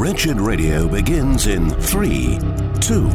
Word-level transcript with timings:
Wretched 0.00 0.40
Radio 0.40 0.88
begins 0.88 1.46
in 1.46 1.68
three, 1.68 2.38
two, 2.80 3.06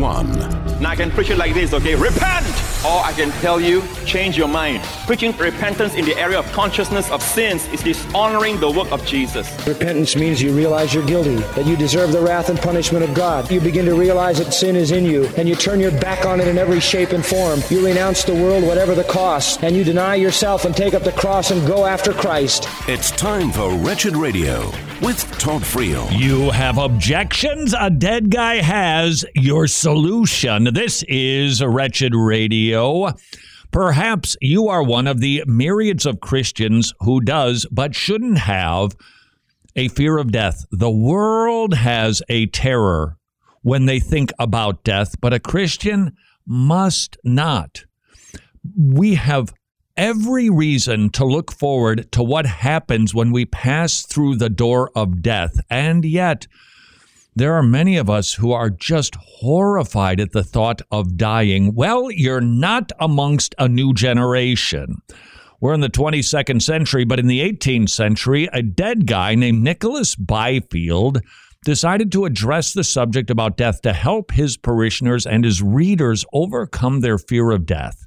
one. 0.00 0.32
Now 0.80 0.88
I 0.88 0.96
can 0.96 1.10
preach 1.10 1.28
it 1.28 1.36
like 1.36 1.52
this, 1.52 1.74
okay? 1.74 1.94
Repent! 1.94 2.46
Or 2.86 3.04
I 3.04 3.12
can 3.14 3.30
tell 3.42 3.60
you, 3.60 3.82
change 4.06 4.38
your 4.38 4.48
mind. 4.48 4.82
Preaching 5.04 5.36
repentance 5.36 5.94
in 5.94 6.06
the 6.06 6.16
area 6.16 6.38
of 6.38 6.50
consciousness 6.52 7.10
of 7.10 7.22
sins 7.22 7.66
is 7.68 7.82
dishonoring 7.82 8.58
the 8.60 8.70
work 8.70 8.90
of 8.92 9.04
Jesus. 9.04 9.46
Repentance 9.66 10.16
means 10.16 10.40
you 10.40 10.56
realize 10.56 10.94
you're 10.94 11.04
guilty, 11.04 11.36
that 11.36 11.66
you 11.66 11.76
deserve 11.76 12.12
the 12.12 12.22
wrath 12.22 12.48
and 12.48 12.58
punishment 12.58 13.04
of 13.04 13.12
God. 13.12 13.50
You 13.50 13.60
begin 13.60 13.84
to 13.84 13.94
realize 13.94 14.38
that 14.38 14.54
sin 14.54 14.74
is 14.74 14.92
in 14.92 15.04
you, 15.04 15.26
and 15.36 15.46
you 15.46 15.54
turn 15.54 15.80
your 15.80 15.92
back 16.00 16.24
on 16.24 16.40
it 16.40 16.48
in 16.48 16.56
every 16.56 16.80
shape 16.80 17.10
and 17.10 17.26
form. 17.26 17.60
You 17.68 17.84
renounce 17.84 18.24
the 18.24 18.34
world, 18.34 18.64
whatever 18.64 18.94
the 18.94 19.04
cost, 19.04 19.62
and 19.62 19.76
you 19.76 19.84
deny 19.84 20.14
yourself 20.14 20.64
and 20.64 20.74
take 20.74 20.94
up 20.94 21.02
the 21.02 21.12
cross 21.12 21.50
and 21.50 21.66
go 21.66 21.84
after 21.84 22.14
Christ. 22.14 22.68
It's 22.88 23.10
time 23.10 23.52
for 23.52 23.70
Wretched 23.74 24.16
Radio 24.16 24.72
with 25.00 25.20
Todd 25.38 25.62
Friel. 25.62 26.08
You 26.18 26.50
have 26.50 26.78
objections? 26.78 27.74
A 27.78 27.90
dead 27.90 28.30
guy 28.30 28.56
has 28.56 29.24
your 29.34 29.66
solution. 29.66 30.72
This 30.72 31.02
is 31.08 31.62
Wretched 31.62 32.14
Radio. 32.14 33.12
Perhaps 33.70 34.36
you 34.40 34.68
are 34.68 34.82
one 34.82 35.06
of 35.06 35.20
the 35.20 35.44
myriads 35.46 36.06
of 36.06 36.20
Christians 36.20 36.94
who 37.00 37.20
does 37.20 37.66
but 37.70 37.94
shouldn't 37.94 38.38
have 38.38 38.96
a 39.74 39.88
fear 39.88 40.16
of 40.16 40.32
death. 40.32 40.64
The 40.70 40.90
world 40.90 41.74
has 41.74 42.22
a 42.28 42.46
terror 42.46 43.18
when 43.62 43.84
they 43.84 44.00
think 44.00 44.32
about 44.38 44.84
death, 44.84 45.20
but 45.20 45.34
a 45.34 45.40
Christian 45.40 46.16
must 46.46 47.18
not. 47.22 47.84
We 48.76 49.16
have 49.16 49.52
every 49.96 50.50
reason 50.50 51.10
to 51.10 51.24
look 51.24 51.52
forward 51.52 52.10
to 52.12 52.22
what 52.22 52.46
happens 52.46 53.14
when 53.14 53.32
we 53.32 53.44
pass 53.44 54.02
through 54.02 54.36
the 54.36 54.50
door 54.50 54.90
of 54.94 55.22
death. 55.22 55.58
And 55.70 56.04
yet, 56.04 56.46
there 57.34 57.54
are 57.54 57.62
many 57.62 57.96
of 57.96 58.08
us 58.08 58.34
who 58.34 58.52
are 58.52 58.70
just 58.70 59.14
horrified 59.16 60.20
at 60.20 60.32
the 60.32 60.44
thought 60.44 60.80
of 60.90 61.16
dying. 61.16 61.74
Well, 61.74 62.10
you're 62.10 62.40
not 62.40 62.92
amongst 62.98 63.54
a 63.58 63.68
new 63.68 63.92
generation. 63.92 65.02
We're 65.60 65.74
in 65.74 65.80
the 65.80 65.88
22nd 65.88 66.62
century, 66.62 67.04
but 67.04 67.18
in 67.18 67.26
the 67.26 67.40
18th 67.40 67.90
century, 67.90 68.48
a 68.52 68.62
dead 68.62 69.06
guy 69.06 69.34
named 69.34 69.62
Nicholas 69.62 70.14
Byfield 70.14 71.20
decided 71.64 72.12
to 72.12 72.24
address 72.24 72.72
the 72.72 72.84
subject 72.84 73.30
about 73.30 73.56
death 73.56 73.82
to 73.82 73.92
help 73.92 74.30
his 74.30 74.56
parishioners 74.56 75.26
and 75.26 75.44
his 75.44 75.62
readers 75.62 76.24
overcome 76.32 77.00
their 77.00 77.18
fear 77.18 77.50
of 77.50 77.66
death. 77.66 78.06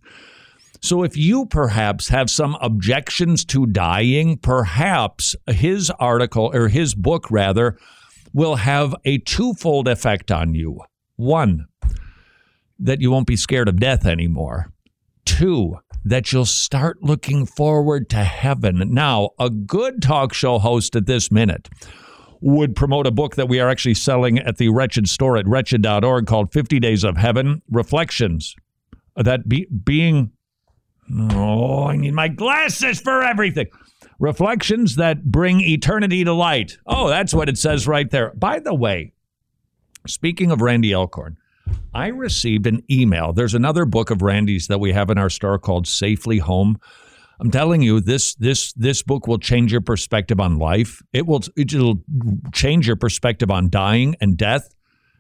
So, 0.82 1.04
if 1.04 1.18
you 1.18 1.46
perhaps 1.46 2.08
have 2.08 2.30
some 2.30 2.58
objections 2.62 3.44
to 3.46 3.66
dying, 3.66 4.38
perhaps 4.38 5.36
his 5.48 5.90
article 6.00 6.52
or 6.54 6.70
his 6.70 6.96
book, 6.96 7.30
rather, 7.30 7.78
will 8.34 8.56
have 8.56 8.96
a 9.04 9.18
twofold 9.20 9.88
effect 9.88 10.32
on 10.32 10.54
you. 10.54 10.80
One, 11.18 11.66
that 12.80 13.02
you 13.02 13.12
won't 13.12 13.28
be 13.28 13.36
scared 13.36 13.68
of 13.68 13.80
death 13.80 14.06
anymore. 14.06 14.72
Two, 15.26 15.80
that 16.06 16.32
you'll 16.32 16.46
start 16.46 17.04
looking 17.04 17.46
forward 17.46 18.10
to 18.12 18.24
heaven. 18.24 18.94
Now, 18.94 19.32
a 19.38 19.50
good 19.50 20.02
talk 20.02 20.34
show 20.34 20.60
host 20.60 20.96
at 20.96 21.06
this 21.06 21.30
minute 21.32 21.68
would 22.42 22.76
promote 22.76 23.06
a 23.06 23.12
book 23.12 23.36
that 23.36 23.50
we 23.50 23.60
are 23.60 23.70
actually 23.70 23.96
selling 23.96 24.40
at 24.40 24.58
the 24.58 24.70
Wretched 24.70 25.10
store 25.10 25.36
at 25.36 25.48
wretched.org 25.48 26.26
called 26.26 26.54
50 26.54 26.80
Days 26.80 27.04
of 27.04 27.18
Heaven 27.18 27.62
Reflections. 27.70 28.56
That 29.18 29.50
be, 29.50 29.68
being 29.84 30.32
Oh, 31.12 31.88
I 31.88 31.96
need 31.96 32.14
my 32.14 32.28
glasses 32.28 33.02
for 33.02 33.24
everything. 33.24 33.68
Reflections 34.20 34.98
that 34.98 35.24
bring 35.24 35.62
eternity 35.62 36.24
to 36.24 36.34
light. 36.34 36.78
Oh, 36.86 37.08
that's 37.08 37.34
what 37.34 37.50
it 37.50 37.58
says 37.58 37.88
right 37.88 38.10
there. 38.10 38.34
By 38.36 38.60
the 38.60 38.74
way, 38.74 39.14
speaking 40.08 40.52
of 40.52 40.62
Randy 40.62 40.94
Alcorn, 40.94 41.38
I 41.94 42.08
received 42.08 42.68
an 42.68 42.84
email. 42.92 43.34
There's 43.34 43.54
another 43.54 43.86
book 43.86 44.10
of 44.12 44.22
Randy's 44.22 44.68
that 44.68 44.80
we 44.80 44.92
have 44.92 45.10
in 45.10 45.18
our 45.18 45.30
store 45.30 45.58
called 45.58 45.88
Safely 45.88 46.40
Home. 46.40 46.80
I'm 47.40 47.52
telling 47.52 47.82
you, 47.82 48.02
this 48.02 48.36
this 48.36 48.74
this 48.74 49.02
book 49.02 49.26
will 49.26 49.40
change 49.40 49.72
your 49.72 49.82
perspective 49.82 50.40
on 50.40 50.58
life. 50.58 51.02
It 51.14 51.26
will 51.26 51.42
it'll 51.56 52.04
change 52.54 52.86
your 52.86 52.98
perspective 52.98 53.50
on 53.50 53.70
dying 53.70 54.16
and 54.20 54.36
death 54.38 54.76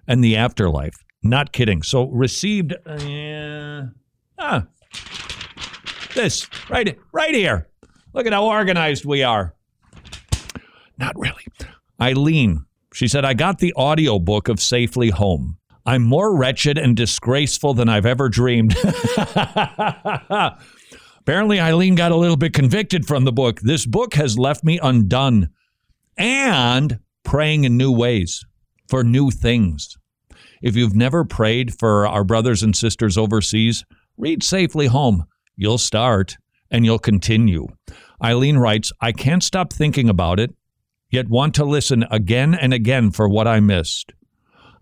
and 0.07 0.21
the 0.21 0.35
afterlife. 0.35 0.95
Not 1.23 1.53
kidding. 1.53 1.81
So 1.81 2.09
received. 2.09 2.75
Uh, 2.85 3.83
ah, 4.37 4.65
this 6.13 6.47
right 6.69 6.97
right 7.11 7.33
here. 7.33 7.67
Look 8.13 8.25
at 8.25 8.33
how 8.33 8.45
organized 8.45 9.05
we 9.05 9.23
are. 9.23 9.53
Not 10.97 11.17
really. 11.17 11.45
Eileen, 12.01 12.65
she 12.93 13.07
said, 13.07 13.23
I 13.25 13.33
got 13.33 13.59
the 13.59 13.73
audio 13.75 14.19
book 14.19 14.47
of 14.47 14.59
Safely 14.59 15.09
Home. 15.09 15.57
I'm 15.85 16.03
more 16.03 16.35
wretched 16.35 16.77
and 16.77 16.95
disgraceful 16.95 17.73
than 17.73 17.89
I've 17.89 18.05
ever 18.05 18.29
dreamed. 18.29 18.75
Apparently, 21.19 21.59
Eileen 21.59 21.95
got 21.95 22.11
a 22.11 22.15
little 22.15 22.37
bit 22.37 22.53
convicted 22.53 23.05
from 23.05 23.23
the 23.23 23.31
book. 23.31 23.59
This 23.61 23.85
book 23.85 24.13
has 24.15 24.37
left 24.37 24.63
me 24.63 24.79
undone 24.81 25.49
and 26.17 26.99
praying 27.23 27.63
in 27.63 27.77
new 27.77 27.91
ways 27.91 28.43
for 28.87 29.03
new 29.03 29.31
things. 29.31 29.97
If 30.61 30.75
you've 30.75 30.95
never 30.95 31.23
prayed 31.23 31.77
for 31.79 32.07
our 32.07 32.23
brothers 32.23 32.63
and 32.63 32.75
sisters 32.75 33.17
overseas, 33.17 33.85
read 34.17 34.43
Safely 34.43 34.87
Home. 34.87 35.25
You'll 35.61 35.77
start 35.77 36.37
and 36.71 36.85
you'll 36.85 36.99
continue. 36.99 37.67
Eileen 38.23 38.57
writes, 38.57 38.93
I 39.01 39.11
can't 39.11 39.43
stop 39.43 39.73
thinking 39.73 40.07
about 40.07 40.39
it, 40.39 40.55
yet 41.09 41.27
want 41.27 41.53
to 41.55 41.65
listen 41.65 42.05
again 42.09 42.55
and 42.55 42.73
again 42.73 43.11
for 43.11 43.27
what 43.27 43.45
I 43.45 43.59
missed. 43.59 44.13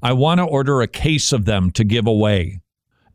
I 0.04 0.14
want 0.14 0.38
to 0.38 0.44
order 0.44 0.80
a 0.82 0.88
case 0.88 1.34
of 1.34 1.46
them 1.46 1.72
to 1.72 1.84
give 1.84 2.06
away. 2.06 2.62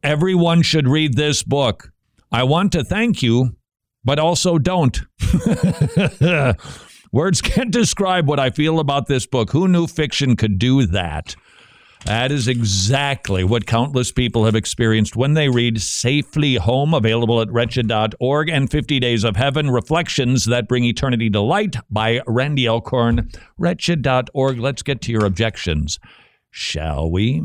Everyone 0.03 0.63
should 0.63 0.89
read 0.89 1.15
this 1.15 1.45
book. 1.45 1.93
I 2.33 2.43
want 2.43 2.73
to 2.73 2.83
thank 2.83 3.23
you, 3.23 3.55
but 4.03 4.19
also 4.19 4.59
don't. 4.59 5.01
Words 7.13 7.41
can't 7.41 7.71
describe 7.71 8.27
what 8.27 8.41
I 8.41 8.51
feel 8.51 8.81
about 8.81 9.07
this 9.07 9.25
book. 9.25 9.53
Who 9.53 9.69
knew 9.69 9.87
fiction 9.87 10.35
could 10.35 10.59
do 10.59 10.85
that? 10.87 11.37
That 12.05 12.33
is 12.33 12.49
exactly 12.49 13.45
what 13.45 13.65
countless 13.65 14.11
people 14.11 14.45
have 14.45 14.57
experienced 14.57 15.15
when 15.15 15.35
they 15.35 15.49
read 15.49 15.81
Safely 15.81 16.57
Home, 16.57 16.95
available 16.95 17.41
at 17.41 17.51
wretched.org, 17.51 18.49
and 18.49 18.69
50 18.69 18.99
Days 18.99 19.23
of 19.23 19.37
Heaven 19.37 19.71
Reflections 19.71 20.45
That 20.47 20.67
Bring 20.67 20.85
Eternity 20.85 21.31
to 21.31 21.41
Light 21.41 21.77
by 21.89 22.21
Randy 22.27 22.67
Alcorn. 22.67 23.31
Wretched.org. 23.57 24.59
Let's 24.59 24.83
get 24.83 25.01
to 25.03 25.13
your 25.13 25.25
objections, 25.25 26.01
shall 26.51 27.09
we? 27.09 27.45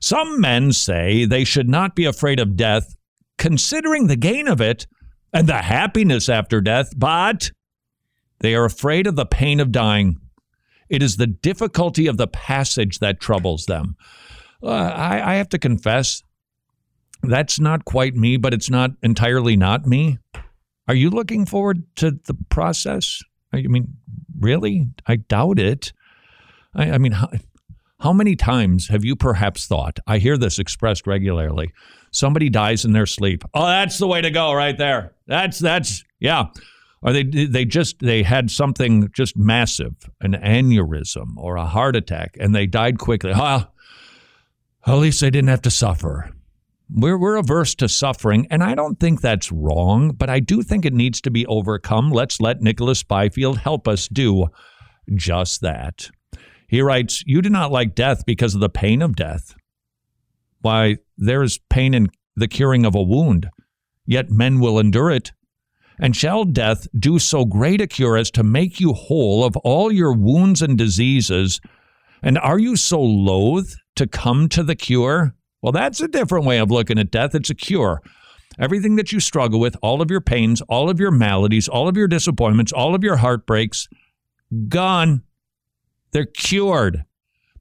Some 0.00 0.40
men 0.40 0.72
say 0.72 1.24
they 1.24 1.44
should 1.44 1.68
not 1.68 1.94
be 1.94 2.04
afraid 2.04 2.40
of 2.40 2.56
death, 2.56 2.96
considering 3.36 4.08
the 4.08 4.16
gain 4.16 4.48
of 4.48 4.60
it 4.60 4.88
and 5.32 5.46
the 5.46 5.62
happiness 5.62 6.28
after 6.28 6.60
death, 6.60 6.92
but 6.96 7.52
they 8.40 8.56
are 8.56 8.64
afraid 8.64 9.06
of 9.06 9.14
the 9.14 9.26
pain 9.26 9.60
of 9.60 9.70
dying. 9.70 10.20
It 10.88 11.02
is 11.02 11.16
the 11.16 11.26
difficulty 11.26 12.06
of 12.06 12.16
the 12.16 12.26
passage 12.26 12.98
that 12.98 13.20
troubles 13.20 13.66
them. 13.66 13.96
Uh, 14.62 14.68
I, 14.68 15.32
I 15.32 15.34
have 15.36 15.48
to 15.50 15.58
confess, 15.58 16.22
that's 17.22 17.60
not 17.60 17.84
quite 17.84 18.14
me, 18.14 18.36
but 18.36 18.54
it's 18.54 18.70
not 18.70 18.92
entirely 19.02 19.56
not 19.56 19.86
me. 19.86 20.18
Are 20.86 20.94
you 20.94 21.10
looking 21.10 21.46
forward 21.46 21.82
to 21.96 22.12
the 22.12 22.34
process? 22.48 23.22
I 23.52 23.62
mean, 23.62 23.96
really? 24.38 24.86
I 25.06 25.16
doubt 25.16 25.58
it. 25.58 25.92
I, 26.74 26.92
I 26.92 26.98
mean, 26.98 27.12
how, 27.12 27.30
how 28.00 28.12
many 28.12 28.36
times 28.36 28.88
have 28.88 29.04
you 29.04 29.16
perhaps 29.16 29.66
thought? 29.66 29.98
I 30.06 30.18
hear 30.18 30.38
this 30.38 30.58
expressed 30.58 31.06
regularly. 31.06 31.72
Somebody 32.10 32.48
dies 32.48 32.84
in 32.84 32.92
their 32.92 33.06
sleep. 33.06 33.44
Oh, 33.52 33.66
that's 33.66 33.98
the 33.98 34.06
way 34.06 34.20
to 34.22 34.30
go, 34.30 34.52
right 34.52 34.76
there. 34.76 35.14
That's 35.26 35.58
that's 35.58 36.04
yeah 36.20 36.46
or 37.02 37.12
they 37.12 37.22
they 37.22 37.64
just 37.64 38.00
they 38.00 38.22
had 38.22 38.50
something 38.50 39.08
just 39.12 39.36
massive, 39.36 39.94
an 40.20 40.32
aneurysm 40.32 41.36
or 41.36 41.56
a 41.56 41.66
heart 41.66 41.96
attack, 41.96 42.36
and 42.40 42.54
they 42.54 42.66
died 42.66 42.98
quickly. 42.98 43.32
Well, 43.32 43.72
at 44.86 44.94
least 44.94 45.20
they 45.20 45.30
didn't 45.30 45.48
have 45.48 45.62
to 45.62 45.70
suffer. 45.70 46.30
We're 46.90 47.18
we're 47.18 47.36
averse 47.36 47.74
to 47.76 47.88
suffering, 47.88 48.46
and 48.50 48.62
I 48.62 48.74
don't 48.74 48.98
think 48.98 49.20
that's 49.20 49.52
wrong, 49.52 50.12
but 50.12 50.30
I 50.30 50.40
do 50.40 50.62
think 50.62 50.84
it 50.84 50.94
needs 50.94 51.20
to 51.20 51.30
be 51.30 51.44
overcome. 51.46 52.10
Let's 52.10 52.40
let 52.40 52.62
Nicholas 52.62 53.02
Byfield 53.02 53.58
help 53.58 53.86
us 53.86 54.08
do 54.08 54.46
just 55.14 55.60
that. 55.60 56.10
He 56.66 56.80
writes, 56.80 57.22
"You 57.26 57.42
do 57.42 57.50
not 57.50 57.72
like 57.72 57.94
death 57.94 58.24
because 58.26 58.54
of 58.54 58.60
the 58.60 58.68
pain 58.70 59.02
of 59.02 59.16
death. 59.16 59.54
Why, 60.60 60.96
there 61.16 61.42
is 61.42 61.60
pain 61.70 61.94
in 61.94 62.08
the 62.36 62.48
curing 62.48 62.86
of 62.86 62.94
a 62.94 63.02
wound, 63.02 63.50
yet 64.06 64.30
men 64.30 64.58
will 64.58 64.78
endure 64.78 65.10
it." 65.10 65.32
And 66.00 66.14
shall 66.14 66.44
death 66.44 66.86
do 66.98 67.18
so 67.18 67.44
great 67.44 67.80
a 67.80 67.86
cure 67.86 68.16
as 68.16 68.30
to 68.32 68.42
make 68.42 68.80
you 68.80 68.92
whole 68.92 69.44
of 69.44 69.56
all 69.58 69.90
your 69.90 70.12
wounds 70.12 70.62
and 70.62 70.78
diseases? 70.78 71.60
And 72.22 72.38
are 72.38 72.58
you 72.58 72.76
so 72.76 73.00
loath 73.00 73.74
to 73.96 74.06
come 74.06 74.48
to 74.50 74.62
the 74.62 74.76
cure? 74.76 75.34
Well, 75.62 75.72
that's 75.72 76.00
a 76.00 76.08
different 76.08 76.46
way 76.46 76.58
of 76.58 76.70
looking 76.70 76.98
at 76.98 77.10
death. 77.10 77.34
It's 77.34 77.50
a 77.50 77.54
cure. 77.54 78.00
Everything 78.58 78.96
that 78.96 79.12
you 79.12 79.20
struggle 79.20 79.60
with, 79.60 79.76
all 79.82 80.02
of 80.02 80.10
your 80.10 80.20
pains, 80.20 80.60
all 80.62 80.90
of 80.90 80.98
your 80.98 81.10
maladies, 81.10 81.68
all 81.68 81.88
of 81.88 81.96
your 81.96 82.08
disappointments, 82.08 82.72
all 82.72 82.94
of 82.94 83.04
your 83.04 83.16
heartbreaks, 83.16 83.88
gone. 84.68 85.22
They're 86.12 86.26
cured 86.26 87.04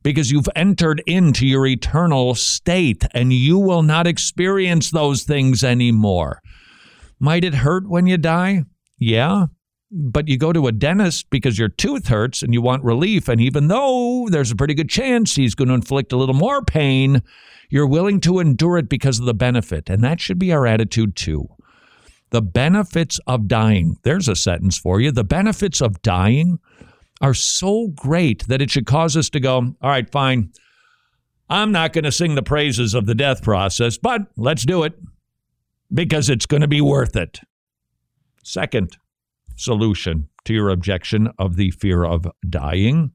because 0.03 0.31
you've 0.31 0.49
entered 0.55 1.03
into 1.05 1.45
your 1.45 1.67
eternal 1.67 2.33
state 2.33 3.03
and 3.13 3.33
you 3.33 3.59
will 3.59 3.83
not 3.83 4.07
experience 4.07 4.91
those 4.91 5.23
things 5.23 5.63
anymore. 5.63 6.41
Might 7.19 7.43
it 7.43 7.55
hurt 7.55 7.89
when 7.89 8.05
you 8.05 8.17
die? 8.17 8.63
Yeah. 8.97 9.47
But 9.89 10.27
you 10.27 10.37
go 10.37 10.51
to 10.51 10.67
a 10.67 10.71
dentist 10.71 11.29
because 11.29 11.57
your 11.57 11.69
tooth 11.69 12.07
hurts 12.07 12.43
and 12.43 12.53
you 12.53 12.61
want 12.61 12.83
relief. 12.83 13.27
And 13.29 13.39
even 13.39 13.67
though 13.67 14.27
there's 14.29 14.51
a 14.51 14.55
pretty 14.55 14.73
good 14.73 14.89
chance 14.89 15.35
he's 15.35 15.55
going 15.55 15.69
to 15.69 15.73
inflict 15.73 16.11
a 16.11 16.17
little 16.17 16.35
more 16.35 16.61
pain, 16.61 17.21
you're 17.69 17.87
willing 17.87 18.19
to 18.21 18.39
endure 18.39 18.77
it 18.77 18.89
because 18.89 19.19
of 19.19 19.25
the 19.25 19.33
benefit. 19.33 19.89
And 19.89 20.03
that 20.03 20.19
should 20.19 20.39
be 20.39 20.51
our 20.51 20.67
attitude 20.67 21.15
too. 21.15 21.47
The 22.31 22.41
benefits 22.41 23.19
of 23.27 23.47
dying. 23.47 23.95
There's 24.03 24.27
a 24.27 24.35
sentence 24.35 24.77
for 24.77 24.99
you. 24.99 25.11
The 25.11 25.23
benefits 25.23 25.81
of 25.81 26.01
dying 26.01 26.59
are 27.21 27.33
so 27.33 27.87
great 27.95 28.45
that 28.47 28.61
it 28.61 28.69
should 28.69 28.85
cause 28.85 29.15
us 29.15 29.29
to 29.29 29.39
go, 29.39 29.55
all 29.55 29.75
right, 29.81 30.09
fine. 30.09 30.51
I'm 31.49 31.71
not 31.71 31.93
going 31.93 32.03
to 32.03 32.11
sing 32.11 32.35
the 32.35 32.43
praises 32.43 32.93
of 32.93 33.05
the 33.05 33.15
death 33.15 33.41
process, 33.41 33.97
but 33.97 34.23
let's 34.35 34.65
do 34.65 34.83
it 34.83 34.99
because 35.93 36.29
it's 36.29 36.45
going 36.45 36.61
to 36.61 36.67
be 36.67 36.81
worth 36.81 37.15
it. 37.15 37.39
Second 38.43 38.97
solution 39.55 40.29
to 40.45 40.53
your 40.53 40.69
objection 40.69 41.29
of 41.37 41.55
the 41.55 41.71
fear 41.71 42.03
of 42.03 42.27
dying 42.47 43.11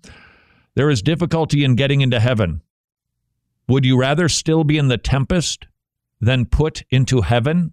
there 0.74 0.88
is 0.88 1.02
difficulty 1.02 1.64
in 1.64 1.76
getting 1.76 2.00
into 2.00 2.18
heaven. 2.18 2.62
Would 3.68 3.84
you 3.84 3.98
rather 3.98 4.28
still 4.28 4.64
be 4.64 4.78
in 4.78 4.88
the 4.88 4.98
tempest 4.98 5.66
than 6.20 6.46
put 6.46 6.82
into 6.90 7.20
heaven? 7.20 7.72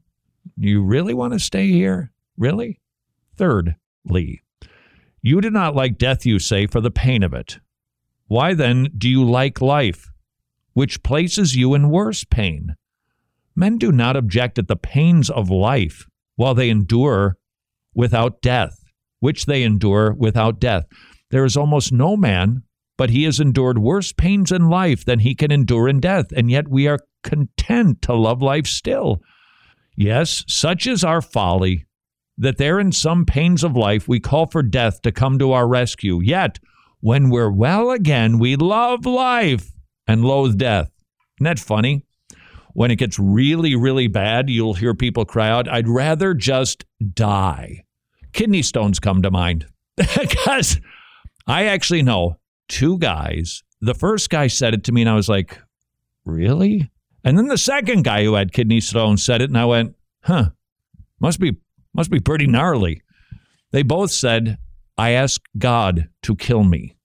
You 0.58 0.84
really 0.84 1.14
want 1.14 1.34
to 1.34 1.40
stay 1.40 1.68
here? 1.68 2.12
Really? 2.38 2.80
Thirdly, 3.38 4.42
you 5.22 5.42
do 5.42 5.50
not 5.50 5.76
like 5.76 5.98
death, 5.98 6.26
you 6.26 6.40
say, 6.40 6.68
for 6.68 6.82
the 6.82 6.92
pain 6.92 7.24
of 7.24 7.34
it. 7.34 7.60
Why 8.28 8.54
then 8.54 8.90
do 8.98 9.10
you 9.10 9.24
like 9.24 9.62
life, 9.62 10.12
which 10.74 11.02
places 11.02 11.56
you 11.56 11.74
in 11.74 11.90
worse 11.90 12.26
pain? 12.26 12.76
Men 13.56 13.78
do 13.78 13.92
not 13.92 14.16
object 14.16 14.58
at 14.58 14.68
the 14.68 14.76
pains 14.76 15.30
of 15.30 15.50
life 15.50 16.06
while 16.36 16.54
they 16.54 16.70
endure 16.70 17.38
without 17.94 18.42
death, 18.42 18.80
which 19.20 19.46
they 19.46 19.64
endure 19.64 20.14
without 20.14 20.60
death. 20.60 20.86
There 21.32 21.46
is 21.46 21.58
almost 21.58 21.92
no 21.92 22.16
man, 22.16 22.64
but 22.98 23.10
he 23.10 23.24
has 23.24 23.40
endured 23.40 23.80
worse 23.80 24.12
pains 24.12 24.52
in 24.52 24.70
life 24.70 25.06
than 25.06 25.20
he 25.20 25.36
can 25.36 25.52
endure 25.52 25.88
in 25.88 26.00
death, 26.00 26.32
and 26.36 26.50
yet 26.50 26.68
we 26.68 26.88
are 26.88 27.00
content 27.24 28.02
to 28.04 28.14
love 28.14 28.42
life 28.42 28.68
still. 28.68 29.22
Yes, 29.96 30.44
such 30.48 30.88
is 30.88 31.04
our 31.04 31.22
folly 31.22 31.86
that 32.38 32.58
there 32.58 32.80
in 32.80 32.92
some 32.92 33.26
pains 33.26 33.64
of 33.66 33.76
life 33.76 34.08
we 34.08 34.20
call 34.20 34.46
for 34.48 34.64
death 34.64 35.02
to 35.02 35.12
come 35.12 35.38
to 35.38 35.52
our 35.52 35.68
rescue. 35.68 36.22
Yet, 36.22 36.58
when 37.02 37.30
we're 37.30 37.52
well 37.52 37.92
again, 37.92 38.40
we 38.40 38.56
love 38.56 39.06
life 39.06 39.74
and 40.08 40.24
loathe 40.24 40.58
death. 40.58 40.90
Isn't 41.38 41.44
that 41.44 41.60
funny? 41.60 42.06
When 42.80 42.92
it 42.92 42.96
gets 42.96 43.20
really, 43.20 43.76
really 43.76 44.08
bad, 44.08 44.50
you'll 44.50 44.76
hear 44.76 44.94
people 44.94 45.26
cry 45.26 45.50
out, 45.50 45.68
I'd 45.68 45.90
rather 45.90 46.34
just 46.34 46.86
die. 47.14 47.84
Kidney 48.32 48.62
stones 48.62 49.02
come 49.02 49.22
to 49.22 49.30
mind 49.30 49.66
because 49.98 50.80
I 51.46 51.66
actually 51.66 52.04
know 52.04 52.40
two 52.70 52.98
guys. 52.98 53.64
The 53.82 53.94
first 53.94 54.30
guy 54.30 54.48
said 54.48 54.74
it 54.74 54.86
to 54.86 54.94
me, 54.94 55.02
and 55.02 55.10
I 55.10 55.16
was 55.16 55.28
like, 55.28 55.60
Really? 56.24 56.90
And 57.26 57.38
then 57.38 57.48
the 57.48 57.58
second 57.58 58.06
guy 58.06 58.24
who 58.24 58.36
had 58.36 58.54
kidney 58.54 58.80
stones 58.80 59.26
said 59.26 59.42
it, 59.42 59.50
and 59.50 59.58
I 59.58 59.66
went, 59.66 59.98
Huh, 60.24 60.52
must 61.20 61.42
be 61.42 61.58
must 61.94 62.10
be 62.10 62.22
pretty 62.22 62.48
gnarly. 62.48 63.02
They 63.72 63.84
both 63.84 64.12
said, 64.12 64.58
I 64.98 65.10
asked 65.10 65.50
God 65.58 66.08
to 66.22 66.34
kill 66.34 66.64
me. 66.64 66.96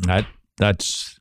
That 0.00 0.26
that's 0.58 1.18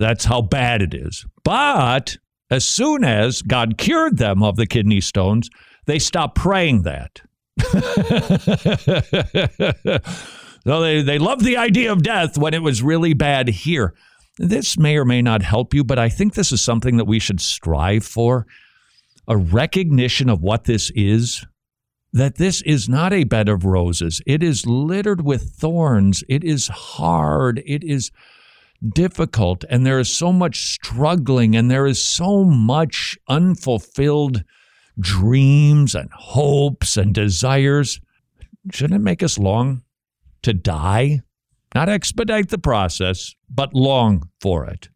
that's 0.00 0.24
how 0.24 0.40
bad 0.40 0.82
it 0.82 0.94
is. 0.94 1.26
But 1.44 2.16
as 2.50 2.64
soon 2.64 3.04
as 3.04 3.42
God 3.42 3.78
cured 3.78 4.16
them 4.16 4.42
of 4.42 4.56
the 4.56 4.66
kidney 4.66 5.00
stones, 5.00 5.50
they 5.86 5.98
stopped 5.98 6.36
praying 6.36 6.82
that. 6.82 7.20
so 10.64 10.80
they, 10.80 11.02
they 11.02 11.18
loved 11.18 11.44
the 11.44 11.58
idea 11.58 11.92
of 11.92 12.02
death 12.02 12.38
when 12.38 12.54
it 12.54 12.62
was 12.62 12.82
really 12.82 13.12
bad 13.12 13.48
here. 13.48 13.94
This 14.38 14.78
may 14.78 14.96
or 14.96 15.04
may 15.04 15.20
not 15.20 15.42
help 15.42 15.74
you, 15.74 15.84
but 15.84 15.98
I 15.98 16.08
think 16.08 16.32
this 16.32 16.50
is 16.50 16.62
something 16.62 16.96
that 16.96 17.04
we 17.04 17.18
should 17.18 17.42
strive 17.42 18.04
for 18.04 18.46
a 19.28 19.36
recognition 19.36 20.30
of 20.30 20.40
what 20.40 20.64
this 20.64 20.90
is 20.94 21.44
that 22.12 22.36
this 22.36 22.62
is 22.62 22.88
not 22.88 23.12
a 23.12 23.24
bed 23.24 23.48
of 23.48 23.64
roses. 23.64 24.20
It 24.26 24.42
is 24.42 24.66
littered 24.66 25.24
with 25.24 25.52
thorns. 25.52 26.24
It 26.28 26.42
is 26.42 26.68
hard. 26.68 27.62
It 27.64 27.84
is 27.84 28.10
difficult. 28.86 29.64
And 29.68 29.86
there 29.86 29.98
is 29.98 30.14
so 30.14 30.32
much 30.32 30.72
struggling 30.72 31.54
and 31.56 31.70
there 31.70 31.86
is 31.86 32.02
so 32.02 32.44
much 32.44 33.18
unfulfilled 33.28 34.42
dreams 34.98 35.94
and 35.94 36.10
hopes 36.12 36.96
and 36.96 37.14
desires. 37.14 38.00
Shouldn't 38.72 39.00
it 39.00 39.04
make 39.04 39.22
us 39.22 39.38
long 39.38 39.82
to 40.42 40.52
die? 40.52 41.20
Not 41.74 41.88
expedite 41.88 42.48
the 42.48 42.58
process, 42.58 43.34
but 43.48 43.74
long 43.74 44.28
for 44.40 44.66
it. 44.66 44.88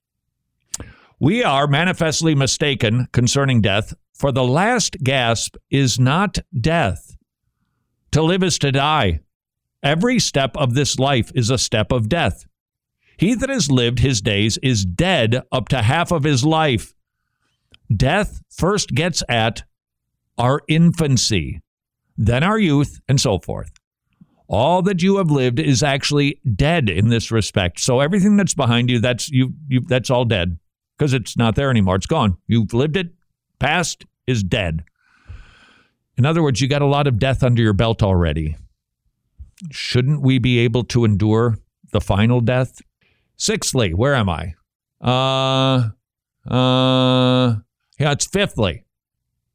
We 1.21 1.45
are 1.45 1.67
manifestly 1.67 2.35
mistaken 2.35 3.07
concerning 3.13 3.61
death, 3.61 3.95
for 4.13 4.33
the 4.33 4.45
last 4.45 4.97
gasp 5.03 5.57
is 5.71 5.99
not 5.99 6.39
death. 6.61 7.17
To 8.13 8.23
live 8.23 8.43
is 8.43 8.59
to 8.59 8.73
die. 8.73 9.21
Every 9.83 10.19
step 10.19 10.57
of 10.57 10.75
this 10.75 10.99
life 10.99 11.31
is 11.35 11.51
a 11.51 11.59
step 11.59 11.93
of 11.93 12.09
death. 12.09 12.45
He 13.17 13.35
that 13.35 13.49
has 13.49 13.71
lived 13.71 14.01
his 14.01 14.21
days 14.21 14.59
is 14.59 14.85
dead 14.85 15.43
up 15.53 15.69
to 15.69 15.83
half 15.83 16.11
of 16.11 16.25
his 16.25 16.45
life. 16.45 16.95
Death 17.95 18.43
first 18.51 18.91
gets 18.91 19.23
at 19.29 19.65
our 20.39 20.61
infancy, 20.69 21.61
then 22.17 22.43
our 22.43 22.59
youth, 22.59 23.01
and 23.09 23.21
so 23.21 23.39
forth. 23.39 23.71
All 24.47 24.83
that 24.83 25.03
you 25.03 25.17
have 25.19 25.31
lived 25.31 25.59
is 25.59 25.83
actually 25.83 26.41
dead 26.55 26.91
in 26.91 27.09
this 27.09 27.31
respect. 27.31 27.81
So 27.81 28.01
everything 28.01 28.37
that's 28.37 28.55
behind 28.55 28.91
you, 28.91 28.99
that's 28.99 29.31
you, 29.31 29.55
you 29.69 29.81
that's 29.81 30.11
all 30.11 30.25
dead 30.25 30.59
because 30.99 31.15
it's 31.15 31.37
not 31.37 31.55
there 31.55 31.71
anymore. 31.71 31.97
It's 31.97 32.07
gone. 32.07 32.37
You've 32.47 32.75
lived 32.75 32.97
it. 32.97 33.09
Past 33.59 34.05
is 34.27 34.43
dead. 34.43 34.85
In 36.17 36.27
other 36.27 36.43
words, 36.43 36.61
you 36.61 36.69
got 36.69 36.83
a 36.83 36.87
lot 36.87 37.07
of 37.07 37.19
death 37.19 37.43
under 37.43 37.63
your 37.63 37.73
belt 37.73 38.03
already. 38.03 38.57
Shouldn't 39.71 40.21
we 40.23 40.39
be 40.39 40.59
able 40.59 40.85
to 40.85 41.05
endure 41.05 41.59
the 41.93 42.01
final 42.01 42.41
death? 42.41 42.81
Sixthly, 43.37 43.95
where 43.95 44.15
am 44.15 44.29
I? 44.29 44.55
Uh, 45.01 45.91
uh, 46.49 47.57
yeah, 47.99 48.13
it's 48.13 48.27
fifthly. 48.27 48.85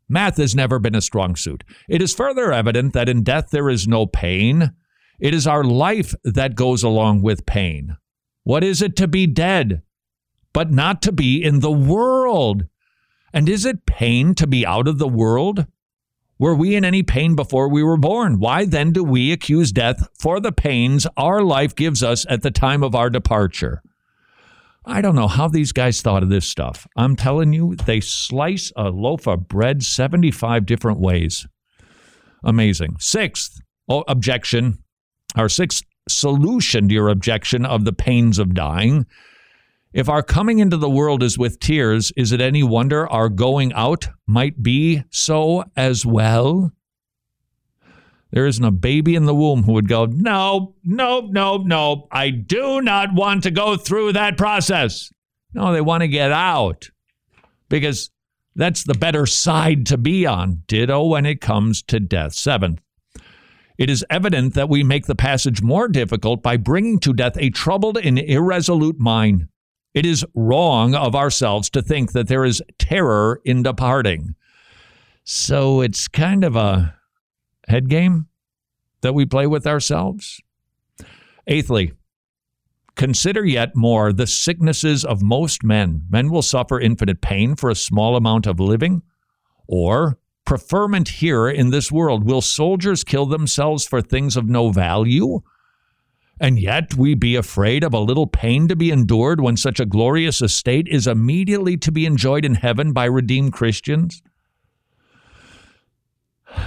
Math 0.07 0.37
has 0.37 0.55
never 0.55 0.79
been 0.79 0.95
a 0.95 1.01
strong 1.01 1.35
suit. 1.35 1.63
It 1.87 2.01
is 2.01 2.13
further 2.13 2.51
evident 2.51 2.93
that 2.93 3.09
in 3.09 3.23
death 3.23 3.49
there 3.51 3.69
is 3.69 3.87
no 3.87 4.05
pain. 4.05 4.73
It 5.19 5.33
is 5.33 5.45
our 5.45 5.63
life 5.63 6.15
that 6.23 6.55
goes 6.55 6.83
along 6.83 7.21
with 7.21 7.45
pain. 7.45 7.97
What 8.43 8.63
is 8.63 8.81
it 8.81 8.95
to 8.97 9.07
be 9.07 9.27
dead? 9.27 9.83
But 10.51 10.71
not 10.71 11.01
to 11.03 11.11
be 11.11 11.43
in 11.43 11.59
the 11.59 11.71
world. 11.71 12.65
And 13.31 13.47
is 13.47 13.65
it 13.65 13.85
pain 13.85 14.33
to 14.35 14.47
be 14.47 14.65
out 14.65 14.87
of 14.87 14.97
the 14.97 15.07
world? 15.07 15.67
Were 16.39 16.55
we 16.55 16.75
in 16.75 16.85
any 16.85 17.03
pain 17.03 17.35
before 17.35 17.67
we 17.67 17.83
were 17.83 17.97
born? 17.97 18.39
Why 18.39 18.63
then 18.63 18.93
do 18.93 19.03
we 19.03 19.33
accuse 19.33 19.73
death 19.73 20.07
for 20.17 20.39
the 20.39 20.53
pains 20.53 21.05
our 21.17 21.43
life 21.43 21.75
gives 21.75 22.01
us 22.01 22.25
at 22.29 22.43
the 22.43 22.49
time 22.51 22.81
of 22.81 22.95
our 22.95 23.09
departure? 23.09 23.83
I 24.85 25.01
don't 25.01 25.15
know 25.15 25.27
how 25.27 25.49
these 25.49 25.73
guys 25.73 26.01
thought 26.01 26.23
of 26.23 26.29
this 26.29 26.47
stuff. 26.47 26.87
I'm 26.95 27.17
telling 27.17 27.51
you, 27.51 27.75
they 27.75 27.99
slice 27.99 28.71
a 28.77 28.89
loaf 28.89 29.27
of 29.27 29.49
bread 29.49 29.83
75 29.83 30.65
different 30.65 31.01
ways. 31.01 31.45
Amazing. 32.41 32.95
Sixth 32.99 33.59
oh, 33.89 34.05
objection, 34.07 34.81
our 35.35 35.49
sixth 35.49 35.83
solution 36.07 36.87
to 36.87 36.93
your 36.93 37.09
objection 37.09 37.65
of 37.65 37.83
the 37.83 37.93
pains 37.93 38.39
of 38.39 38.53
dying 38.53 39.05
if 39.93 40.07
our 40.07 40.21
coming 40.21 40.59
into 40.59 40.77
the 40.77 40.89
world 40.89 41.23
is 41.23 41.37
with 41.37 41.59
tears, 41.59 42.11
is 42.15 42.31
it 42.31 42.41
any 42.41 42.61
wonder 42.63 43.07
our 43.07 43.29
going 43.29 43.73
out 43.73 44.07
might 44.27 44.61
be 44.61 45.03
so 45.09 45.63
as 45.75 46.05
well? 46.05 46.71
There 48.31 48.45
isn't 48.45 48.63
a 48.63 48.71
baby 48.71 49.15
in 49.15 49.25
the 49.25 49.33
womb 49.33 49.63
who 49.63 49.73
would 49.73 49.87
go, 49.87 50.05
No, 50.05 50.75
no, 50.83 51.21
no, 51.21 51.57
no, 51.57 52.07
I 52.11 52.29
do 52.29 52.81
not 52.81 53.13
want 53.13 53.43
to 53.43 53.51
go 53.51 53.75
through 53.75 54.13
that 54.13 54.37
process. 54.37 55.11
No, 55.53 55.73
they 55.73 55.81
want 55.81 56.01
to 56.01 56.07
get 56.07 56.31
out 56.31 56.89
because 57.69 58.11
that's 58.55 58.83
the 58.83 58.93
better 58.93 59.25
side 59.25 59.87
to 59.87 59.97
be 59.97 60.27
on. 60.27 60.63
Ditto 60.67 61.07
when 61.07 61.25
it 61.25 61.41
comes 61.41 61.81
to 61.83 61.99
death. 61.99 62.33
Seventh, 62.33 62.81
it 63.79 63.89
is 63.89 64.05
evident 64.11 64.53
that 64.53 64.69
we 64.69 64.83
make 64.83 65.07
the 65.07 65.15
passage 65.15 65.63
more 65.63 65.87
difficult 65.87 66.43
by 66.43 66.57
bringing 66.57 66.99
to 66.99 67.13
death 67.13 67.37
a 67.37 67.49
troubled 67.49 67.97
and 67.97 68.19
irresolute 68.19 68.99
mind. 68.99 69.47
It 69.93 70.05
is 70.05 70.25
wrong 70.33 70.95
of 70.95 71.15
ourselves 71.15 71.69
to 71.71 71.81
think 71.81 72.11
that 72.11 72.27
there 72.27 72.45
is 72.45 72.61
terror 72.77 73.41
in 73.43 73.63
departing. 73.63 74.35
So 75.23 75.81
it's 75.81 76.07
kind 76.07 76.43
of 76.43 76.55
a 76.55 76.95
head 77.67 77.89
game 77.89 78.27
that 79.01 79.13
we 79.13 79.25
play 79.25 79.47
with 79.47 79.65
ourselves. 79.65 80.41
Eighthly, 81.47 81.93
Consider 82.99 83.45
yet 83.45 83.77
more 83.77 84.11
the 84.11 84.27
sicknesses 84.27 85.05
of 85.05 85.21
most 85.21 85.63
men. 85.63 86.01
Men 86.09 86.29
will 86.29 86.41
suffer 86.41 86.81
infinite 86.81 87.21
pain 87.21 87.55
for 87.55 87.69
a 87.69 87.75
small 87.75 88.17
amount 88.17 88.45
of 88.45 88.59
living. 88.59 89.03
Or, 89.69 90.19
preferment 90.45 91.07
here 91.07 91.47
in 91.47 91.69
this 91.69 91.93
world. 91.93 92.25
Will 92.25 92.41
soldiers 92.41 93.05
kill 93.05 93.25
themselves 93.25 93.87
for 93.87 94.01
things 94.01 94.35
of 94.35 94.49
no 94.49 94.71
value? 94.71 95.39
And 96.39 96.57
yet 96.59 96.95
we 96.95 97.15
be 97.15 97.35
afraid 97.35 97.83
of 97.83 97.93
a 97.93 97.99
little 97.99 98.27
pain 98.27 98.67
to 98.69 98.75
be 98.75 98.91
endured 98.91 99.41
when 99.41 99.57
such 99.57 99.79
a 99.79 99.85
glorious 99.85 100.41
estate 100.41 100.87
is 100.87 101.05
immediately 101.05 101.75
to 101.77 101.91
be 101.91 102.05
enjoyed 102.05 102.45
in 102.45 102.55
heaven 102.55 102.93
by 102.93 103.05
redeemed 103.05 103.53
Christians? 103.53 104.21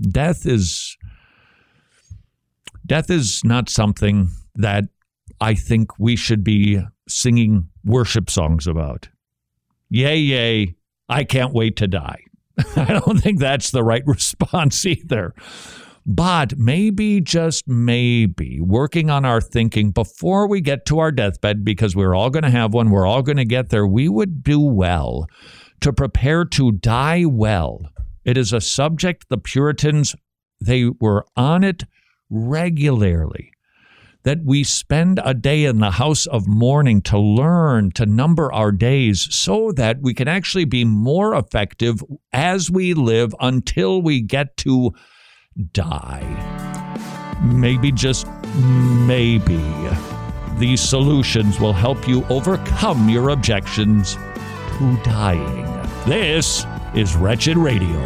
Death 0.00 0.46
is 0.46 0.96
death 2.86 3.10
is 3.10 3.44
not 3.44 3.68
something 3.68 4.28
that 4.56 4.84
I 5.40 5.54
think 5.54 5.98
we 5.98 6.16
should 6.16 6.42
be 6.42 6.82
singing 7.08 7.68
worship 7.84 8.28
songs 8.30 8.66
about. 8.66 9.08
Yay, 9.88 10.18
yay, 10.18 10.76
I 11.08 11.24
can't 11.24 11.54
wait 11.54 11.76
to 11.76 11.86
die. 11.86 12.24
I 12.76 13.00
don't 13.00 13.20
think 13.20 13.38
that's 13.38 13.70
the 13.70 13.84
right 13.84 14.02
response 14.06 14.84
either. 14.84 15.34
But 16.04 16.58
maybe, 16.58 17.20
just 17.20 17.68
maybe, 17.68 18.60
working 18.60 19.08
on 19.08 19.24
our 19.24 19.40
thinking 19.40 19.92
before 19.92 20.48
we 20.48 20.60
get 20.60 20.84
to 20.86 20.98
our 20.98 21.12
deathbed, 21.12 21.64
because 21.64 21.94
we're 21.94 22.14
all 22.14 22.30
going 22.30 22.42
to 22.42 22.50
have 22.50 22.74
one, 22.74 22.90
we're 22.90 23.06
all 23.06 23.22
going 23.22 23.36
to 23.36 23.44
get 23.44 23.68
there, 23.68 23.86
we 23.86 24.08
would 24.08 24.42
do 24.42 24.60
well 24.60 25.26
to 25.80 25.92
prepare 25.92 26.44
to 26.44 26.72
die 26.72 27.24
well. 27.24 27.82
It 28.24 28.36
is 28.36 28.52
a 28.52 28.60
subject 28.60 29.28
the 29.28 29.38
Puritans, 29.38 30.16
they 30.60 30.86
were 31.00 31.24
on 31.36 31.62
it 31.62 31.84
regularly 32.30 33.52
that 34.24 34.44
we 34.44 34.62
spend 34.62 35.20
a 35.24 35.34
day 35.34 35.64
in 35.64 35.78
the 35.78 35.90
house 35.90 36.26
of 36.26 36.46
mourning 36.46 37.02
to 37.02 37.18
learn 37.18 37.90
to 37.92 38.06
number 38.06 38.52
our 38.52 38.70
days 38.70 39.26
so 39.34 39.72
that 39.72 40.00
we 40.00 40.14
can 40.14 40.28
actually 40.28 40.64
be 40.64 40.84
more 40.84 41.34
effective 41.34 42.02
as 42.32 42.70
we 42.70 42.94
live 42.94 43.34
until 43.40 44.00
we 44.00 44.20
get 44.20 44.56
to 44.56 44.92
die. 45.72 47.38
Maybe, 47.42 47.92
just 47.92 48.26
maybe, 49.06 49.60
these 50.58 50.80
solutions 50.80 51.58
will 51.58 51.72
help 51.72 52.06
you 52.06 52.24
overcome 52.26 53.08
your 53.08 53.30
objections 53.30 54.14
to 54.14 54.98
dying. 55.04 55.64
This 56.06 56.66
is 56.94 57.16
Wretched 57.16 57.56
Radio. 57.56 58.00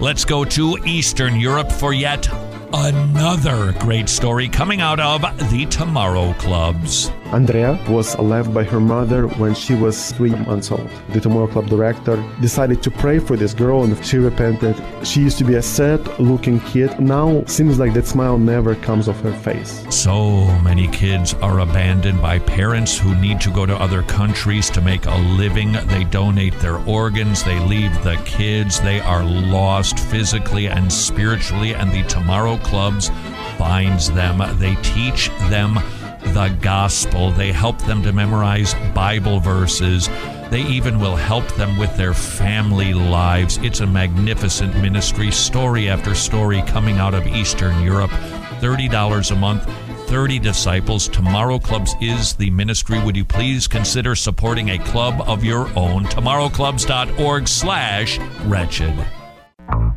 Let's 0.00 0.24
go 0.24 0.44
to 0.44 0.78
Eastern 0.86 1.40
Europe 1.40 1.72
for 1.72 1.92
yet 1.92 2.28
another 2.72 3.72
great 3.78 4.08
story 4.08 4.48
coming 4.48 4.80
out 4.80 5.00
of 5.00 5.22
the 5.50 5.66
Tomorrow 5.66 6.32
Clubs. 6.34 7.10
Andrea 7.32 7.78
was 7.90 8.18
left 8.18 8.54
by 8.54 8.64
her 8.64 8.80
mother 8.80 9.26
when 9.26 9.54
she 9.54 9.74
was 9.74 10.12
three 10.12 10.30
months 10.30 10.72
old. 10.72 10.88
The 11.10 11.20
Tomorrow 11.20 11.48
Club 11.48 11.66
director 11.66 12.24
decided 12.40 12.82
to 12.82 12.90
pray 12.90 13.18
for 13.18 13.36
this 13.36 13.52
girl 13.52 13.84
and 13.84 14.02
she 14.04 14.16
repented. 14.16 14.82
She 15.02 15.20
used 15.20 15.36
to 15.38 15.44
be 15.44 15.56
a 15.56 15.62
sad 15.62 16.18
looking 16.18 16.60
kid. 16.60 16.98
Now 16.98 17.44
seems 17.44 17.78
like 17.78 17.92
that 17.94 18.06
smile 18.06 18.38
never 18.38 18.74
comes 18.76 19.08
off 19.08 19.20
her 19.20 19.32
face. 19.32 19.84
So 19.90 20.46
many 20.60 20.88
kids 20.88 21.34
are 21.34 21.60
abandoned 21.60 22.22
by 22.22 22.38
parents 22.38 22.96
who 22.96 23.14
need 23.16 23.42
to 23.42 23.50
go 23.50 23.66
to 23.66 23.76
other 23.76 24.02
countries 24.04 24.70
to 24.70 24.80
make 24.80 25.04
a 25.04 25.16
living. 25.36 25.72
They 25.88 26.04
donate 26.04 26.58
their 26.60 26.78
organs, 26.86 27.44
they 27.44 27.58
leave 27.60 27.92
the 28.04 28.16
kids, 28.24 28.80
they 28.80 29.00
are 29.00 29.24
lost 29.24 29.98
physically 29.98 30.68
and 30.68 30.90
spiritually, 30.90 31.74
and 31.74 31.92
the 31.92 32.04
Tomorrow 32.04 32.57
Clubs 32.58 33.10
finds 33.56 34.10
them. 34.10 34.42
They 34.58 34.74
teach 34.76 35.28
them 35.50 35.74
the 36.32 36.56
gospel. 36.60 37.30
They 37.30 37.52
help 37.52 37.78
them 37.82 38.02
to 38.02 38.12
memorize 38.12 38.74
Bible 38.94 39.40
verses. 39.40 40.08
They 40.50 40.62
even 40.62 40.98
will 40.98 41.16
help 41.16 41.46
them 41.56 41.76
with 41.76 41.96
their 41.96 42.14
family 42.14 42.94
lives. 42.94 43.58
It's 43.58 43.80
a 43.80 43.86
magnificent 43.86 44.74
ministry, 44.76 45.30
story 45.30 45.88
after 45.88 46.14
story 46.14 46.62
coming 46.62 46.98
out 46.98 47.14
of 47.14 47.26
Eastern 47.26 47.82
Europe. 47.82 48.10
$30 48.60 49.30
a 49.30 49.36
month. 49.36 49.70
30 50.08 50.38
disciples. 50.38 51.06
Tomorrow 51.06 51.58
Clubs 51.58 51.94
is 52.00 52.32
the 52.34 52.48
ministry. 52.50 52.98
Would 53.02 53.14
you 53.14 53.26
please 53.26 53.68
consider 53.68 54.14
supporting 54.14 54.70
a 54.70 54.78
club 54.78 55.20
of 55.28 55.44
your 55.44 55.68
own? 55.76 56.04
Tomorrowclubs.org 56.04 57.46
slash 57.46 58.18
wretched. 58.46 59.17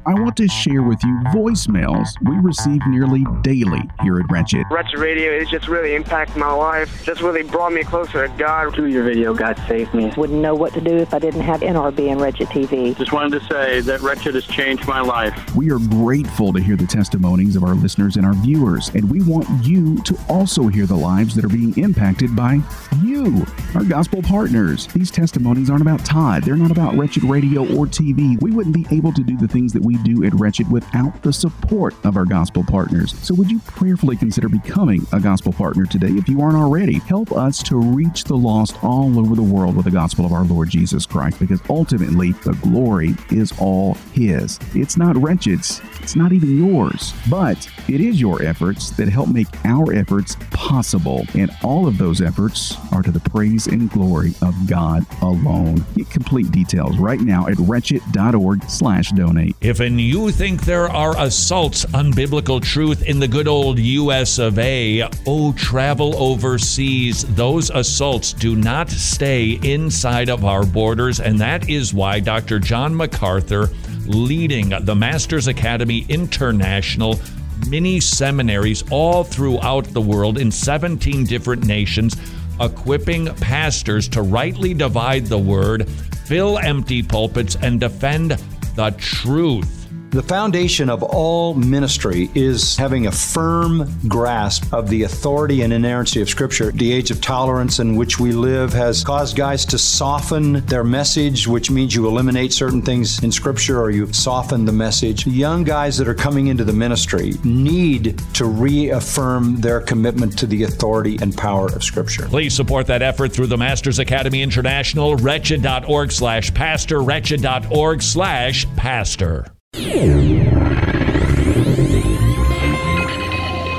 I 0.03 0.15
want 0.15 0.35
to 0.37 0.47
share 0.47 0.81
with 0.81 1.03
you 1.03 1.19
voicemails 1.27 2.07
we 2.23 2.35
receive 2.37 2.81
nearly 2.87 3.23
daily 3.43 3.81
here 4.01 4.19
at 4.19 4.25
Wretched. 4.31 4.65
Wretched 4.71 4.97
Radio, 4.97 5.31
it 5.31 5.47
just 5.47 5.67
really 5.67 5.93
impacted 5.93 6.37
my 6.37 6.51
life. 6.51 7.03
Just 7.03 7.21
really 7.21 7.43
brought 7.43 7.71
me 7.71 7.83
closer 7.83 8.27
to 8.27 8.33
God. 8.35 8.73
Through 8.73 8.87
your 8.87 9.03
video, 9.03 9.35
God 9.35 9.61
saved 9.67 9.93
me. 9.93 10.11
Wouldn't 10.17 10.41
know 10.41 10.55
what 10.55 10.73
to 10.73 10.81
do 10.81 10.97
if 10.97 11.13
I 11.13 11.19
didn't 11.19 11.41
have 11.41 11.61
NRB 11.61 12.11
and 12.11 12.19
Wretched 12.19 12.47
TV. 12.47 12.97
Just 12.97 13.11
wanted 13.11 13.39
to 13.39 13.45
say 13.47 13.81
that 13.81 14.01
Wretched 14.01 14.33
has 14.33 14.45
changed 14.45 14.87
my 14.87 15.01
life. 15.01 15.55
We 15.55 15.71
are 15.71 15.77
grateful 15.77 16.51
to 16.53 16.59
hear 16.59 16.75
the 16.75 16.87
testimonies 16.87 17.55
of 17.55 17.63
our 17.63 17.75
listeners 17.75 18.15
and 18.15 18.25
our 18.25 18.33
viewers, 18.33 18.89
and 18.89 19.07
we 19.07 19.21
want 19.21 19.47
you 19.63 20.01
to 20.01 20.17
also 20.27 20.67
hear 20.67 20.87
the 20.87 20.97
lives 20.97 21.35
that 21.35 21.45
are 21.45 21.49
being 21.49 21.77
impacted 21.77 22.35
by 22.35 22.59
you, 23.03 23.45
our 23.75 23.83
gospel 23.83 24.23
partners. 24.23 24.87
These 24.87 25.11
testimonies 25.11 25.69
aren't 25.69 25.83
about 25.83 26.03
Todd, 26.03 26.43
they're 26.43 26.55
not 26.55 26.71
about 26.71 26.95
Wretched 26.95 27.23
Radio 27.23 27.61
or 27.75 27.85
TV. 27.85 28.41
We 28.41 28.51
wouldn't 28.51 28.73
be 28.75 28.87
able 28.95 29.13
to 29.13 29.21
do 29.21 29.37
the 29.37 29.47
things 29.47 29.73
that 29.73 29.83
we 29.83 29.90
do 29.97 30.23
at 30.23 30.33
Wretched 30.33 30.71
without 30.71 31.21
the 31.23 31.33
support 31.33 31.93
of 32.03 32.17
our 32.17 32.25
gospel 32.25 32.63
partners. 32.63 33.17
So, 33.21 33.33
would 33.35 33.51
you 33.51 33.59
prayerfully 33.59 34.17
consider 34.17 34.49
becoming 34.49 35.05
a 35.11 35.19
gospel 35.19 35.53
partner 35.53 35.85
today 35.85 36.09
if 36.09 36.27
you 36.27 36.41
aren't 36.41 36.55
already? 36.55 36.99
Help 36.99 37.31
us 37.31 37.61
to 37.63 37.77
reach 37.77 38.23
the 38.23 38.37
lost 38.37 38.83
all 38.83 39.19
over 39.19 39.35
the 39.35 39.41
world 39.41 39.75
with 39.75 39.85
the 39.85 39.91
gospel 39.91 40.25
of 40.25 40.31
our 40.31 40.43
Lord 40.43 40.69
Jesus 40.69 41.05
Christ 41.05 41.39
because 41.39 41.61
ultimately 41.69 42.31
the 42.43 42.53
glory 42.61 43.15
is 43.31 43.53
all 43.59 43.95
His. 44.13 44.59
It's 44.73 44.97
not 44.97 45.17
Wretched's, 45.17 45.81
it's 45.99 46.15
not 46.15 46.31
even 46.31 46.57
yours, 46.57 47.13
but 47.29 47.69
it 47.87 48.01
is 48.01 48.19
your 48.21 48.41
efforts 48.41 48.91
that 48.91 49.09
help 49.09 49.29
make 49.29 49.47
our 49.65 49.93
efforts 49.93 50.35
possible. 50.51 51.25
And 51.35 51.51
all 51.63 51.87
of 51.87 51.97
those 51.97 52.21
efforts 52.21 52.77
are 52.91 53.01
to 53.01 53.11
the 53.11 53.19
praise 53.19 53.67
and 53.67 53.89
glory 53.89 54.33
of 54.41 54.55
God 54.67 55.05
alone. 55.21 55.85
Get 55.95 56.09
complete 56.09 56.51
details 56.51 56.97
right 56.97 57.19
now 57.19 57.47
at 57.47 57.57
wretched.org 57.59 58.63
slash 58.69 59.11
donate. 59.11 59.55
If 59.61 59.80
and 59.81 59.99
you 59.99 60.31
think 60.31 60.61
there 60.61 60.89
are 60.89 61.15
assaults 61.17 61.85
on 61.93 62.11
biblical 62.11 62.59
truth 62.59 63.03
in 63.03 63.19
the 63.19 63.27
good 63.27 63.47
old 63.47 63.79
US 63.79 64.37
of 64.37 64.59
A, 64.59 65.09
oh, 65.25 65.53
travel 65.53 66.15
overseas. 66.21 67.23
Those 67.35 67.69
assaults 67.69 68.33
do 68.33 68.55
not 68.55 68.89
stay 68.89 69.59
inside 69.63 70.29
of 70.29 70.45
our 70.45 70.65
borders, 70.65 71.19
and 71.19 71.39
that 71.39 71.69
is 71.69 71.93
why 71.93 72.19
Dr. 72.19 72.59
John 72.59 72.95
MacArthur, 72.95 73.69
leading 74.05 74.69
the 74.69 74.95
Masters 74.95 75.47
Academy 75.47 76.05
International, 76.09 77.19
mini 77.67 77.99
seminaries 77.99 78.83
all 78.91 79.23
throughout 79.23 79.85
the 79.85 80.01
world 80.01 80.37
in 80.37 80.51
17 80.51 81.25
different 81.25 81.65
nations, 81.65 82.15
equipping 82.59 83.33
pastors 83.35 84.07
to 84.09 84.21
rightly 84.21 84.73
divide 84.73 85.25
the 85.25 85.37
word, 85.37 85.89
fill 86.25 86.59
empty 86.59 87.01
pulpits, 87.01 87.55
and 87.61 87.79
defend 87.79 88.37
the 88.75 88.91
truth. 88.91 89.80
The 90.11 90.21
foundation 90.21 90.89
of 90.89 91.03
all 91.03 91.53
ministry 91.53 92.29
is 92.35 92.75
having 92.75 93.07
a 93.07 93.11
firm 93.13 93.89
grasp 94.09 94.73
of 94.73 94.89
the 94.89 95.03
authority 95.03 95.61
and 95.61 95.71
inerrancy 95.71 96.21
of 96.21 96.27
Scripture. 96.27 96.73
The 96.73 96.91
age 96.91 97.11
of 97.11 97.21
tolerance 97.21 97.79
in 97.79 97.95
which 97.95 98.19
we 98.19 98.33
live 98.33 98.73
has 98.73 99.05
caused 99.05 99.37
guys 99.37 99.63
to 99.67 99.77
soften 99.77 100.65
their 100.65 100.83
message, 100.83 101.47
which 101.47 101.71
means 101.71 101.95
you 101.95 102.09
eliminate 102.09 102.51
certain 102.51 102.81
things 102.81 103.23
in 103.23 103.31
Scripture 103.31 103.79
or 103.79 103.89
you 103.89 104.11
soften 104.11 104.65
the 104.65 104.73
message. 104.73 105.25
Young 105.25 105.63
guys 105.63 105.97
that 105.97 106.09
are 106.09 106.13
coming 106.13 106.47
into 106.47 106.65
the 106.65 106.73
ministry 106.73 107.31
need 107.45 108.21
to 108.33 108.43
reaffirm 108.43 109.61
their 109.61 109.79
commitment 109.79 110.37
to 110.39 110.45
the 110.45 110.63
authority 110.63 111.19
and 111.21 111.37
power 111.37 111.67
of 111.67 111.85
Scripture. 111.85 112.25
Please 112.25 112.53
support 112.53 112.85
that 112.87 113.01
effort 113.01 113.31
through 113.31 113.47
the 113.47 113.57
Masters 113.57 113.99
Academy 113.99 114.41
International, 114.41 115.15
wretched.org 115.15 116.11
slash 116.11 116.53
pastor, 116.53 117.01
wretched.org 117.01 118.01
slash 118.01 118.65
pastor. 118.75 119.45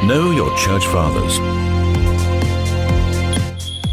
Know 0.05 0.33
your 0.33 0.57
church 0.57 0.87
fathers. 0.87 1.37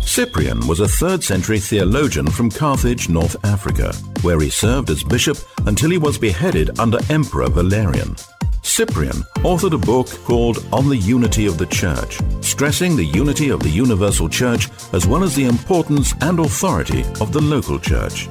Cyprian 0.05 0.65
was 0.67 0.79
a 0.79 0.85
3rd 0.85 1.23
century 1.23 1.59
theologian 1.59 2.27
from 2.27 2.49
Carthage, 2.49 3.09
North 3.09 3.35
Africa, 3.45 3.93
where 4.21 4.39
he 4.39 4.49
served 4.49 4.89
as 4.89 5.03
bishop 5.03 5.37
until 5.65 5.91
he 5.91 5.97
was 5.97 6.17
beheaded 6.17 6.79
under 6.79 6.99
Emperor 7.09 7.49
Valerian. 7.49 8.15
Cyprian 8.63 9.23
authored 9.43 9.73
a 9.73 9.77
book 9.77 10.07
called 10.25 10.65
On 10.71 10.89
the 10.89 10.97
Unity 10.97 11.45
of 11.45 11.57
the 11.57 11.65
Church, 11.67 12.19
stressing 12.41 12.95
the 12.95 13.05
unity 13.05 13.49
of 13.49 13.61
the 13.61 13.69
universal 13.69 14.29
church 14.29 14.69
as 14.93 15.05
well 15.05 15.23
as 15.23 15.35
the 15.35 15.45
importance 15.45 16.13
and 16.21 16.39
authority 16.39 17.01
of 17.21 17.33
the 17.33 17.41
local 17.41 17.77
church. 17.77 18.27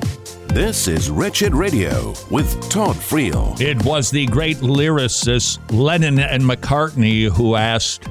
This 0.49 0.89
is 0.89 1.11
Wretched 1.11 1.55
Radio 1.55 2.15
with 2.31 2.69
Todd 2.71 2.97
Friel. 2.97 3.61
It 3.61 3.85
was 3.85 4.11
the 4.11 4.27
great 4.27 4.57
lyricist 4.57 5.59
Lennon 5.71 6.19
and 6.19 6.43
McCartney 6.43 7.31
who 7.31 7.55
asked, 7.55 8.09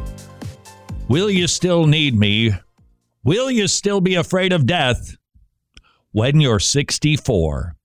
Will 1.10 1.30
you 1.32 1.48
still 1.48 1.88
need 1.88 2.18
me? 2.18 2.52
Will 3.24 3.50
you 3.50 3.68
still 3.68 4.02
be 4.02 4.16
afraid 4.16 4.54
of 4.54 4.68
death 4.68 5.18
when 6.12 6.40
you're 6.40 6.60
64? 6.60 7.76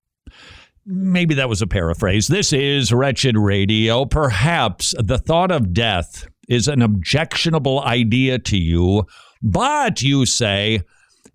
Maybe 0.85 1.35
that 1.35 1.49
was 1.49 1.63
a 1.63 1.67
paraphrase. 1.67 2.29
This 2.29 2.53
is 2.53 2.93
Wretched 2.93 3.39
Radio. 3.39 4.05
Perhaps 4.05 4.95
the 4.99 5.19
thought 5.19 5.51
of 5.51 5.73
death 5.73 6.29
is 6.47 6.69
an 6.69 6.83
objectionable 6.83 7.81
idea 7.81 8.39
to 8.41 8.59
you, 8.59 9.07
but 9.43 10.03
you 10.03 10.27
say, 10.27 10.83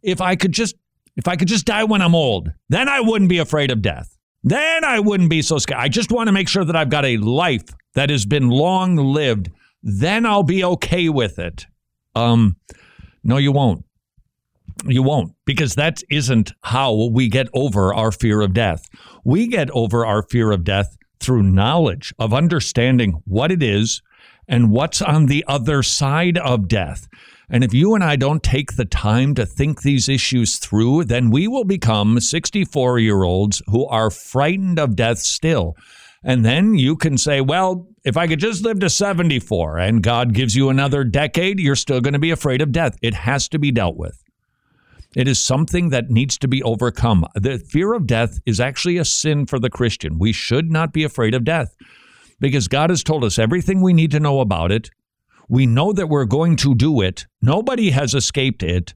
if 0.04 0.22
I 0.22 0.36
could 0.36 0.52
just 0.52 0.76
if 1.18 1.28
I 1.28 1.36
could 1.36 1.48
just 1.48 1.66
die 1.66 1.84
when 1.84 2.02
I'm 2.02 2.16
old, 2.16 2.52
then 2.70 2.88
I 2.88 3.02
wouldn't 3.02 3.30
be 3.30 3.40
afraid 3.40 3.72
of 3.72 3.82
death. 3.82 4.18
Then 4.44 4.86
I 4.86 5.00
wouldn't 5.00 5.30
be 5.30 5.42
so 5.42 5.58
scared. 5.58 5.82
I 5.82 5.90
just 5.90 6.12
want 6.12 6.28
to 6.28 6.32
make 6.32 6.48
sure 6.48 6.64
that 6.64 6.76
I've 6.76 6.90
got 6.90 7.06
a 7.06 7.18
life 7.18 7.66
that 7.96 8.10
has 8.10 8.26
been 8.26 8.50
long 8.50 8.96
lived. 8.96 9.50
Then 9.84 10.26
I'll 10.26 10.44
be 10.44 10.64
okay 10.64 11.10
with 11.10 11.40
it. 11.40 11.66
Um, 12.16 12.56
no, 13.24 13.38
you 13.38 13.52
won't. 13.52 13.84
You 14.86 15.02
won't, 15.02 15.34
because 15.46 15.74
that 15.76 16.04
isn't 16.10 16.54
how 16.62 17.10
we 17.10 17.30
get 17.30 17.48
over 17.54 17.94
our 17.94 18.12
fear 18.12 18.42
of 18.42 18.54
death. 18.54 18.88
We 19.24 19.48
get 19.48 19.72
over 19.72 20.06
our 20.06 20.22
fear 20.22 20.52
of 20.52 20.64
death 20.64 20.96
through 21.20 21.44
knowledge 21.44 22.14
of 22.20 22.32
understanding 22.32 23.24
what 23.26 23.52
it 23.52 23.64
is 23.64 24.04
and 24.48 24.70
what's 24.70 25.02
on 25.02 25.26
the 25.26 25.44
other 25.48 25.82
side 25.82 26.38
of 26.38 26.68
death. 26.68 27.08
And 27.50 27.63
if 27.63 27.74
you 27.74 27.96
and 27.96 28.04
I 28.04 28.18
don't 28.18 28.44
take 28.44 28.75
the 28.75 28.86
time 28.86 29.34
to 29.36 29.46
think 29.46 29.82
these 29.82 30.10
issues 30.10 30.58
through, 30.58 31.06
then 31.06 31.30
we 31.30 31.48
will 31.48 31.63
become 31.63 32.20
64 32.20 33.00
year 33.00 33.24
olds 33.24 33.62
who 33.68 33.86
are 33.88 34.10
frightened 34.10 34.80
of 34.80 34.96
death 34.96 35.20
still. 35.20 35.77
And 36.24 36.44
then 36.44 36.75
you 36.75 36.98
can 36.98 37.18
say, 37.18 37.39
well, 37.39 37.88
if 38.04 38.18
I 38.18 38.27
could 38.27 38.39
just 38.39 38.63
live 38.63 38.80
to 38.82 38.89
74 38.89 39.77
and 39.77 40.04
God 40.04 40.34
gives 40.34 40.56
you 40.56 40.70
another 40.70 41.06
decade, 41.06 41.60
you're 41.60 41.75
still 41.75 42.01
going 42.01 42.13
to 42.13 42.20
be 42.20 42.32
afraid 42.32 42.62
of 42.62 42.74
death. 42.74 42.98
It 43.01 43.13
has 43.13 43.48
to 43.50 43.60
be 43.60 43.72
dealt 43.72 43.96
with. 43.96 44.22
It 45.16 45.27
is 45.27 45.39
something 45.39 45.89
that 45.89 46.10
needs 46.10 46.38
to 46.39 46.48
be 46.50 46.62
overcome. 46.63 47.25
The 47.34 47.60
fear 47.60 47.94
of 47.94 48.08
death 48.08 48.39
is 48.46 48.60
actually 48.60 48.98
a 48.98 49.06
sin 49.06 49.46
for 49.46 49.58
the 49.58 49.70
Christian. 49.70 50.20
We 50.20 50.34
should 50.34 50.70
not 50.70 50.92
be 50.92 51.06
afraid 51.06 51.34
of 51.34 51.46
death 51.46 51.75
because 52.39 52.68
God 52.68 52.89
has 52.89 53.04
told 53.04 53.24
us 53.24 53.39
everything 53.39 53.82
we 53.82 53.94
need 53.94 54.12
to 54.12 54.20
know 54.20 54.42
about 54.42 54.72
it. 54.72 54.89
We 55.48 55.66
know 55.66 55.94
that 55.94 56.10
we're 56.10 56.25
going 56.25 56.56
to 56.58 56.75
do 56.75 57.01
it. 57.01 57.25
Nobody 57.42 57.92
has 57.92 58.13
escaped 58.13 58.63
it. 58.63 58.94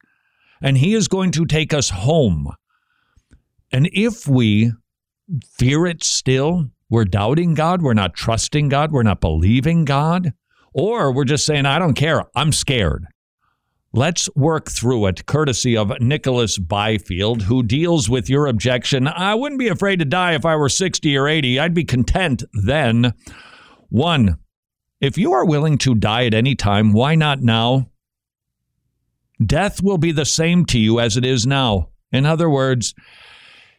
And 0.62 0.77
He 0.77 0.93
is 0.93 1.08
going 1.08 1.31
to 1.31 1.46
take 1.46 1.74
us 1.74 1.89
home. 1.89 2.50
And 3.72 3.89
if 3.93 4.27
we 4.27 4.74
fear 5.58 5.86
it 5.86 6.03
still, 6.03 6.70
we're 6.89 7.05
doubting 7.05 7.53
God, 7.53 7.81
we're 7.81 7.93
not 7.93 8.13
trusting 8.13 8.70
God, 8.70 8.91
we're 8.91 9.03
not 9.03 9.22
believing 9.22 9.86
God, 9.86 10.34
or 10.74 11.12
we're 11.12 11.24
just 11.24 11.46
saying, 11.46 11.65
I 11.65 11.79
don't 11.79 11.93
care, 11.93 12.25
I'm 12.36 12.51
scared. 12.51 13.05
Let's 13.93 14.29
work 14.36 14.70
through 14.70 15.08
it, 15.08 15.25
courtesy 15.25 15.75
of 15.75 16.00
Nicholas 16.00 16.58
Byfield, 16.58 17.43
who 17.43 17.62
deals 17.62 18.10
with 18.10 18.29
your 18.29 18.48
objection. 18.48 19.08
I 19.08 19.36
wouldn't 19.36 19.60
be 19.60 19.67
afraid 19.67 20.00
to 20.00 20.05
die 20.05 20.34
if 20.34 20.46
I 20.46 20.55
were 20.55 20.70
60 20.70 21.17
or 21.17 21.27
80. 21.27 21.60
I'd 21.60 21.74
be 21.74 21.84
content 21.84 22.43
then. 22.53 23.13
One, 23.89 24.38
if 25.01 25.17
you 25.17 25.34
are 25.34 25.46
willing 25.46 25.77
to 25.79 25.96
die 25.96 26.25
at 26.25 26.34
any 26.34 26.55
time, 26.55 26.93
why 26.93 27.15
not 27.15 27.41
now? 27.41 27.89
Death 29.43 29.81
will 29.81 29.98
be 29.98 30.12
the 30.12 30.25
same 30.25 30.65
to 30.67 30.79
you 30.79 31.00
as 31.00 31.17
it 31.17 31.25
is 31.25 31.48
now. 31.48 31.89
In 32.12 32.25
other 32.25 32.50
words, 32.50 32.93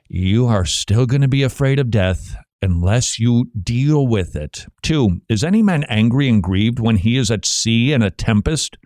you 0.08 0.46
are 0.46 0.66
still 0.66 1.06
going 1.06 1.22
to 1.22 1.28
be 1.28 1.44
afraid 1.44 1.78
of 1.78 1.90
death 1.90 2.34
unless 2.60 3.18
you 3.18 3.50
deal 3.62 4.06
with 4.06 4.34
it. 4.34 4.66
Two, 4.82 5.20
is 5.28 5.44
any 5.44 5.62
man 5.62 5.84
angry 5.84 6.28
and 6.28 6.42
grieved 6.42 6.80
when 6.80 6.96
he 6.96 7.16
is 7.16 7.30
at 7.30 7.44
sea 7.44 7.92
in 7.92 8.02
a 8.02 8.10
tempest, 8.10 8.76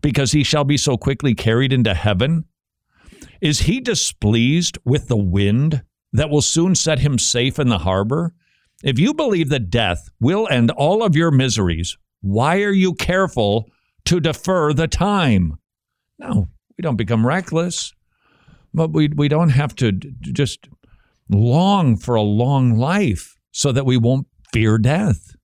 because 0.00 0.32
he 0.32 0.44
shall 0.44 0.64
be 0.64 0.76
so 0.76 0.96
quickly 0.96 1.34
carried 1.34 1.72
into 1.72 1.94
heaven? 1.94 2.44
Is 3.40 3.60
he 3.60 3.80
displeased 3.80 4.78
with 4.84 5.08
the 5.08 5.16
wind 5.16 5.82
that 6.12 6.30
will 6.30 6.42
soon 6.42 6.74
set 6.74 6.98
him 7.00 7.18
safe 7.18 7.58
in 7.58 7.68
the 7.68 7.78
harbor? 7.78 8.34
If 8.84 8.98
you 8.98 9.12
believe 9.12 9.48
that 9.48 9.70
death 9.70 10.08
will 10.20 10.46
end 10.50 10.70
all 10.70 11.02
of 11.02 11.16
your 11.16 11.30
miseries, 11.30 11.96
why 12.20 12.62
are 12.62 12.72
you 12.72 12.94
careful 12.94 13.68
to 14.04 14.20
defer 14.20 14.72
the 14.72 14.86
time? 14.86 15.58
No, 16.18 16.48
we 16.76 16.82
don't 16.82 16.96
become 16.96 17.26
reckless, 17.26 17.92
but 18.72 18.92
we, 18.92 19.08
we 19.08 19.28
don't 19.28 19.50
have 19.50 19.74
to 19.76 19.92
just 19.92 20.68
long 21.28 21.96
for 21.96 22.14
a 22.14 22.22
long 22.22 22.76
life 22.76 23.36
so 23.50 23.72
that 23.72 23.86
we 23.86 23.96
won't 23.96 24.26
fear 24.52 24.78
death. 24.78 25.34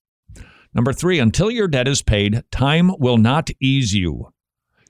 Number 0.73 0.93
three, 0.93 1.19
until 1.19 1.51
your 1.51 1.69
debt 1.69 1.89
is 1.89 2.03
paid, 2.03 2.43
time 2.51 2.93
will 2.99 3.19
not 3.19 3.51
ease 3.61 3.95
you. 3.95 4.33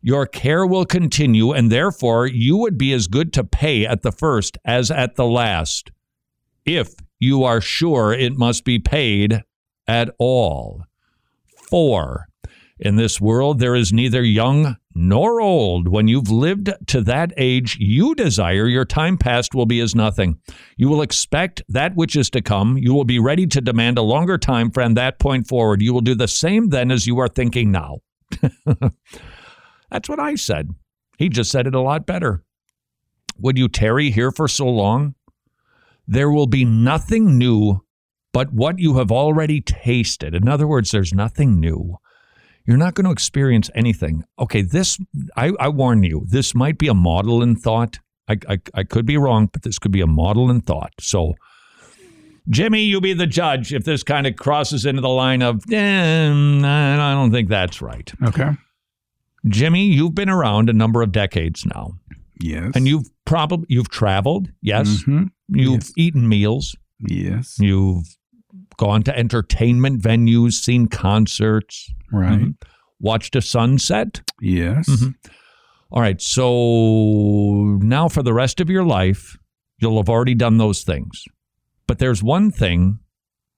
Your 0.01 0.27
care 0.27 0.67
will 0.67 0.85
continue, 0.85 1.53
and 1.53 1.73
therefore 1.73 2.27
you 2.27 2.59
would 2.59 2.77
be 2.77 2.93
as 2.93 3.07
good 3.07 3.33
to 3.35 3.45
pay 3.45 3.87
at 3.87 4.03
the 4.03 4.13
first 4.13 4.59
as 4.65 4.91
at 4.91 5.17
the 5.17 5.25
last, 5.25 5.91
if 6.67 6.95
you 7.25 7.43
are 7.43 7.61
sure 7.61 8.13
it 8.13 8.37
must 8.37 8.65
be 8.65 8.79
paid 8.79 9.43
at 9.89 10.15
all. 10.19 10.85
Four, 11.71 12.27
in 12.79 12.97
this 12.97 13.21
world 13.21 13.59
there 13.59 13.75
is 13.75 13.93
neither 13.93 14.23
young 14.23 14.77
nor 14.95 15.41
old. 15.41 15.89
When 15.89 16.07
you've 16.07 16.31
lived 16.31 16.71
to 16.89 17.01
that 17.01 17.33
age 17.37 17.79
you 17.81 18.15
desire, 18.15 18.69
your 18.69 18.85
time 18.85 19.17
past 19.17 19.55
will 19.55 19.67
be 19.67 19.81
as 19.81 19.95
nothing. 19.95 20.39
You 20.77 20.89
will 20.89 21.03
expect 21.03 21.63
that 21.69 21.97
which 21.97 22.15
is 22.15 22.29
to 22.31 22.43
come. 22.43 22.77
You 22.77 22.93
will 22.93 23.05
be 23.05 23.19
ready 23.19 23.47
to 23.49 23.61
demand 23.61 23.97
a 23.97 24.03
longer 24.03 24.37
time 24.39 24.71
from 24.71 24.95
that 24.95 25.19
point 25.19 25.49
forward. 25.49 25.83
You 25.83 25.95
will 25.95 26.01
do 26.01 26.15
the 26.15 26.29
same 26.29 26.69
then 26.69 26.91
as 26.91 27.07
you 27.07 27.19
are 27.19 27.29
thinking 27.29 27.73
now. 27.73 28.01
That's 29.91 30.09
what 30.09 30.21
I 30.21 30.35
said. 30.35 30.71
He 31.17 31.29
just 31.29 31.51
said 31.51 31.67
it 31.67 31.75
a 31.75 31.81
lot 31.81 32.07
better. 32.07 32.45
Would 33.39 33.57
you 33.57 33.69
tarry 33.69 34.11
here 34.11 34.31
for 34.31 34.47
so 34.47 34.67
long? 34.67 35.15
There 36.07 36.31
will 36.31 36.47
be 36.47 36.65
nothing 36.65 37.39
new 37.39 37.81
but 38.33 38.53
what 38.53 38.79
you 38.81 38.99
have 38.99 39.13
already 39.13 39.61
tasted. 39.61 40.35
In 40.35 40.49
other 40.49 40.67
words, 40.67 40.91
there's 40.91 41.13
nothing 41.15 41.61
new 41.61 41.99
you're 42.67 42.77
not 42.77 42.95
going 42.95 43.05
to 43.05 43.11
experience 43.11 43.71
anything. 43.75 44.25
Okay, 44.39 44.63
this, 44.63 44.99
I, 45.37 45.53
I 45.61 45.69
warn 45.69 46.03
you, 46.03 46.25
this 46.29 46.55
might 46.55 46.79
be 46.79 46.89
a 46.89 46.95
model 46.95 47.43
in 47.43 47.57
thought. 47.57 47.99
I, 48.29 48.39
I, 48.49 48.59
I 48.75 48.85
could 48.85 49.05
be 49.05 49.17
wrong, 49.19 49.51
but 49.53 49.63
this 49.63 49.79
could 49.79 49.93
be 49.93 50.01
a 50.01 50.07
model 50.07 50.51
in 50.51 50.63
thought. 50.63 50.93
So, 50.99 51.35
Jimmy, 52.49 52.85
you 52.85 53.01
be 53.01 53.13
the 53.13 53.27
judge 53.27 53.73
if 53.75 53.85
this 53.85 54.03
kind 54.03 54.27
of 54.27 54.37
crosses 54.37 54.87
into 54.87 55.03
the 55.03 55.09
line 55.11 55.43
of, 55.43 55.63
eh, 55.71 56.29
I 56.31 57.15
don't 57.15 57.33
think 57.33 57.49
that's 57.49 57.83
right. 57.83 58.11
Okay. 58.27 58.51
Jimmy, 59.47 59.87
you've 59.87 60.15
been 60.15 60.31
around 60.31 60.71
a 60.71 60.73
number 60.73 61.03
of 61.03 61.13
decades 61.13 61.67
now. 61.67 61.93
Yes. 62.41 62.73
And 62.75 62.89
you've 62.89 63.09
probably 63.27 63.67
you've 63.69 63.91
traveled, 63.91 64.49
yes. 64.63 65.05
Mhm. 65.07 65.31
You've 65.49 65.75
Yes. 65.83 65.93
eaten 65.97 66.29
meals. 66.29 66.77
Yes. 67.01 67.57
You've 67.59 68.07
gone 68.77 69.03
to 69.05 69.17
entertainment 69.19 70.03
venues, 70.03 70.53
seen 70.55 70.87
concerts, 70.87 71.93
Right. 72.13 72.41
Mhm. 72.41 72.55
watched 73.01 73.37
a 73.37 73.43
sunset. 73.43 74.23
Yes. 74.41 74.89
Mhm. 74.89 75.15
All 75.91 76.01
right. 76.03 76.21
So 76.21 77.79
now 77.83 78.09
for 78.09 78.23
the 78.23 78.33
rest 78.35 78.61
of 78.61 78.69
your 78.71 78.85
life, 78.85 79.37
you'll 79.79 79.97
have 79.99 80.09
already 80.09 80.35
done 80.35 80.59
those 80.59 80.83
things. 80.83 81.25
But 81.87 81.99
there's 81.99 82.23
one 82.23 82.51
thing 82.51 82.99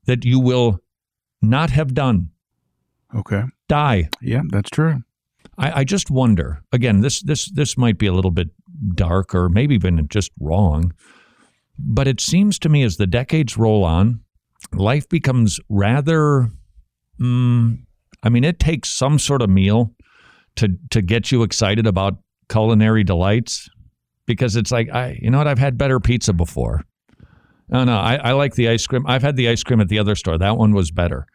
that 0.06 0.24
you 0.24 0.38
will 0.40 0.80
not 1.42 1.70
have 1.70 1.94
done 1.94 2.30
Okay. 3.14 3.44
die. 3.68 4.08
Yeah, 4.20 4.42
that's 4.50 4.70
true. 4.70 5.02
I, 5.58 5.80
I 5.80 5.84
just 5.84 6.10
wonder. 6.10 6.62
Again, 6.72 7.00
this 7.00 7.22
this 7.22 7.50
this 7.50 7.78
might 7.78 7.98
be 7.98 8.06
a 8.06 8.12
little 8.12 8.30
bit 8.32 8.50
dark 8.94 9.34
or 9.34 9.48
maybe 9.48 9.74
even 9.74 10.06
just 10.08 10.30
wrong, 10.40 10.92
but 11.78 12.08
it 12.08 12.20
seems 12.20 12.58
to 12.60 12.68
me 12.68 12.82
as 12.82 12.96
the 12.96 13.06
decades 13.06 13.56
roll 13.56 13.84
on, 13.84 14.20
life 14.72 15.08
becomes 15.08 15.60
rather. 15.68 16.50
Mm, 17.20 17.84
I 18.22 18.28
mean, 18.28 18.44
it 18.44 18.58
takes 18.58 18.90
some 18.90 19.18
sort 19.18 19.42
of 19.42 19.50
meal 19.50 19.94
to 20.56 20.68
to 20.90 21.02
get 21.02 21.30
you 21.30 21.42
excited 21.42 21.86
about 21.86 22.18
culinary 22.48 23.04
delights 23.04 23.68
because 24.26 24.56
it's 24.56 24.70
like 24.72 24.88
I, 24.92 25.18
you 25.20 25.30
know 25.30 25.38
what, 25.38 25.48
I've 25.48 25.58
had 25.58 25.78
better 25.78 26.00
pizza 26.00 26.32
before. 26.32 26.82
No, 27.68 27.84
no, 27.84 27.96
I, 27.96 28.16
I 28.16 28.32
like 28.32 28.54
the 28.54 28.68
ice 28.68 28.86
cream. 28.86 29.04
I've 29.06 29.22
had 29.22 29.36
the 29.36 29.48
ice 29.48 29.64
cream 29.64 29.80
at 29.80 29.88
the 29.88 29.98
other 29.98 30.14
store. 30.14 30.38
That 30.38 30.56
one 30.56 30.72
was 30.72 30.90
better. 30.90 31.26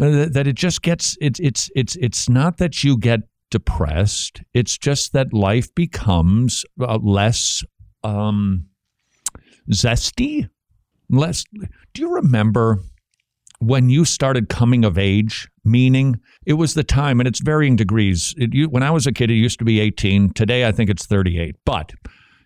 Uh, 0.00 0.10
That 0.10 0.32
that 0.34 0.46
it 0.46 0.56
just 0.56 0.82
gets 0.82 1.16
it's 1.20 1.40
it's 1.40 1.70
it's 1.74 1.96
it's 1.96 2.28
not 2.28 2.58
that 2.58 2.84
you 2.84 2.98
get 2.98 3.20
depressed. 3.50 4.42
It's 4.52 4.76
just 4.76 5.12
that 5.12 5.32
life 5.32 5.74
becomes 5.74 6.64
uh, 6.80 6.98
less 7.02 7.62
um, 8.04 8.66
zesty. 9.72 10.48
Less. 11.08 11.44
Do 11.94 12.02
you 12.02 12.14
remember 12.14 12.80
when 13.58 13.90
you 13.90 14.04
started 14.04 14.48
coming 14.48 14.84
of 14.84 14.98
age? 14.98 15.48
Meaning, 15.64 16.20
it 16.44 16.54
was 16.54 16.74
the 16.74 16.84
time, 16.84 17.20
and 17.20 17.26
it's 17.26 17.40
varying 17.40 17.74
degrees. 17.74 18.34
It, 18.38 18.54
you, 18.54 18.68
when 18.68 18.82
I 18.84 18.90
was 18.90 19.06
a 19.06 19.12
kid, 19.12 19.30
it 19.30 19.34
used 19.34 19.58
to 19.58 19.64
be 19.64 19.80
18. 19.80 20.32
Today, 20.32 20.66
I 20.66 20.72
think 20.72 20.90
it's 20.90 21.06
38. 21.06 21.56
But 21.64 21.92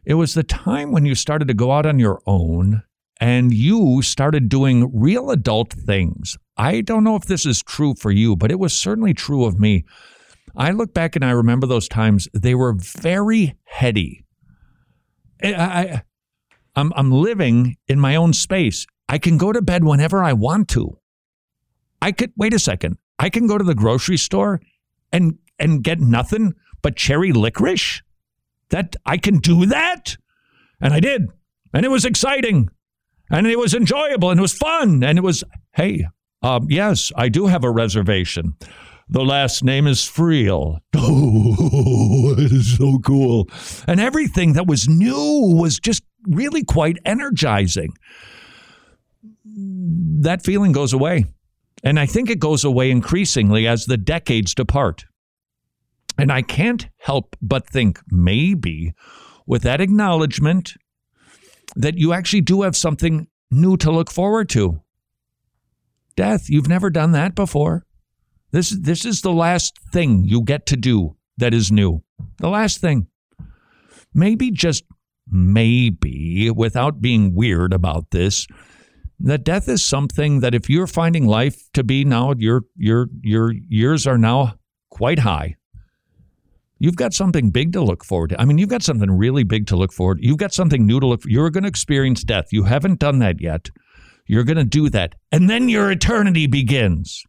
It 0.05 0.15
was 0.15 0.33
the 0.35 0.43
time 0.43 0.93
when 0.93 1.05
you 1.05 1.15
started 1.15 1.49
to 1.49 1.55
go 1.55 1.73
out 1.73 1.85
on 1.85 1.99
your 1.99 2.21
own 2.27 2.83
and 3.21 3.53
you 3.53 4.01
started 4.01 4.49
doing 4.49 4.91
real 4.99 5.31
adult 5.31 5.73
things. 5.73 6.39
I 6.57 6.81
don't 6.81 7.05
know 7.05 7.17
if 7.17 7.27
this 7.27 7.45
is 7.45 7.63
true 7.63 7.95
for 7.95 8.11
you, 8.11 8.35
but 8.35 8.51
it 8.51 8.59
was 8.59 8.73
certainly 8.73 9.13
true 9.13 9.45
of 9.45 9.61
me. 9.61 9.85
I 10.57 10.71
look 10.71 10.95
back 10.95 11.15
and 11.17 11.25
I 11.25 11.31
remember 11.33 11.67
those 11.67 11.89
times. 11.89 12.29
They 12.33 12.55
were 12.55 12.73
very 12.73 13.55
heady. 13.65 14.25
Eh, 15.43 15.53
I, 15.53 15.65
I, 15.65 16.03
I'm, 16.77 16.93
I'm 16.97 17.11
living 17.11 17.77
in 17.89 17.99
my 17.99 18.17
own 18.17 18.33
space. 18.33 18.87
I 19.09 19.19
can 19.19 19.39
go 19.39 19.53
to 19.53 19.63
bed 19.63 19.85
whenever 19.85 20.23
I 20.23 20.33
want 20.33 20.69
to. 20.71 20.99
I 22.01 22.13
could 22.13 22.33
wait 22.37 22.55
a 22.55 22.59
second. 22.59 22.99
I 23.19 23.29
can 23.29 23.47
go 23.47 23.59
to 23.59 23.65
the 23.65 23.75
grocery 23.75 24.17
store 24.17 24.61
and 25.13 25.39
and 25.59 25.85
get 25.85 26.01
nothing 26.01 26.55
but 26.81 26.97
cherry 26.97 27.33
licorice. 27.33 28.03
That 28.71 28.97
I 29.05 29.19
can 29.19 29.39
do 29.39 29.67
that, 29.67 30.17
and 30.81 30.95
I 30.95 31.01
did, 31.01 31.27
and 31.75 31.85
it 31.85 31.91
was 31.91 32.05
exciting, 32.05 32.71
and 33.29 33.47
it 33.47 33.59
was 33.59 33.75
enjoyable, 33.75 34.31
and 34.31 34.39
it 34.39 34.43
was 34.43 34.55
fun, 34.55 35.03
and 35.03 35.19
it 35.19 35.23
was 35.23 35.43
hey, 35.73 36.07
um, 36.43 36.69
yes, 36.71 37.13
I 37.17 37.29
do 37.29 37.47
have 37.47 37.65
a 37.65 37.71
reservation. 37.71 38.55
The 39.09 39.25
last 39.25 39.65
name 39.65 39.87
is 39.87 40.01
Friel. 40.01 40.79
Oh, 41.03 42.35
it 42.39 42.53
is 42.53 42.77
so 42.79 43.01
cool. 43.01 43.49
And 43.89 43.99
everything 43.99 44.53
that 44.53 44.69
was 44.69 44.89
new 44.89 45.57
was 45.59 45.81
just 45.81 46.05
really 46.27 46.65
quite 46.65 46.99
energizing. 47.05 47.93
That 49.45 50.43
feeling 50.43 50.73
goes 50.73 50.93
away. 50.93 51.25
And 51.83 51.99
I 51.99 52.07
think 52.07 52.29
it 52.29 52.39
goes 52.39 52.65
away 52.65 52.91
increasingly 52.91 53.67
as 53.67 53.87
the 53.87 53.97
decades 53.97 54.55
depart. 54.55 55.07
And 56.19 56.31
I 56.31 56.43
can't 56.43 56.87
help 56.99 57.37
but 57.41 57.67
think 57.67 58.01
maybe 58.11 58.93
with 59.47 59.63
that 59.63 59.81
acknowledgement 59.81 60.75
that 61.77 61.97
you 61.97 62.13
actually 62.13 62.43
do 62.43 62.63
have 62.63 62.77
something 62.77 63.29
new 63.51 63.77
to 63.79 63.91
look 63.91 64.11
forward 64.11 64.49
to. 64.51 64.83
Death, 66.17 66.51
you've 66.51 66.69
never 66.69 66.91
done 66.91 67.13
that 67.13 67.35
before. 67.35 67.87
This, 68.51 68.71
this 68.71 69.05
is 69.05 69.23
the 69.23 69.33
last 69.33 69.79
thing 69.93 70.25
you 70.25 70.43
get 70.43 70.67
to 70.67 70.77
do 70.77 71.17
that 71.39 71.55
is 71.55 71.73
new. 71.73 72.03
The 72.39 72.49
last 72.49 72.81
thing. 72.81 73.07
Maybe 74.13 74.51
just 74.51 74.85
maybe, 75.31 76.51
without 76.51 77.01
being 77.01 77.35
weird 77.35 77.73
about 77.73 78.11
this, 78.11 78.47
that 79.21 79.45
death 79.45 79.69
is 79.69 79.85
something 79.85 80.41
that 80.41 80.55
if 80.55 80.71
you're 80.71 80.87
finding 80.87 81.27
life 81.27 81.71
to 81.75 81.85
be 81.85 82.05
now, 82.05 82.35
your 82.39 82.63
your 82.77 83.09
your 83.23 83.53
years 83.53 84.07
are 84.07 84.19
now 84.19 84.55
quite 84.91 85.19
high. 85.19 85.57
You've 86.79 86.97
got 86.97 87.13
something 87.13 87.51
big 87.51 87.75
to 87.75 87.83
look 87.83 88.05
forward 88.05 88.31
to. 88.31 88.41
I 88.41 88.47
mean, 88.47 88.57
you've 88.57 88.71
got 88.71 88.83
something 88.83 89.11
really 89.11 89.45
big 89.45 89.67
to 89.67 89.77
look 89.77 89.93
forward. 89.93 90.19
You've 90.23 90.39
got 90.39 90.55
something 90.55 90.87
new 90.87 90.99
to 90.99 91.07
look. 91.07 91.23
For. 91.23 91.29
You're 91.29 91.51
going 91.51 91.65
to 91.65 91.69
experience 91.69 92.25
death. 92.25 92.47
You 92.53 92.65
haven't 92.65 92.99
done 92.99 93.19
that 93.19 93.41
yet. 93.41 93.69
You're 94.27 94.45
going 94.45 94.57
to 94.57 94.65
do 94.65 94.89
that, 94.91 95.15
and 95.33 95.51
then 95.51 95.69
your 95.69 95.91
eternity 95.91 96.47
begins. 96.47 97.25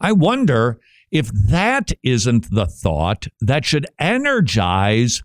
I 0.00 0.12
wonder 0.12 0.80
if 1.10 1.30
that 1.32 1.92
isn't 2.02 2.50
the 2.50 2.66
thought 2.66 3.26
that 3.40 3.64
should 3.64 3.86
energize 3.98 5.22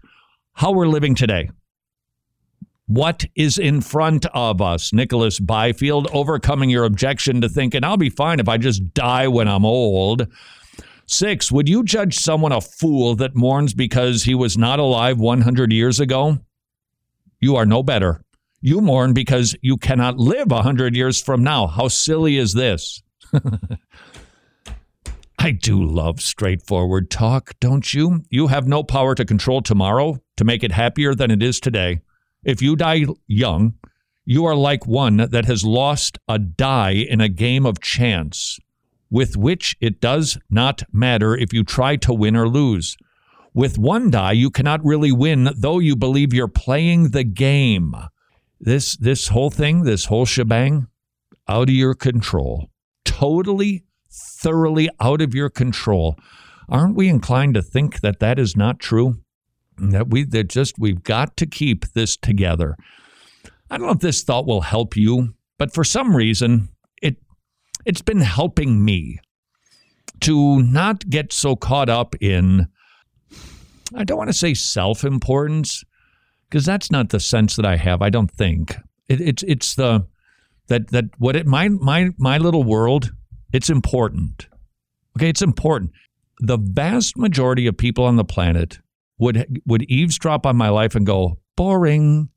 how 0.54 0.72
we're 0.72 0.88
living 0.88 1.16
today. 1.16 1.50
What 2.88 3.26
is 3.36 3.58
in 3.58 3.82
front 3.82 4.28
of 4.28 4.62
us? 4.62 4.94
Nicholas 4.94 5.40
Byfield, 5.40 6.08
overcoming 6.14 6.70
your 6.70 6.86
objection 6.86 7.42
to 7.42 7.50
thinking, 7.50 7.84
I'll 7.84 7.98
be 7.98 8.12
fine 8.12 8.40
if 8.40 8.48
I 8.48 8.58
just 8.58 8.94
die 8.94 9.28
when 9.28 9.48
I'm 9.48 9.66
old. 9.66 10.28
Six, 11.08 11.52
would 11.52 11.68
you 11.68 11.84
judge 11.84 12.16
someone 12.16 12.52
a 12.52 12.62
fool 12.62 13.16
that 13.16 13.36
mourns 13.36 13.74
because 13.74 14.24
he 14.24 14.36
was 14.36 14.56
not 14.56 14.78
alive 14.80 15.20
100 15.20 15.72
years 15.72 16.00
ago? 16.00 16.38
You 17.40 17.56
are 17.56 17.66
no 17.66 17.82
better. 17.82 18.22
You 18.62 18.82
mourn 18.82 19.14
because 19.14 19.56
you 19.62 19.78
cannot 19.78 20.18
live 20.18 20.52
100 20.52 20.96
years 20.96 21.22
from 21.22 21.44
now. 21.44 21.66
How 21.68 21.88
silly 21.88 22.38
is 22.38 22.54
this? 22.54 23.02
I 25.40 25.52
do 25.52 25.84
love 25.84 26.22
straightforward 26.22 27.12
talk, 27.12 27.54
don't 27.60 27.94
you? 27.94 28.24
You 28.30 28.48
have 28.48 28.68
no 28.68 28.84
power 28.84 29.14
to 29.16 29.26
control 29.26 29.62
tomorrow 29.62 30.18
to 30.38 30.44
make 30.44 30.64
it 30.64 30.72
happier 30.72 31.14
than 31.14 31.30
it 31.30 31.44
is 31.44 31.60
today. 31.60 32.00
If 32.46 32.62
you 32.62 32.76
die 32.76 33.06
young, 33.28 33.74
you 34.24 34.46
are 34.46 34.56
like 34.56 34.86
one 34.86 35.18
that 35.18 35.46
has 35.46 35.66
lost 35.66 36.20
a 36.28 36.38
die 36.38 36.92
in 36.94 37.20
a 37.20 37.28
game 37.28 37.66
of 37.66 37.82
chance, 37.82 38.60
with 39.10 39.36
which 39.36 39.76
it 39.82 40.00
does 40.00 40.38
not 40.50 40.84
matter 40.92 41.36
if 41.36 41.52
you 41.54 41.64
try 41.64 41.96
to 41.98 42.14
win 42.14 42.36
or 42.36 42.48
lose. 42.48 42.98
With 43.56 43.80
one 43.80 44.12
die, 44.12 44.34
you 44.34 44.52
cannot 44.52 44.86
really 44.86 45.12
win, 45.12 45.50
though 45.58 45.80
you 45.80 45.96
believe 45.96 46.34
you're 46.34 46.48
playing 46.48 47.10
the 47.10 47.24
game. 47.24 47.96
This 48.60 48.96
this 48.98 49.30
whole 49.30 49.50
thing, 49.50 49.84
this 49.84 50.06
whole 50.06 50.26
shebang, 50.26 50.88
out 51.48 51.70
of 51.70 51.76
your 51.76 51.96
control. 51.96 52.70
Totally, 53.06 53.86
thoroughly 54.12 54.90
out 55.00 55.22
of 55.22 55.34
your 55.34 55.50
control. 55.50 56.16
Aren't 56.70 56.96
we 56.96 57.10
inclined 57.10 57.56
to 57.56 57.62
think 57.62 58.02
that 58.02 58.20
that 58.20 58.38
is 58.38 58.56
not 58.56 58.80
true? 58.80 59.20
That 59.78 60.10
we 60.10 60.24
that 60.24 60.50
just 60.50 60.80
we've 60.80 61.04
got 61.04 61.38
to 61.38 61.46
keep 61.46 61.86
this 61.94 62.18
together. 62.18 62.76
I 63.70 63.78
don't 63.78 63.88
know 63.88 63.94
if 63.94 64.00
this 64.00 64.24
thought 64.24 64.46
will 64.46 64.62
help 64.62 64.96
you, 64.96 65.34
but 65.58 65.74
for 65.74 65.84
some 65.84 66.16
reason 66.16 66.70
it 67.02 67.18
it's 67.86 68.02
been 68.02 68.22
helping 68.22 68.84
me 68.84 69.20
to 70.22 70.62
not 70.62 71.10
get 71.10 71.34
so 71.34 71.56
caught 71.56 71.90
up 71.90 72.16
in 72.22 72.68
I 73.94 74.04
don't 74.04 74.18
want 74.18 74.30
to 74.30 74.34
say 74.34 74.54
self-importance 74.54 75.84
because 76.50 76.66
that's 76.66 76.92
not 76.92 77.10
the 77.10 77.20
sense 77.20 77.56
that 77.56 77.66
I 77.66 77.76
have. 77.76 78.02
I 78.02 78.10
don't 78.10 78.32
think 78.32 78.78
it, 79.08 79.22
it's 79.22 79.44
it's 79.44 79.76
the 79.76 80.08
that 80.68 80.90
that 80.90 81.06
what 81.18 81.36
it 81.36 81.46
my 81.46 81.70
my 81.70 82.10
my 82.18 82.38
little 82.38 82.64
world. 82.64 83.12
It's 83.54 83.70
important. 83.70 84.48
Okay, 85.18 85.30
it's 85.30 85.42
important. 85.42 85.92
The 86.40 86.58
vast 86.58 87.18
majority 87.18 87.68
of 87.68 87.78
people 87.78 88.04
on 88.04 88.18
the 88.18 88.26
planet 88.26 88.80
would 89.18 89.62
would 89.66 89.84
eavesdrop 89.84 90.46
on 90.46 90.56
my 90.56 90.70
life 90.70 90.96
and 90.96 91.06
go 91.06 91.40
boring, 91.56 92.30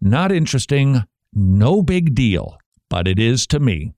not 0.00 0.32
interesting, 0.32 1.04
no 1.32 1.82
big 1.82 2.14
deal, 2.14 2.58
but 2.88 3.06
it 3.06 3.18
is 3.18 3.46
to 3.48 3.60
me 3.60 3.92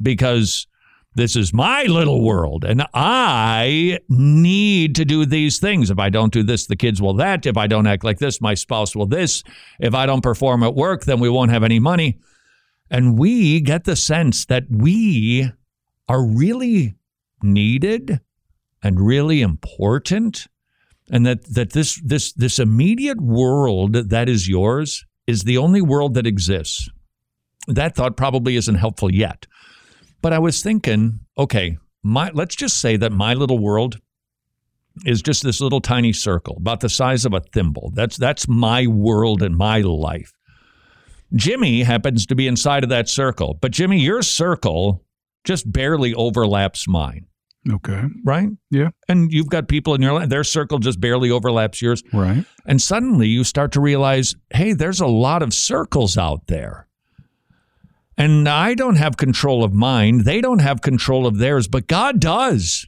because 0.00 0.66
this 1.14 1.34
is 1.34 1.52
my 1.54 1.84
little 1.84 2.22
world 2.22 2.64
and 2.64 2.86
I 2.92 3.98
need 4.08 4.94
to 4.96 5.04
do 5.04 5.24
these 5.24 5.58
things. 5.58 5.90
If 5.90 5.98
I 5.98 6.10
don't 6.10 6.32
do 6.32 6.42
this, 6.42 6.66
the 6.66 6.76
kids 6.76 7.00
will 7.00 7.14
that. 7.14 7.46
If 7.46 7.56
I 7.56 7.66
don't 7.66 7.86
act 7.86 8.04
like 8.04 8.18
this, 8.18 8.40
my 8.40 8.54
spouse 8.54 8.94
will 8.94 9.06
this. 9.06 9.42
If 9.80 9.94
I 9.94 10.04
don't 10.04 10.22
perform 10.22 10.62
at 10.62 10.74
work, 10.74 11.04
then 11.04 11.18
we 11.18 11.30
won't 11.30 11.50
have 11.50 11.64
any 11.64 11.78
money. 11.78 12.18
And 12.90 13.18
we 13.18 13.60
get 13.60 13.84
the 13.84 13.96
sense 13.96 14.44
that 14.46 14.64
we 14.70 15.50
are 16.08 16.24
really 16.24 16.94
needed 17.42 18.20
and 18.82 19.00
really 19.00 19.40
important 19.40 20.46
and 21.10 21.26
that 21.26 21.44
that 21.54 21.72
this 21.72 22.00
this 22.04 22.32
this 22.32 22.58
immediate 22.58 23.20
world 23.20 23.94
that 23.94 24.28
is 24.28 24.48
yours 24.48 25.04
is 25.26 25.42
the 25.42 25.58
only 25.58 25.80
world 25.80 26.14
that 26.14 26.26
exists. 26.26 26.88
That 27.68 27.94
thought 27.94 28.16
probably 28.16 28.56
isn't 28.56 28.76
helpful 28.76 29.12
yet. 29.12 29.46
But 30.22 30.32
I 30.32 30.38
was 30.38 30.62
thinking, 30.62 31.20
okay, 31.36 31.78
my 32.02 32.30
let's 32.32 32.56
just 32.56 32.78
say 32.78 32.96
that 32.96 33.12
my 33.12 33.34
little 33.34 33.58
world 33.58 34.00
is 35.04 35.20
just 35.20 35.42
this 35.42 35.60
little 35.60 35.80
tiny 35.80 36.12
circle 36.12 36.56
about 36.56 36.80
the 36.80 36.88
size 36.88 37.24
of 37.24 37.34
a 37.34 37.40
thimble. 37.40 37.90
That's 37.94 38.16
that's 38.16 38.48
my 38.48 38.86
world 38.86 39.42
and 39.42 39.56
my 39.56 39.80
life. 39.80 40.32
Jimmy 41.34 41.82
happens 41.82 42.24
to 42.26 42.34
be 42.34 42.46
inside 42.46 42.84
of 42.84 42.90
that 42.90 43.08
circle, 43.08 43.58
but 43.60 43.72
Jimmy, 43.72 43.98
your 43.98 44.22
circle 44.22 45.04
just 45.44 45.70
barely 45.70 46.14
overlaps 46.14 46.86
mine. 46.88 47.26
Okay. 47.70 48.02
Right? 48.24 48.48
Yeah. 48.70 48.90
And 49.08 49.32
you've 49.32 49.48
got 49.48 49.68
people 49.68 49.94
in 49.94 50.02
your 50.02 50.12
life, 50.12 50.28
their 50.28 50.44
circle 50.44 50.78
just 50.78 51.00
barely 51.00 51.30
overlaps 51.30 51.82
yours. 51.82 52.02
Right. 52.12 52.44
And 52.66 52.80
suddenly 52.80 53.28
you 53.28 53.44
start 53.44 53.72
to 53.72 53.80
realize, 53.80 54.34
hey, 54.50 54.72
there's 54.72 55.00
a 55.00 55.06
lot 55.06 55.42
of 55.42 55.52
circles 55.52 56.16
out 56.16 56.46
there. 56.46 56.86
And 58.16 58.48
I 58.48 58.74
don't 58.74 58.96
have 58.96 59.16
control 59.16 59.62
of 59.62 59.74
mine. 59.74 60.24
They 60.24 60.40
don't 60.40 60.60
have 60.60 60.80
control 60.80 61.26
of 61.26 61.38
theirs, 61.38 61.68
but 61.68 61.86
God 61.86 62.18
does. 62.18 62.86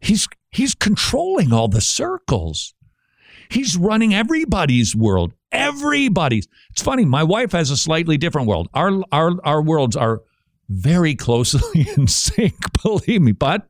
He's 0.00 0.26
he's 0.50 0.74
controlling 0.74 1.52
all 1.52 1.68
the 1.68 1.80
circles. 1.80 2.74
He's 3.50 3.76
running 3.76 4.14
everybody's 4.14 4.96
world. 4.96 5.32
Everybody's. 5.52 6.48
It's 6.70 6.82
funny, 6.82 7.04
my 7.04 7.22
wife 7.22 7.52
has 7.52 7.70
a 7.70 7.76
slightly 7.76 8.18
different 8.18 8.48
world. 8.48 8.68
Our 8.74 9.02
our 9.12 9.32
our 9.44 9.62
worlds 9.62 9.96
are 9.96 10.22
very 10.68 11.14
closely 11.14 11.88
in 11.96 12.08
sync, 12.08 12.54
believe 12.82 13.22
me. 13.22 13.32
But 13.32 13.68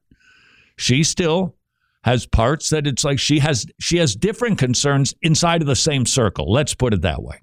she 0.79 1.03
still 1.03 1.57
has 2.05 2.27
parts 2.27 2.71
that 2.71 2.87
it's 2.87 3.05
like 3.05 3.19
she 3.19 3.41
has 3.41 3.67
she 3.81 3.99
has 3.99 4.15
different 4.15 4.59
concerns 4.59 5.15
inside 5.23 5.61
of 5.61 5.69
the 5.69 5.77
same 5.77 6.07
circle. 6.07 6.51
Let's 6.51 6.75
put 6.75 6.95
it 6.95 7.03
that 7.03 7.23
way. 7.23 7.41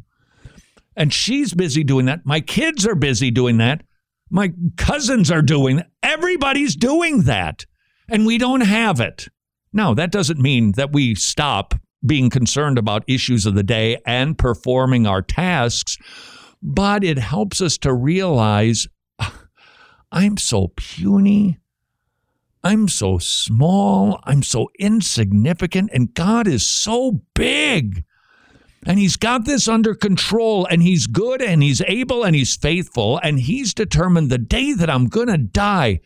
And 0.95 1.13
she's 1.13 1.53
busy 1.53 1.83
doing 1.83 2.05
that. 2.05 2.25
My 2.25 2.39
kids 2.39 2.87
are 2.87 2.95
busy 2.95 3.29
doing 3.29 3.57
that. 3.57 3.83
My 4.29 4.53
cousins 4.77 5.29
are 5.29 5.41
doing. 5.41 5.83
Everybody's 6.01 6.75
doing 6.75 7.23
that. 7.23 7.65
And 8.09 8.25
we 8.25 8.37
don't 8.37 8.61
have 8.61 8.99
it. 8.99 9.27
Now, 9.73 9.93
that 9.93 10.11
doesn't 10.11 10.39
mean 10.39 10.71
that 10.73 10.93
we 10.93 11.15
stop 11.15 11.75
being 12.05 12.29
concerned 12.29 12.77
about 12.77 13.03
issues 13.07 13.45
of 13.45 13.55
the 13.55 13.63
day 13.63 13.97
and 14.05 14.37
performing 14.37 15.05
our 15.05 15.21
tasks, 15.21 15.97
but 16.61 17.03
it 17.03 17.17
helps 17.17 17.61
us 17.61 17.77
to 17.79 17.93
realize 17.93 18.87
ah, 19.19 19.47
I'm 20.11 20.37
so 20.37 20.71
puny. 20.77 21.59
I'm 22.65 22.87
so 22.87 23.19
small. 23.19 24.19
I'm 24.23 24.41
so 24.41 24.71
insignificant. 24.79 25.91
And 25.93 26.15
God 26.15 26.47
is 26.47 26.65
so 26.65 27.21
big. 27.35 28.03
And 28.87 28.97
He's 28.97 29.17
got 29.17 29.45
this 29.45 29.67
under 29.67 29.93
control. 29.93 30.65
And 30.65 30.81
He's 30.81 31.05
good 31.05 31.43
and 31.43 31.61
He's 31.61 31.81
able 31.81 32.23
and 32.23 32.35
He's 32.35 32.55
faithful. 32.55 33.19
And 33.21 33.39
He's 33.39 33.75
determined 33.75 34.31
the 34.31 34.39
day 34.39 34.73
that 34.73 34.89
I'm 34.89 35.05
going 35.05 35.27
to 35.27 35.37
die, 35.37 35.99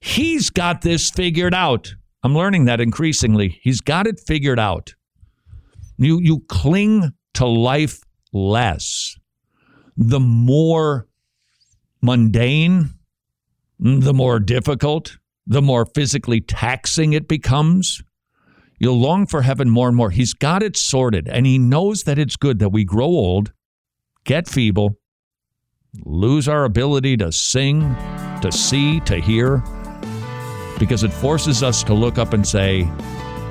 He's 0.00 0.48
got 0.48 0.80
this 0.80 1.10
figured 1.10 1.54
out. 1.54 1.94
I'm 2.22 2.34
learning 2.34 2.64
that 2.64 2.80
increasingly. 2.80 3.60
He's 3.62 3.82
got 3.82 4.06
it 4.06 4.18
figured 4.18 4.58
out. 4.58 4.94
You, 5.98 6.18
you 6.22 6.40
cling 6.48 7.12
to 7.34 7.46
life 7.46 8.00
less. 8.32 9.16
The 9.98 10.20
more 10.20 11.06
mundane, 12.00 12.88
the 13.78 14.14
more 14.14 14.40
difficult, 14.40 15.18
the 15.50 15.60
more 15.60 15.84
physically 15.84 16.40
taxing 16.40 17.12
it 17.12 17.26
becomes. 17.26 18.02
You'll 18.78 19.00
long 19.00 19.26
for 19.26 19.42
heaven 19.42 19.68
more 19.68 19.88
and 19.88 19.96
more. 19.96 20.10
He's 20.10 20.32
got 20.32 20.62
it 20.62 20.76
sorted, 20.76 21.28
and 21.28 21.44
He 21.44 21.58
knows 21.58 22.04
that 22.04 22.20
it's 22.20 22.36
good 22.36 22.60
that 22.60 22.68
we 22.68 22.84
grow 22.84 23.06
old, 23.06 23.52
get 24.24 24.48
feeble, 24.48 24.96
lose 26.04 26.48
our 26.48 26.64
ability 26.64 27.16
to 27.16 27.32
sing, 27.32 27.80
to 28.42 28.50
see, 28.52 29.00
to 29.00 29.16
hear, 29.16 29.62
because 30.78 31.02
it 31.02 31.12
forces 31.12 31.64
us 31.64 31.82
to 31.82 31.94
look 31.94 32.16
up 32.16 32.32
and 32.32 32.46
say, 32.46 32.88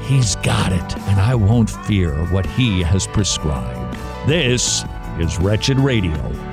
He's 0.03 0.37
got 0.37 0.71
it, 0.71 0.97
and 1.09 1.19
I 1.19 1.35
won't 1.35 1.69
fear 1.69 2.15
what 2.27 2.45
He 2.45 2.81
has 2.81 3.07
prescribed. 3.07 3.97
This 4.25 4.85
is 5.19 5.37
Wretched 5.37 5.77
Radio. 5.77 6.48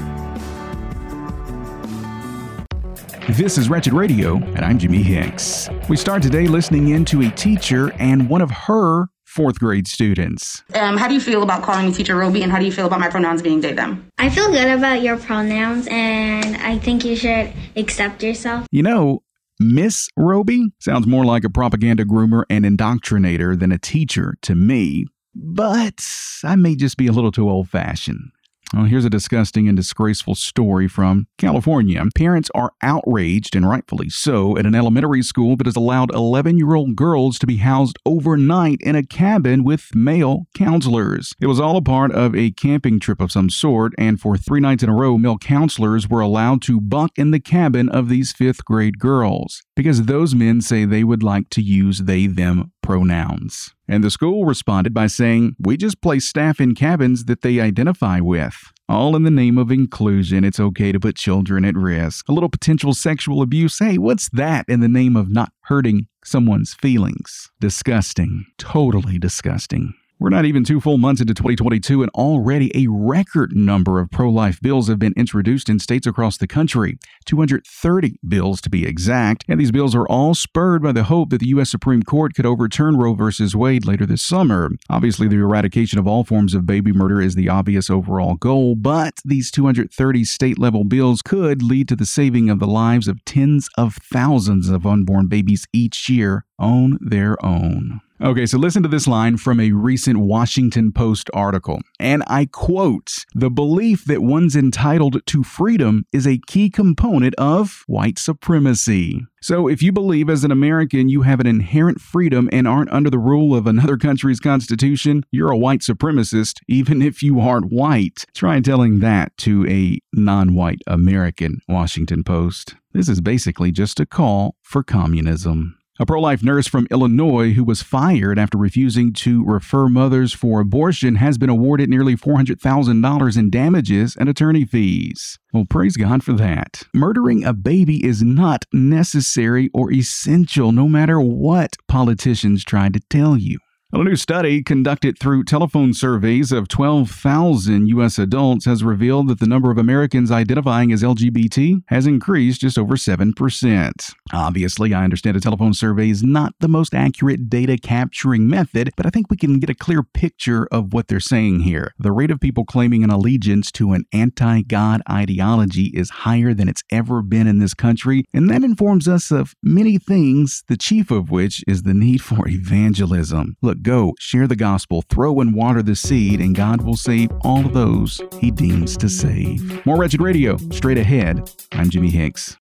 This 3.31 3.59
is 3.59 3.69
Wretched 3.69 3.93
Radio, 3.93 4.37
and 4.37 4.61
I'm 4.61 4.79
Jimmy 4.79 5.03
Hicks. 5.03 5.69
We 5.89 5.97
start 5.97 6.23
today 6.23 6.47
listening 6.47 6.91
in 6.91 7.05
to 7.07 7.23
a 7.23 7.31
teacher 7.33 7.93
and 7.95 8.31
one 8.31 8.41
of 8.41 8.53
her 8.53 9.09
fourth 9.25 9.59
grade 9.59 9.89
students. 9.89 10.63
Um, 10.75 10.97
how 10.97 11.09
do 11.09 11.15
you 11.15 11.21
feel 11.21 11.43
about 11.43 11.65
calling 11.65 11.87
me 11.87 11.93
teacher 11.93 12.15
Roby, 12.15 12.45
and 12.45 12.53
how 12.53 12.61
do 12.61 12.65
you 12.65 12.71
feel 12.71 12.87
about 12.87 13.01
my 13.01 13.09
pronouns 13.09 13.43
being 13.43 13.61
they, 13.61 13.73
them? 13.73 14.09
I 14.19 14.31
feel 14.31 14.49
good 14.53 14.69
about 14.69 15.03
your 15.03 15.17
pronouns, 15.19 15.89
and 15.91 16.57
I 16.59 16.79
think 16.79 17.05
you 17.05 17.17
should 17.17 17.53
accept 17.75 18.23
yourself. 18.23 18.69
You 18.71 18.85
know, 18.85 19.25
Miss 19.59 20.09
Roby 20.17 20.69
sounds 20.79 21.09
more 21.09 21.25
like 21.25 21.43
a 21.43 21.51
propaganda 21.51 22.05
groomer 22.05 22.45
and 22.49 22.65
indoctrinator 22.65 23.59
than 23.59 23.73
a 23.73 23.79
teacher 23.79 24.37
to 24.43 24.55
me, 24.55 25.07
but 25.35 26.01
I 26.45 26.55
may 26.55 26.77
just 26.77 26.97
be 26.97 27.09
a 27.09 27.13
little 27.13 27.33
too 27.33 27.51
old 27.51 27.71
fashioned. 27.71 28.31
Well, 28.75 28.85
here's 28.85 29.05
a 29.05 29.11
disgusting 29.11 29.69
and 29.69 29.77
disgraceful 29.77 30.35
story 30.35 30.89
from 30.89 31.29
California. 31.39 32.03
Parents 32.17 32.51
are 32.55 32.73
outraged, 32.83 33.55
and 33.55 33.69
rightfully 33.69 34.09
so, 34.09 34.59
at 34.59 34.67
an 34.67 34.75
elementary 34.75 35.23
school 35.23 35.57
that 35.57 35.67
has 35.67 35.77
allowed 35.77 36.13
11 36.13 36.59
year 36.59 36.75
old 36.75 36.97
girls 36.97 37.39
to 37.39 37.47
be 37.47 37.59
housed 37.59 37.97
overnight 38.05 38.79
in 38.81 38.97
a 38.97 39.07
cabin 39.07 39.63
with 39.63 39.95
male 39.95 40.47
counselors. 40.57 41.33
It 41.41 41.47
was 41.47 41.61
all 41.61 41.77
a 41.77 41.83
part 41.83 42.11
of 42.13 42.35
a 42.35 42.51
camping 42.51 42.99
trip 42.99 43.21
of 43.21 43.31
some 43.31 43.51
sort, 43.51 43.93
and 43.99 44.21
for 44.21 44.37
three 44.37 44.61
nights 44.61 44.83
in 44.83 44.89
a 44.89 44.95
row, 44.95 45.17
male 45.17 45.39
counselors 45.39 46.09
were 46.09 46.21
allowed 46.21 46.61
to 46.63 46.81
bunk 46.81 47.13
in 47.17 47.31
the 47.31 47.41
cabin 47.41 47.89
of 47.89 48.09
these 48.09 48.33
fifth 48.33 48.65
grade 48.65 48.99
girls 48.99 49.63
because 49.77 50.05
those 50.05 50.35
men 50.35 50.61
say 50.61 50.85
they 50.85 51.05
would 51.05 51.23
like 51.23 51.51
to 51.51 51.63
use 51.63 52.01
they 52.01 52.27
them 52.27 52.73
pronouns. 52.83 53.76
And 53.89 54.03
the 54.03 54.11
school 54.11 54.45
responded 54.45 54.93
by 54.93 55.07
saying, 55.07 55.57
We 55.59 55.77
just 55.77 56.01
place 56.01 56.27
staff 56.27 56.61
in 56.61 56.75
cabins 56.75 57.25
that 57.27 57.43
they 57.43 57.61
identify 57.61 58.21
with. 58.21 58.57
All 58.89 59.17
in 59.17 59.25
the 59.25 59.31
name 59.31 59.59
of 59.59 59.71
inclusion. 59.71 60.45
It's 60.45 60.61
okay 60.61 60.93
to 60.93 61.01
put 61.01 61.17
children 61.17 61.65
at 61.65 61.75
risk. 61.75 62.29
A 62.29 62.33
little 62.33 62.49
potential 62.49 62.95
sexual 62.95 63.43
abuse. 63.43 63.79
Hey, 63.79 63.99
what's 63.99 64.29
that 64.31 64.65
in 64.69 64.81
the 64.81 64.89
name 64.89 65.17
of 65.17 65.31
not 65.31 65.53
hurting 65.63 66.07
someone's 66.25 66.75
feelings? 66.75 67.51
Disgusting. 67.61 68.47
Totally 68.59 69.19
disgusting. 69.19 69.95
We're 70.19 70.31
not 70.31 70.47
even 70.47 70.65
two 70.65 70.81
full 70.81 70.97
months 70.97 71.21
into 71.21 71.35
2022, 71.35 72.01
and 72.01 72.11
already 72.15 72.73
a 72.75 72.87
record 72.91 73.55
number 73.55 74.01
of 74.01 74.11
pro 74.11 74.31
life 74.31 74.59
bills 74.63 74.89
have 74.89 74.99
been 74.99 75.13
introduced 75.15 75.69
in 75.69 75.79
states 75.79 76.07
across 76.07 76.39
the 76.39 76.47
country 76.47 76.99
230 77.27 78.19
bills 78.27 78.63
to 78.63 78.71
be 78.71 78.87
exact. 78.87 79.45
And 79.47 79.61
these 79.61 79.71
bills 79.71 79.95
are 79.95 80.09
all 80.09 80.35
spurred 80.35 80.83
by 80.83 80.93
the 80.93 81.05
hope 81.05 81.29
that 81.31 81.41
the 81.41 81.49
U.S. 81.49 81.71
Supreme 81.71 82.03
Court 82.03 82.35
could 82.35 82.47
overturn 82.47 82.97
Roe 82.97 83.13
v. 83.13 83.31
Wade 83.55 83.85
later 83.85 84.07
this 84.07 84.23
summer. 84.23 84.71
Obviously, 84.89 85.29
the 85.29 85.37
eradication 85.37 85.99
of 85.99 86.07
all 86.07 86.25
forms 86.25 86.55
of 86.55 86.65
baby 86.65 86.93
murder 86.93 87.21
is 87.21 87.35
the 87.35 87.51
obvious 87.51 87.91
overall 87.91 88.37
goal, 88.37 88.75
but 88.75 89.21
these 89.23 89.51
230 89.51 90.25
state 90.25 90.59
level 90.59 90.85
bills 90.85 91.21
could 91.21 91.63
lead 91.63 91.89
to 91.89 91.97
the 91.97 92.07
saving 92.07 92.49
of 92.49 92.59
the 92.59 92.67
lives 92.67 93.07
of 93.07 93.23
tens 93.27 93.69
of 93.77 93.97
thousands 93.97 94.71
of 94.71 94.87
unborn 94.87 95.27
babies 95.27 95.67
each 95.75 96.09
year 96.09 96.47
on 96.59 96.97
their 97.03 97.37
own. 97.45 98.01
Okay, 98.19 98.47
so 98.47 98.57
listen 98.57 98.83
to 98.83 98.89
this 98.89 99.07
line 99.07 99.37
from 99.37 99.61
a 99.61 99.73
recent 99.73 100.19
Washington 100.19 100.91
Post 100.91 101.29
article. 101.35 101.83
And 102.01 102.25
I 102.27 102.47
quote 102.47 103.13
The 103.35 103.51
belief 103.51 104.07
that 104.07 104.23
one's 104.23 104.57
entitled 104.57 105.27
to 105.27 105.43
freedom 105.43 106.07
is 106.15 106.27
a 106.27 106.41
key 106.47 106.71
component 106.71 107.35
of 107.35 107.85
white 107.87 108.19
supremacy. 108.19 109.21
So, 109.43 109.69
if 109.69 109.83
you 109.83 109.93
believe 109.93 110.31
as 110.31 110.45
an 110.45 110.51
American 110.51 111.11
you 111.11 111.23
have 111.23 111.41
an 111.41 111.47
inherent 111.47 112.01
freedom 112.01 112.49
and 112.53 112.67
aren't 112.67 112.91
under 112.91 113.11
the 113.11 113.19
rule 113.19 113.55
of 113.55 113.67
another 113.67 113.99
country's 113.99 114.41
constitution, 114.41 115.23
you're 115.31 115.53
a 115.53 115.59
white 115.59 115.81
supremacist, 115.81 116.61
even 116.67 117.03
if 117.03 117.23
you 117.23 117.39
aren't 117.39 117.71
white. 117.71 118.25
Try 118.35 118.59
telling 118.61 119.01
that 119.01 119.37
to 119.39 119.67
a 119.69 119.99
non 120.15 120.55
white 120.55 120.81
American, 120.87 121.61
Washington 121.69 122.25
Post. 122.25 122.77
This 122.95 123.11
is 123.11 123.21
basically 123.21 123.73
just 123.73 124.01
a 124.01 124.07
call 124.07 124.57
for 124.63 124.83
communism. 124.83 125.76
A 125.99 126.05
pro 126.05 126.21
life 126.21 126.43
nurse 126.43 126.67
from 126.67 126.87
Illinois 126.91 127.55
who 127.55 127.65
was 127.65 127.81
fired 127.81 128.39
after 128.39 128.59
refusing 128.59 129.15
to 129.15 129.43
refer 129.43 129.89
mothers 129.89 130.35
for 130.35 130.61
abortion 130.61 131.15
has 131.15 131.39
been 131.39 131.49
awarded 131.49 131.89
nearly 131.89 132.15
$400,000 132.15 133.39
in 133.39 133.49
damages 133.49 134.15
and 134.15 134.29
attorney 134.29 134.67
fees. 134.67 135.39
Well, 135.55 135.65
praise 135.65 135.97
God 135.97 136.23
for 136.23 136.35
that. 136.35 136.83
Murdering 136.93 137.45
a 137.45 137.55
baby 137.55 138.05
is 138.05 138.23
not 138.23 138.67
necessary 138.75 139.71
or 139.73 139.91
essential, 139.91 140.71
no 140.71 140.87
matter 140.87 141.19
what 141.19 141.77
politicians 141.89 142.63
try 142.63 142.91
to 142.91 143.01
tell 143.09 143.39
you. 143.39 143.59
A 143.97 144.05
new 144.05 144.15
study 144.15 144.63
conducted 144.63 145.19
through 145.19 145.45
telephone 145.45 145.95
surveys 145.95 146.53
of 146.53 146.69
12,000 146.69 147.87
U.S. 147.89 148.19
adults 148.19 148.67
has 148.67 148.85
revealed 148.85 149.29
that 149.29 149.41
the 149.41 149.47
number 149.47 149.71
of 149.71 149.79
Americans 149.79 150.31
identifying 150.31 150.93
as 150.93 151.03
LGBT 151.03 151.83
has 151.87 152.07
increased 152.07 152.61
just 152.61 152.79
over 152.79 152.97
7%. 152.97 154.15
Obviously, 154.35 154.93
I 154.93 155.03
understand 155.03 155.39
a 155.39 155.41
telephone 155.41 155.73
survey 155.73 156.11
is 156.11 156.23
not 156.23 156.53
the 156.61 156.69
most 156.69 156.93
accurate 156.93 157.49
data 157.49 157.79
capturing 157.79 158.47
method, 158.47 158.91
but 158.99 159.07
I 159.07 159.11
think 159.11 159.31
we 159.31 159.37
can 159.39 159.59
get 159.59 159.71
a 159.71 159.75
clear 159.75 160.03
picture 160.03 160.69
of 160.71 160.93
what 160.93 161.09
they're 161.09 161.19
saying 161.19 161.61
here. 161.61 161.95
The 161.99 162.13
rate 162.13 162.31
of 162.31 162.39
people 162.39 162.67
claiming 162.67 163.03
an 163.03 163.11
allegiance 163.11 163.73
to 163.73 163.93
an 163.93 164.05
anti 164.13 164.61
God 164.61 165.01
ideology 165.11 165.91
is 165.95 166.11
higher 166.11 166.53
than 166.53 166.69
it's 166.69 166.85
ever 166.91 167.23
been 167.23 167.47
in 167.47 167.61
this 167.61 167.73
country, 167.73 168.27
and 168.35 168.51
that 168.51 168.63
informs 168.63 169.09
us 169.09 169.31
of 169.31 169.55
many 169.63 169.97
things, 169.97 170.65
the 170.69 170.77
chief 170.77 171.11
of 171.11 171.31
which 171.31 171.65
is 171.67 171.85
the 171.85 171.95
need 171.95 172.21
for 172.21 172.47
evangelism. 172.47 173.57
Look, 173.63 173.86
go, 173.87 174.15
share 174.19 174.49
the 174.49 174.57
gospel, 174.57 175.03
throw 175.03 175.41
and 175.41 175.55
water 175.55 175.81
the 175.81 175.95
seed, 175.95 176.41
and 176.41 176.57
God 176.57 176.83
will 176.83 176.97
save 176.97 177.31
all 177.43 177.65
of 177.65 177.73
those 177.73 178.21
he 178.41 178.51
deems 178.51 178.97
to 178.97 179.09
save. 179.09 179.87
More 179.87 179.97
Wretched 179.97 180.21
Radio, 180.21 180.57
straight 180.73 180.99
ahead. 180.99 181.49
I'm 181.71 181.89
Jimmy 181.89 182.11
Hicks. 182.11 182.57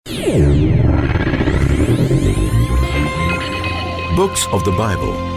Books 4.15 4.47
of 4.51 4.63
the 4.63 4.73
Bible. 4.77 5.34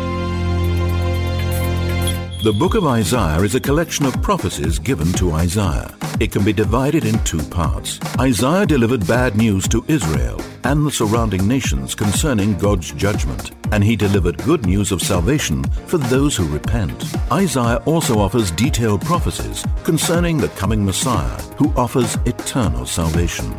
The 2.41 2.53
book 2.53 2.77
of 2.77 2.87
Isaiah 2.87 3.41
is 3.41 3.57
a 3.57 3.61
collection 3.61 4.07
of 4.07 4.23
prophecies 4.23 4.79
given 4.79 5.13
to 5.15 5.33
Isaiah. 5.33 5.93
It 6.21 6.31
can 6.31 6.45
be 6.45 6.53
divided 6.53 7.05
in 7.05 7.19
two 7.25 7.43
parts. 7.43 7.99
Isaiah 8.21 8.65
delivered 8.65 9.05
bad 9.09 9.37
news 9.37 9.67
to 9.67 9.85
Israel 9.89 10.41
and 10.63 10.87
the 10.87 10.91
surrounding 10.93 11.49
nations 11.49 11.97
concerning 11.97 12.57
God's 12.57 12.93
judgment, 12.93 13.51
and 13.73 13.83
he 13.83 13.97
delivered 13.97 14.39
good 14.45 14.67
news 14.67 14.93
of 14.93 15.03
salvation 15.03 15.65
for 15.89 15.99
those 15.99 16.37
who 16.37 16.47
repent. 16.47 17.13
Isaiah 17.33 17.83
also 17.87 18.21
offers 18.21 18.53
detailed 18.53 19.01
prophecies 19.05 19.67
concerning 19.83 20.37
the 20.39 20.49
coming 20.51 20.85
Messiah 20.85 21.43
who 21.57 21.73
offers 21.75 22.15
eternal 22.25 22.87
salvation. 22.87 23.53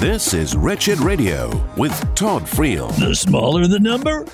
This 0.00 0.34
is 0.34 0.56
Wretched 0.56 0.98
Radio 0.98 1.64
with 1.76 1.92
Todd 2.16 2.42
Friel. 2.42 2.90
The 2.98 3.14
smaller 3.14 3.68
the 3.68 3.78
number, 3.78 4.26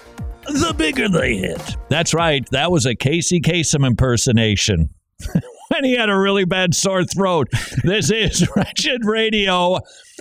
the 0.44 0.74
bigger 0.76 1.08
they 1.08 1.36
hit. 1.36 1.76
That's 1.88 2.14
right. 2.14 2.46
That 2.50 2.70
was 2.70 2.86
a 2.86 2.94
Casey 2.94 3.40
Kasem 3.40 3.86
impersonation. 3.86 4.90
when 5.32 5.42
and 5.78 5.86
he 5.86 5.96
had 5.96 6.10
a 6.10 6.18
really 6.18 6.44
bad 6.44 6.74
sore 6.74 7.02
throat. 7.04 7.48
This 7.82 8.10
is 8.10 8.46
Wretched 8.56 9.04
Radio. 9.06 9.78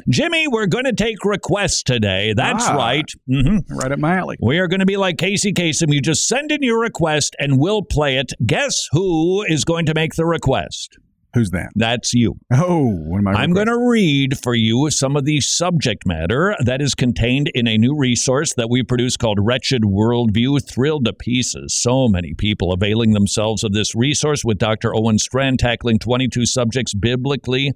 Jimmy, 0.10 0.48
we're 0.48 0.66
going 0.68 0.86
to 0.86 0.94
take 0.94 1.26
requests 1.26 1.84
today. 1.84 2.34
That's 2.36 2.66
Ah. 2.68 2.76
right. 2.76 3.12
hmm 3.28 3.58
Right 3.70 3.92
at 3.92 4.00
my 4.00 4.16
alley. 4.18 4.38
We 4.42 4.60
are 4.60 4.68
going 4.68 4.80
to 4.80 4.86
be 4.86 4.96
like 4.96 5.18
Casey 5.18 5.52
Kasem. 5.52 5.94
You 5.94 6.02
just 6.02 6.26
send 6.28 6.52
in 6.54 6.64
your 6.64 6.80
request 6.80 7.36
and 7.38 7.60
we'll 7.60 7.82
play 7.82 8.18
it. 8.18 8.32
Guess 8.46 8.88
who 8.92 9.44
is 9.44 9.66
going 9.66 9.86
to 9.88 9.94
make 9.94 10.14
the 10.16 10.26
request? 10.26 10.98
Who's 11.34 11.52
that? 11.52 11.70
That's 11.76 12.14
you. 12.14 12.36
Oh, 12.52 12.92
what 12.92 13.20
am 13.20 13.28
I? 13.28 13.34
I'm 13.34 13.54
going 13.54 13.68
to 13.68 13.78
read 13.78 14.38
for 14.38 14.54
you 14.54 14.90
some 14.90 15.16
of 15.16 15.24
the 15.24 15.40
subject 15.40 16.06
matter 16.06 16.56
that 16.66 16.82
is 16.82 16.94
contained 16.94 17.50
in 17.54 17.68
a 17.68 17.78
new 17.78 17.98
resource 17.98 18.54
that 18.56 18.70
we 18.70 18.84
produce 18.84 19.16
called 19.16 19.40
Wretched 19.42 19.84
Worldview. 19.84 20.62
Thrilled 20.68 21.06
to 21.06 21.14
pieces. 21.14 21.74
So 21.74 22.10
many 22.10 22.34
people 22.34 22.74
availing 22.74 23.12
themselves 23.12 23.64
of 23.64 23.72
this 23.72 23.96
resource 23.96 24.44
with 24.44 24.58
Dr. 24.58 24.94
Owen 24.96 25.20
Strachan 25.20 25.58
tackling 25.58 26.00
22 26.00 26.46
subjects 26.46 26.94
biblically 26.94 27.72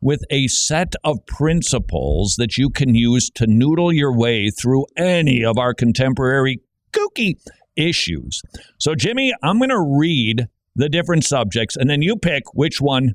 with 0.00 0.22
a 0.30 0.46
set 0.46 0.94
of 1.02 1.26
principles 1.26 2.36
that 2.38 2.56
you 2.56 2.70
can 2.70 2.94
use 2.94 3.30
to 3.30 3.46
noodle 3.48 3.92
your 3.92 4.16
way 4.16 4.50
through 4.50 4.86
any 4.96 5.44
of 5.44 5.58
our 5.58 5.74
contemporary 5.74 6.60
kooky 6.92 7.34
issues. 7.76 8.42
So, 8.78 8.94
Jimmy, 8.94 9.32
I'm 9.42 9.58
going 9.58 9.70
to 9.70 9.96
read 9.98 10.46
the 10.74 10.88
different 10.88 11.24
subjects 11.24 11.76
and 11.76 11.88
then 11.88 12.02
you 12.02 12.16
pick 12.16 12.54
which 12.54 12.80
one 12.80 13.14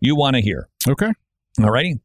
you 0.00 0.16
want 0.16 0.36
to 0.36 0.42
hear. 0.42 0.68
Okay. 0.86 1.12
All 1.60 1.70
righty. 1.70 2.00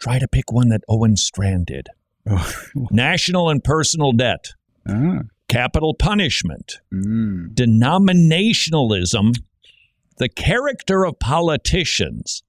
Try 0.00 0.18
to 0.18 0.28
pick 0.28 0.52
one 0.52 0.68
that 0.68 0.82
Owen 0.88 1.16
Strachan 1.16 1.64
did. 1.64 1.88
National 2.90 3.50
and 3.50 3.62
personal 3.62 4.12
debt. 4.12 4.52
Ah. 4.88 5.20
Capital 5.48 5.94
punishment. 5.94 6.80
Mm. 6.92 7.54
Denominationalism. 7.54 9.34
The 10.18 10.28
character 10.28 11.04
of 11.04 11.18
politicians. 11.18 12.42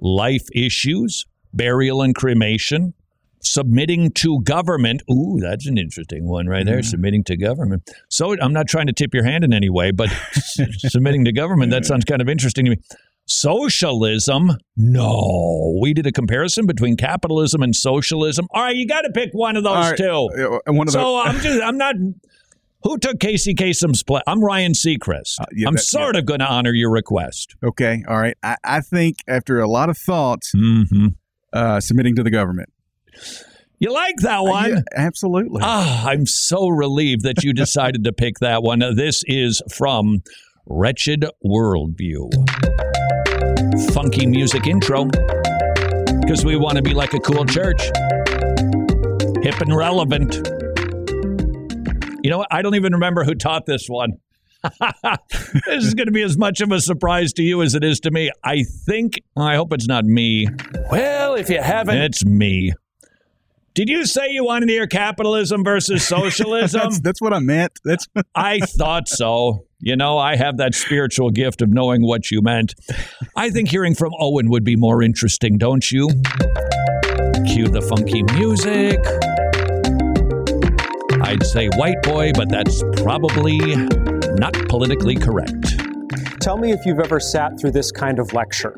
Life 0.00 0.48
issues. 0.54 1.24
Burial 1.52 2.02
and 2.02 2.14
cremation. 2.14 2.94
Submitting 3.40 4.10
to 4.12 4.40
government. 4.42 5.02
Ooh, 5.10 5.38
that's 5.40 5.66
an 5.66 5.78
interesting 5.78 6.26
one 6.28 6.46
right 6.46 6.66
there. 6.66 6.82
Submitting 6.82 7.24
to 7.24 7.36
government. 7.36 7.88
So 8.10 8.34
I'm 8.40 8.52
not 8.52 8.66
trying 8.68 8.86
to 8.88 8.92
tip 8.92 9.14
your 9.14 9.24
hand 9.24 9.44
in 9.44 9.52
any 9.52 9.70
way, 9.70 9.90
but 9.90 10.08
submitting 10.34 11.24
to 11.26 11.32
government, 11.32 11.70
that 11.70 11.84
sounds 11.86 12.04
kind 12.04 12.20
of 12.20 12.28
interesting 12.28 12.64
to 12.66 12.70
me. 12.72 12.76
Socialism? 13.26 14.50
No. 14.76 15.78
We 15.80 15.92
did 15.94 16.06
a 16.06 16.12
comparison 16.12 16.66
between 16.66 16.96
capitalism 16.96 17.62
and 17.62 17.74
socialism. 17.76 18.46
All 18.52 18.62
right, 18.62 18.74
you 18.74 18.86
got 18.86 19.02
to 19.02 19.10
pick 19.10 19.30
one 19.32 19.56
of 19.56 19.64
those 19.64 19.90
right, 19.90 19.96
two. 19.96 20.60
one 20.66 20.88
of 20.88 20.92
so 20.92 21.00
the- 21.00 21.18
I'm 21.28 21.40
just, 21.40 21.62
I'm 21.62 21.76
not. 21.78 21.94
Who 22.84 22.96
took 22.98 23.18
Casey 23.20 23.54
Kasem's 23.54 24.02
place? 24.02 24.22
I'm 24.26 24.42
Ryan 24.42 24.72
Seacrest. 24.72 25.40
Uh, 25.40 25.46
yeah, 25.52 25.68
I'm 25.68 25.74
that- 25.74 25.80
sort 25.80 26.16
of 26.16 26.26
going 26.26 26.40
to 26.40 26.46
honor 26.46 26.72
your 26.72 26.90
request. 26.90 27.54
Okay. 27.62 28.02
All 28.08 28.18
right. 28.18 28.36
I, 28.42 28.56
I 28.64 28.80
think 28.80 29.16
after 29.28 29.58
a 29.60 29.68
lot 29.68 29.90
of 29.90 29.98
thoughts, 29.98 30.52
Mm-hmm. 30.56 31.08
uh, 31.52 31.80
submitting 31.80 32.14
to 32.16 32.22
the 32.22 32.30
government. 32.30 32.68
You 33.80 33.92
like 33.92 34.16
that 34.22 34.42
one? 34.42 34.70
Yeah, 34.70 34.80
absolutely. 34.96 35.60
Ah, 35.62 36.08
I'm 36.08 36.26
so 36.26 36.68
relieved 36.68 37.22
that 37.22 37.44
you 37.44 37.52
decided 37.52 38.02
to 38.04 38.12
pick 38.12 38.38
that 38.40 38.62
one. 38.62 38.82
Uh, 38.82 38.92
This 38.92 39.22
is 39.26 39.62
from 39.72 40.22
Wretched 40.66 41.24
Worldview. 41.46 42.28
Funky 43.92 44.26
music 44.26 44.66
intro. 44.66 45.04
Because 46.20 46.44
we 46.44 46.56
want 46.56 46.76
to 46.76 46.82
be 46.82 46.92
like 46.92 47.14
a 47.14 47.20
cool 47.20 47.44
church. 47.44 47.80
Hip 49.42 49.60
and 49.60 49.74
relevant. 49.76 50.34
You 52.24 52.30
know 52.30 52.38
what? 52.38 52.48
I 52.50 52.62
don't 52.62 52.74
even 52.74 52.92
remember 52.94 53.22
who 53.24 53.34
taught 53.34 53.64
this 53.66 53.86
one. 53.88 54.14
this 55.66 55.84
is 55.84 55.94
going 55.94 56.06
to 56.06 56.12
be 56.12 56.22
as 56.22 56.36
much 56.36 56.60
of 56.60 56.72
a 56.72 56.80
surprise 56.80 57.32
to 57.34 57.42
you 57.44 57.62
as 57.62 57.76
it 57.76 57.84
is 57.84 58.00
to 58.00 58.10
me. 58.10 58.30
I 58.42 58.64
think, 58.64 59.20
I 59.36 59.54
hope 59.54 59.72
it's 59.72 59.86
not 59.86 60.04
me. 60.04 60.48
Well, 60.90 61.36
if 61.36 61.48
you 61.48 61.62
haven't, 61.62 61.96
it's 61.98 62.24
me. 62.24 62.72
Did 63.78 63.88
you 63.88 64.06
say 64.06 64.32
you 64.32 64.44
wanted 64.44 64.66
to 64.66 64.72
hear 64.72 64.88
capitalism 64.88 65.62
versus 65.62 66.04
socialism? 66.08 66.80
that's, 66.80 67.00
that's 67.00 67.20
what 67.20 67.32
I 67.32 67.38
meant. 67.38 67.78
That's 67.84 68.08
I 68.34 68.58
thought 68.58 69.06
so. 69.06 69.66
You 69.78 69.94
know, 69.94 70.18
I 70.18 70.34
have 70.34 70.56
that 70.56 70.74
spiritual 70.74 71.30
gift 71.30 71.62
of 71.62 71.68
knowing 71.68 72.02
what 72.02 72.28
you 72.32 72.42
meant. 72.42 72.74
I 73.36 73.50
think 73.50 73.68
hearing 73.68 73.94
from 73.94 74.14
Owen 74.18 74.50
would 74.50 74.64
be 74.64 74.74
more 74.74 75.00
interesting, 75.00 75.58
don't 75.58 75.88
you? 75.92 76.08
Cue 77.46 77.68
the 77.68 77.86
funky 77.88 78.24
music. 78.34 78.98
I'd 81.22 81.46
say 81.46 81.68
white 81.76 82.02
boy, 82.02 82.32
but 82.34 82.48
that's 82.48 82.82
probably 83.00 83.76
not 84.40 84.54
politically 84.68 85.14
correct. 85.14 85.78
Tell 86.40 86.56
me 86.56 86.72
if 86.72 86.84
you've 86.84 86.98
ever 86.98 87.20
sat 87.20 87.60
through 87.60 87.70
this 87.70 87.92
kind 87.92 88.18
of 88.18 88.32
lecture. 88.32 88.76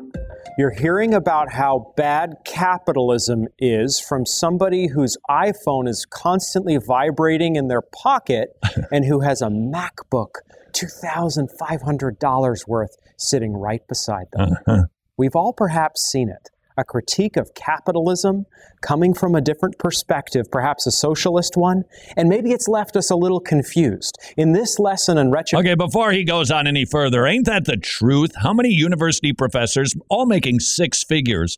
You're 0.61 0.69
hearing 0.69 1.15
about 1.15 1.51
how 1.51 1.91
bad 1.97 2.35
capitalism 2.45 3.47
is 3.57 3.99
from 3.99 4.27
somebody 4.27 4.89
whose 4.89 5.17
iPhone 5.27 5.89
is 5.89 6.05
constantly 6.05 6.77
vibrating 6.77 7.55
in 7.55 7.67
their 7.67 7.81
pocket 7.81 8.49
and 8.91 9.03
who 9.03 9.21
has 9.21 9.41
a 9.41 9.47
MacBook 9.47 10.35
$2,500 10.73 12.67
worth 12.67 12.95
sitting 13.17 13.53
right 13.53 13.81
beside 13.87 14.25
them. 14.33 14.51
Uh-huh. 14.67 14.83
We've 15.17 15.35
all 15.35 15.51
perhaps 15.51 16.07
seen 16.11 16.29
it. 16.29 16.51
A 16.77 16.83
critique 16.83 17.37
of 17.37 17.53
capitalism 17.53 18.45
coming 18.81 19.13
from 19.13 19.35
a 19.35 19.41
different 19.41 19.77
perspective, 19.77 20.49
perhaps 20.51 20.87
a 20.87 20.91
socialist 20.91 21.57
one, 21.57 21.83
and 22.15 22.29
maybe 22.29 22.51
it's 22.51 22.67
left 22.67 22.95
us 22.95 23.09
a 23.09 23.15
little 23.15 23.39
confused. 23.39 24.17
In 24.37 24.53
this 24.53 24.79
lesson 24.79 25.17
in 25.17 25.31
Wretched 25.31 25.59
Okay, 25.59 25.75
before 25.75 26.11
he 26.11 26.23
goes 26.23 26.49
on 26.51 26.67
any 26.67 26.85
further, 26.85 27.25
ain't 27.25 27.45
that 27.45 27.65
the 27.65 27.77
truth? 27.77 28.31
How 28.41 28.53
many 28.53 28.69
university 28.69 29.33
professors, 29.33 29.93
all 30.09 30.25
making 30.25 30.59
six 30.59 31.03
figures, 31.03 31.57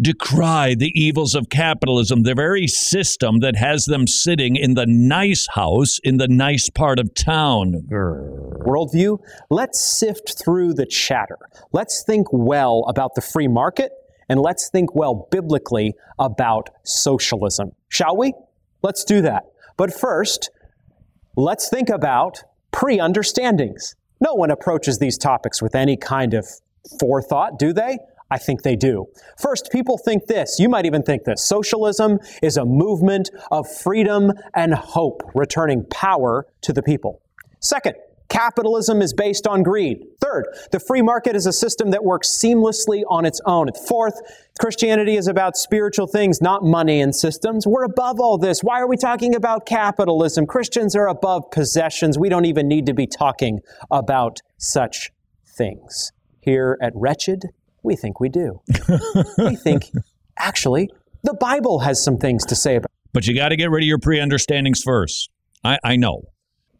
decry 0.00 0.74
the 0.74 0.92
evils 0.94 1.34
of 1.34 1.50
capitalism, 1.50 2.22
the 2.22 2.34
very 2.34 2.66
system 2.66 3.40
that 3.40 3.56
has 3.56 3.84
them 3.84 4.06
sitting 4.06 4.56
in 4.56 4.74
the 4.74 4.86
nice 4.86 5.46
house 5.54 5.98
in 6.02 6.16
the 6.16 6.28
nice 6.28 6.70
part 6.70 6.98
of 6.98 7.14
town? 7.14 7.86
worldview, 8.60 9.18
let's 9.48 9.80
sift 9.80 10.38
through 10.38 10.74
the 10.74 10.86
chatter. 10.86 11.38
Let's 11.72 12.04
think 12.04 12.28
well 12.30 12.84
about 12.88 13.14
the 13.14 13.20
free 13.20 13.48
market 13.48 13.92
and 14.30 14.40
let's 14.40 14.70
think 14.70 14.94
well 14.94 15.28
biblically 15.30 15.94
about 16.18 16.70
socialism. 16.84 17.72
Shall 17.88 18.16
we? 18.16 18.32
Let's 18.82 19.04
do 19.04 19.20
that. 19.22 19.42
But 19.76 19.92
first, 19.92 20.50
let's 21.36 21.68
think 21.68 21.90
about 21.90 22.44
pre 22.70 22.98
understandings. 22.98 23.96
No 24.20 24.34
one 24.34 24.50
approaches 24.50 24.98
these 24.98 25.18
topics 25.18 25.60
with 25.60 25.74
any 25.74 25.96
kind 25.96 26.32
of 26.34 26.46
forethought, 27.00 27.58
do 27.58 27.72
they? 27.72 27.98
I 28.30 28.38
think 28.38 28.62
they 28.62 28.76
do. 28.76 29.06
First, 29.36 29.70
people 29.72 29.98
think 29.98 30.26
this. 30.26 30.60
You 30.60 30.68
might 30.68 30.86
even 30.86 31.02
think 31.02 31.24
this. 31.24 31.44
Socialism 31.44 32.20
is 32.40 32.56
a 32.56 32.64
movement 32.64 33.30
of 33.50 33.66
freedom 33.68 34.32
and 34.54 34.72
hope, 34.72 35.28
returning 35.34 35.84
power 35.90 36.46
to 36.62 36.72
the 36.72 36.82
people. 36.82 37.20
Second, 37.58 37.96
capitalism 38.30 39.02
is 39.02 39.12
based 39.12 39.46
on 39.46 39.62
greed. 39.62 40.02
Third, 40.20 40.46
the 40.72 40.80
free 40.80 41.02
market 41.02 41.36
is 41.36 41.44
a 41.44 41.52
system 41.52 41.90
that 41.90 42.04
works 42.04 42.28
seamlessly 42.28 43.02
on 43.08 43.26
its 43.26 43.40
own. 43.44 43.68
Fourth, 43.86 44.14
Christianity 44.58 45.16
is 45.16 45.26
about 45.26 45.56
spiritual 45.56 46.06
things, 46.06 46.40
not 46.40 46.64
money 46.64 47.00
and 47.00 47.14
systems. 47.14 47.66
We're 47.66 47.84
above 47.84 48.20
all 48.20 48.38
this. 48.38 48.60
Why 48.62 48.80
are 48.80 48.88
we 48.88 48.96
talking 48.96 49.34
about 49.34 49.66
capitalism? 49.66 50.46
Christians 50.46 50.96
are 50.96 51.08
above 51.08 51.50
possessions. 51.50 52.18
We 52.18 52.28
don't 52.28 52.46
even 52.46 52.68
need 52.68 52.86
to 52.86 52.94
be 52.94 53.06
talking 53.06 53.60
about 53.90 54.40
such 54.56 55.10
things. 55.46 56.12
Here 56.40 56.78
at 56.80 56.92
Wretched, 56.94 57.44
we 57.82 57.96
think 57.96 58.20
we 58.20 58.28
do. 58.28 58.60
we 59.38 59.56
think, 59.56 59.90
actually, 60.38 60.88
the 61.22 61.34
Bible 61.34 61.80
has 61.80 62.02
some 62.02 62.16
things 62.16 62.46
to 62.46 62.54
say 62.54 62.76
about 62.76 62.90
But 63.12 63.26
you 63.26 63.34
got 63.34 63.50
to 63.50 63.56
get 63.56 63.70
rid 63.70 63.82
of 63.82 63.86
your 63.86 63.98
pre 63.98 64.18
understandings 64.18 64.82
first. 64.82 65.30
I, 65.62 65.78
I 65.84 65.96
know. 65.96 66.22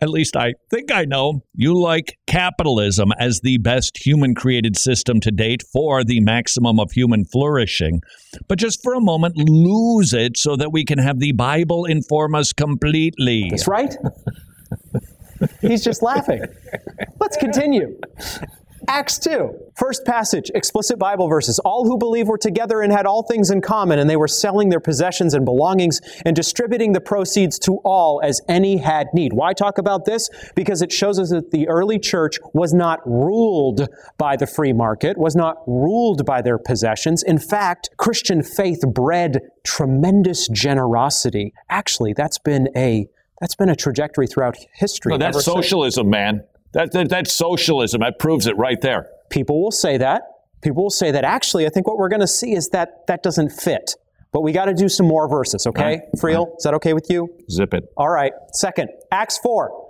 At 0.03 0.09
least 0.09 0.37
I 0.37 0.55
think 0.71 0.91
I 0.91 1.05
know. 1.05 1.43
You 1.55 1.79
like 1.79 2.19
capitalism 2.27 3.13
as 3.19 3.41
the 3.41 3.59
best 3.59 3.99
human 4.05 4.35
created 4.35 4.79
system 4.79 5.21
to 5.21 5.31
date 5.31 5.63
for 5.73 6.05
the 6.05 6.21
maximum 6.21 6.81
of 6.81 6.93
human 6.93 7.25
flourishing. 7.27 8.01
But 8.49 8.59
just 8.59 8.83
for 8.83 8.95
a 8.95 9.01
moment, 9.01 9.37
lose 9.37 10.15
it 10.15 10.39
so 10.39 10.57
that 10.57 10.73
we 10.73 10.85
can 10.85 10.99
have 10.99 11.19
the 11.19 11.33
Bible 11.33 11.85
inform 11.85 12.35
us 12.35 12.53
completely. 12.53 13.49
That's 13.51 13.69
right. 13.69 13.95
He's 15.61 15.85
just 15.85 16.03
laughing. 16.03 16.45
Let's 17.19 17.37
continue. 17.37 17.99
Acts 18.89 19.19
2, 19.19 19.73
first 19.77 20.05
passage, 20.05 20.51
explicit 20.55 20.99
Bible 20.99 21.29
verses. 21.29 21.59
All 21.61 21.85
who 21.85 21.99
believe 21.99 22.29
were 22.29 22.39
together 22.39 22.81
and 22.81 22.93
had 22.93 23.07
all 23.07 23.23
things 23.23 23.51
in 23.51 23.61
common, 23.61 23.99
and 23.99 24.09
they 24.09 24.17
were 24.17 24.29
selling 24.29 24.69
their 24.69 24.81
possessions 24.81 25.35
and 25.35 25.45
belongings 25.45 26.01
and 26.25 26.35
distributing 26.35 26.93
the 26.93 27.01
proceeds 27.01 27.59
to 27.61 27.79
all 27.85 28.21
as 28.25 28.41
any 28.49 28.79
had 28.79 29.09
need. 29.13 29.33
Why 29.33 29.53
talk 29.53 29.79
about 29.79 30.05
this? 30.05 30.31
Because 30.55 30.83
it 30.83 30.93
shows 30.93 31.19
us 31.19 31.31
that 31.31 31.51
the 31.51 31.69
early 31.69 31.99
church 31.99 32.39
was 32.55 32.73
not 32.73 33.01
ruled 33.07 33.89
by 34.19 34.37
the 34.37 34.47
free 34.47 34.73
market, 34.73 35.19
was 35.19 35.37
not 35.37 35.57
ruled 35.67 36.25
by 36.25 36.43
their 36.43 36.59
possessions. 36.59 37.23
In 37.23 37.39
fact, 37.39 37.91
Christian 37.97 38.43
faith 38.43 38.81
bred 38.87 39.41
tremendous 39.65 40.49
generosity. 40.49 41.53
Actually, 41.69 42.15
that's 42.15 42.39
been 42.39 42.69
a 42.77 43.09
that's 43.41 43.55
been 43.55 43.71
a 43.71 43.77
trajectory 43.77 44.27
throughout 44.27 44.57
history. 44.75 45.13
No, 45.13 45.19
that's 45.19 45.45
socialism, 45.45 46.11
man. 46.11 46.45
That, 46.73 46.93
that, 46.93 47.09
that's 47.09 47.33
socialism. 47.33 48.01
That 48.01 48.19
proves 48.19 48.47
it 48.47 48.57
right 48.57 48.81
there. 48.81 49.09
People 49.31 49.63
will 49.63 49.73
say 49.73 49.97
that. 49.99 50.23
People 50.63 50.85
will 50.85 50.91
say 50.91 51.11
that. 51.11 51.25
Actually, 51.25 51.67
I 51.67 51.71
think 51.71 51.87
what 51.87 51.97
we're 51.97 52.09
going 52.09 52.21
to 52.21 52.29
see 52.29 52.55
is 52.55 52.69
that 52.69 53.07
that 53.07 53.23
doesn't 53.23 53.51
fit. 53.51 53.95
But 54.33 54.43
we 54.43 54.53
got 54.53 54.67
to 54.67 54.75
do 54.75 54.89
some 54.89 55.09
more 55.09 55.29
verses, 55.29 55.67
okay? 55.67 55.83
Right. 55.83 56.01
Friel, 56.17 56.57
is 56.57 56.63
that 56.63 56.73
okay 56.75 56.93
with 56.93 57.11
you? 57.11 57.29
Zip 57.51 57.75
it. 57.75 57.85
All 57.97 58.09
right. 58.09 58.33
Second, 58.53 58.91
Acts 59.11 59.39
4. 59.39 59.89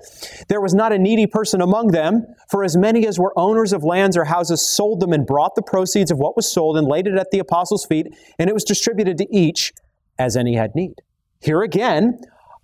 There 0.49 0.63
was 0.63 0.73
not 0.73 0.93
a 0.93 0.99
needy 0.99 1.27
person 1.27 1.61
among 1.61 1.89
them, 1.89 2.25
for 2.51 2.65
as 2.65 2.75
many 2.75 3.07
as 3.07 3.19
were 3.19 3.39
owners 3.39 3.75
of 3.75 3.85
lands 3.85 4.17
or 4.17 4.25
houses 4.25 4.67
sold 4.67 5.01
them 5.01 5.13
and 5.13 5.27
brought 5.27 5.57
the 5.57 5.63
proceeds 5.63 6.11
of 6.11 6.17
what 6.17 6.37
was 6.37 6.51
sold 6.51 6.79
and 6.79 6.87
laid 6.87 7.07
it 7.07 7.19
at 7.19 7.31
the 7.31 7.39
apostles' 7.39 7.85
feet, 7.85 8.07
and 8.39 8.49
it 8.49 8.55
was 8.55 8.65
distributed 8.65 9.19
to 9.19 9.27
each 9.31 9.75
as 10.19 10.39
any 10.39 10.55
had 10.57 10.75
need. 10.75 11.03
Here 11.41 11.61
again, 11.61 12.21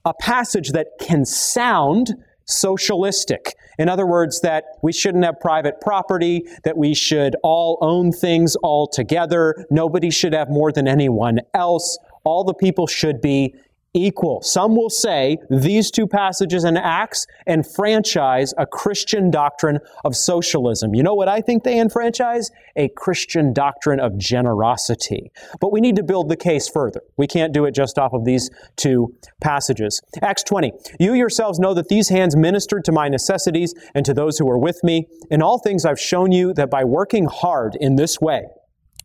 a 0.07 0.15
passage 0.15 0.71
that 0.71 0.87
can 0.99 1.27
sound 1.27 2.15
socialistic. 2.47 3.55
In 3.79 3.89
other 3.89 4.07
words, 4.07 4.41
that 4.41 4.65
we 4.83 4.93
shouldn't 4.93 5.25
have 5.25 5.39
private 5.41 5.81
property, 5.81 6.47
that 6.65 6.77
we 6.77 6.95
should 6.95 7.37
all 7.43 7.79
own 7.81 8.13
things 8.13 8.57
all 8.63 8.87
together, 8.87 9.67
nobody 9.71 10.11
should 10.11 10.33
have 10.33 10.49
more 10.49 10.73
than 10.73 10.89
anyone 10.89 11.41
else, 11.55 11.99
all 12.25 12.43
the 12.43 12.55
people 12.55 12.87
should 12.87 13.21
be 13.21 13.55
equal. 13.97 14.43
Some 14.43 14.77
will 14.77 14.91
say 14.91 15.39
these 15.49 15.91
two 15.91 16.07
passages 16.07 16.65
in 16.65 16.77
Acts 16.77 17.27
enfranchise 17.47 18.53
a 18.59 18.67
Christian 18.67 19.31
doctrine 19.31 19.81
of 20.05 20.15
socialism. 20.15 20.95
You 20.95 21.03
know 21.03 21.15
what 21.15 21.29
I 21.29 21.41
think 21.41 21.65
they 21.65 21.81
enfranchise? 21.81 22.51
A 22.77 22.89
Christian 22.91 23.53
doctrine 23.53 23.99
of 23.99 24.19
generosity. 24.19 25.33
But 25.61 25.73
we 25.73 25.81
need 25.81 25.97
to 25.97 26.03
build 26.03 26.29
the 26.29 26.37
case 26.37 26.69
further. 26.69 27.01
We 27.17 27.27
can't 27.27 27.53
do 27.53 27.65
it 27.65 27.75
just 27.75 27.99
off 27.99 28.13
of 28.13 28.25
these 28.25 28.51
two 28.77 29.15
passages. 29.41 30.03
Acts 30.23 30.43
20. 30.45 30.73
You 31.01 31.15
yourselves 31.15 31.59
know 31.59 31.73
that 31.75 31.89
these 31.89 32.11
hands 32.11 32.37
ministered 32.37 32.85
to 32.85 32.93
my 32.93 33.09
necessities 33.09 33.75
and 33.95 34.05
to 34.05 34.13
those 34.13 34.39
who 34.39 34.47
were 34.47 34.59
with 34.59 34.85
me. 34.85 35.07
In 35.31 35.43
all 35.43 35.59
things 35.59 35.85
I've 35.85 36.01
shown 36.01 36.33
you 36.33 36.53
that 36.55 36.71
by 36.71 36.85
working 36.85 37.25
hard 37.25 37.77
in 37.81 37.97
this 37.97 38.21
way, 38.21 38.45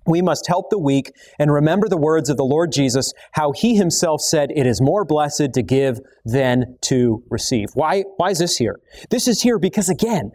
we 0.05 0.21
must 0.21 0.47
help 0.47 0.69
the 0.69 0.79
weak 0.79 1.11
and 1.37 1.51
remember 1.51 1.87
the 1.87 1.97
words 1.97 2.29
of 2.29 2.37
the 2.37 2.43
Lord 2.43 2.71
Jesus, 2.71 3.13
how 3.33 3.51
he 3.51 3.75
himself 3.75 4.21
said, 4.21 4.49
It 4.55 4.65
is 4.65 4.81
more 4.81 5.05
blessed 5.05 5.53
to 5.53 5.61
give 5.61 5.99
than 6.25 6.77
to 6.81 7.23
receive. 7.29 7.69
Why, 7.73 8.03
why 8.17 8.31
is 8.31 8.39
this 8.39 8.57
here? 8.57 8.79
This 9.09 9.27
is 9.27 9.41
here 9.41 9.59
because, 9.59 9.89
again, 9.89 10.31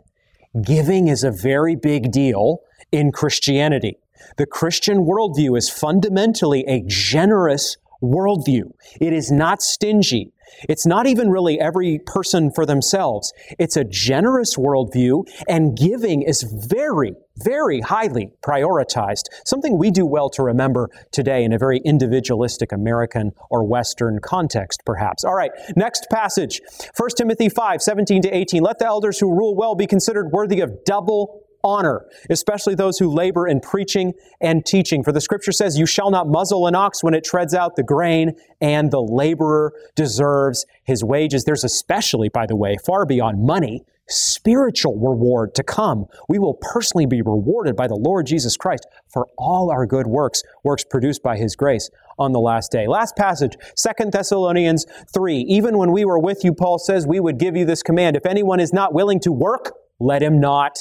giving 0.64 1.08
is 1.08 1.24
a 1.24 1.30
very 1.30 1.76
big 1.76 2.12
deal 2.12 2.60
in 2.92 3.12
Christianity. 3.12 3.98
The 4.36 4.46
Christian 4.46 5.06
worldview 5.06 5.56
is 5.56 5.68
fundamentally 5.68 6.64
a 6.66 6.82
generous 6.86 7.76
worldview. 8.02 8.72
It 9.00 9.12
is 9.12 9.30
not 9.30 9.62
stingy. 9.62 10.32
It's 10.68 10.86
not 10.86 11.06
even 11.06 11.30
really 11.30 11.60
every 11.60 12.00
person 12.06 12.50
for 12.50 12.64
themselves. 12.64 13.32
It's 13.58 13.76
a 13.76 13.84
generous 13.84 14.56
worldview, 14.56 15.24
and 15.48 15.76
giving 15.76 16.22
is 16.22 16.42
very, 16.42 17.14
very 17.38 17.80
highly 17.80 18.32
prioritized. 18.42 19.24
Something 19.44 19.78
we 19.78 19.90
do 19.90 20.06
well 20.06 20.30
to 20.30 20.42
remember 20.42 20.90
today 21.12 21.44
in 21.44 21.52
a 21.52 21.58
very 21.58 21.80
individualistic 21.84 22.72
American 22.72 23.32
or 23.50 23.64
Western 23.64 24.18
context, 24.22 24.82
perhaps. 24.84 25.24
All 25.24 25.34
right, 25.34 25.50
next 25.76 26.06
passage 26.10 26.60
1 26.96 27.10
Timothy 27.16 27.48
5 27.48 27.82
17 27.82 28.22
to 28.22 28.36
18. 28.36 28.62
Let 28.62 28.78
the 28.78 28.86
elders 28.86 29.18
who 29.18 29.30
rule 29.30 29.54
well 29.54 29.74
be 29.74 29.86
considered 29.86 30.30
worthy 30.32 30.60
of 30.60 30.84
double 30.84 31.42
honor, 31.66 32.06
especially 32.30 32.74
those 32.74 32.98
who 32.98 33.12
labor 33.12 33.46
in 33.46 33.60
preaching 33.60 34.14
and 34.40 34.64
teaching. 34.64 35.02
For 35.02 35.12
the 35.12 35.20
scripture 35.20 35.52
says, 35.52 35.78
You 35.78 35.86
shall 35.86 36.10
not 36.10 36.28
muzzle 36.28 36.66
an 36.66 36.74
ox 36.74 37.02
when 37.02 37.12
it 37.12 37.24
treads 37.24 37.54
out 37.54 37.76
the 37.76 37.82
grain, 37.82 38.32
and 38.60 38.90
the 38.90 39.00
laborer 39.00 39.72
deserves 39.94 40.64
his 40.84 41.02
wages. 41.02 41.44
There's 41.44 41.64
especially, 41.64 42.28
by 42.28 42.46
the 42.46 42.56
way, 42.56 42.76
far 42.86 43.04
beyond 43.04 43.44
money, 43.44 43.84
spiritual 44.08 44.98
reward 44.98 45.54
to 45.54 45.62
come. 45.62 46.06
We 46.28 46.38
will 46.38 46.54
personally 46.60 47.06
be 47.06 47.22
rewarded 47.22 47.76
by 47.76 47.88
the 47.88 47.96
Lord 47.96 48.26
Jesus 48.26 48.56
Christ 48.56 48.86
for 49.12 49.26
all 49.36 49.70
our 49.70 49.86
good 49.86 50.06
works, 50.06 50.42
works 50.64 50.84
produced 50.84 51.22
by 51.22 51.36
his 51.36 51.56
grace 51.56 51.90
on 52.18 52.32
the 52.32 52.40
last 52.40 52.70
day. 52.70 52.86
Last 52.86 53.16
passage, 53.16 53.56
Second 53.76 54.12
Thessalonians 54.12 54.86
3. 55.12 55.38
Even 55.48 55.76
when 55.76 55.92
we 55.92 56.04
were 56.04 56.18
with 56.18 56.44
you, 56.44 56.52
Paul 56.52 56.78
says, 56.78 57.06
we 57.06 57.20
would 57.20 57.38
give 57.38 57.56
you 57.56 57.64
this 57.64 57.82
command. 57.82 58.16
If 58.16 58.26
anyone 58.26 58.60
is 58.60 58.72
not 58.72 58.94
willing 58.94 59.20
to 59.20 59.32
work, 59.32 59.72
let 59.98 60.22
him 60.22 60.40
not 60.40 60.78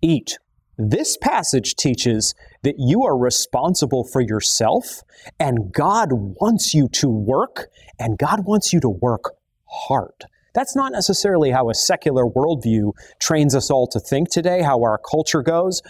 eat. 0.00 0.38
This 0.78 1.16
passage 1.16 1.76
teaches 1.76 2.34
that 2.62 2.76
you 2.78 3.04
are 3.04 3.16
responsible 3.16 4.04
for 4.04 4.20
yourself, 4.20 5.02
and 5.38 5.72
God 5.72 6.08
wants 6.12 6.72
you 6.74 6.88
to 6.94 7.08
work, 7.08 7.68
and 7.98 8.18
God 8.18 8.46
wants 8.46 8.72
you 8.72 8.80
to 8.80 8.88
work 8.88 9.34
hard. 9.66 10.24
That's 10.54 10.76
not 10.76 10.92
necessarily 10.92 11.50
how 11.50 11.70
a 11.70 11.74
secular 11.74 12.24
worldview 12.24 12.92
trains 13.20 13.54
us 13.54 13.70
all 13.70 13.86
to 13.88 14.00
think 14.00 14.30
today, 14.30 14.62
how 14.62 14.82
our 14.82 14.98
culture 14.98 15.42
goes, 15.42 15.80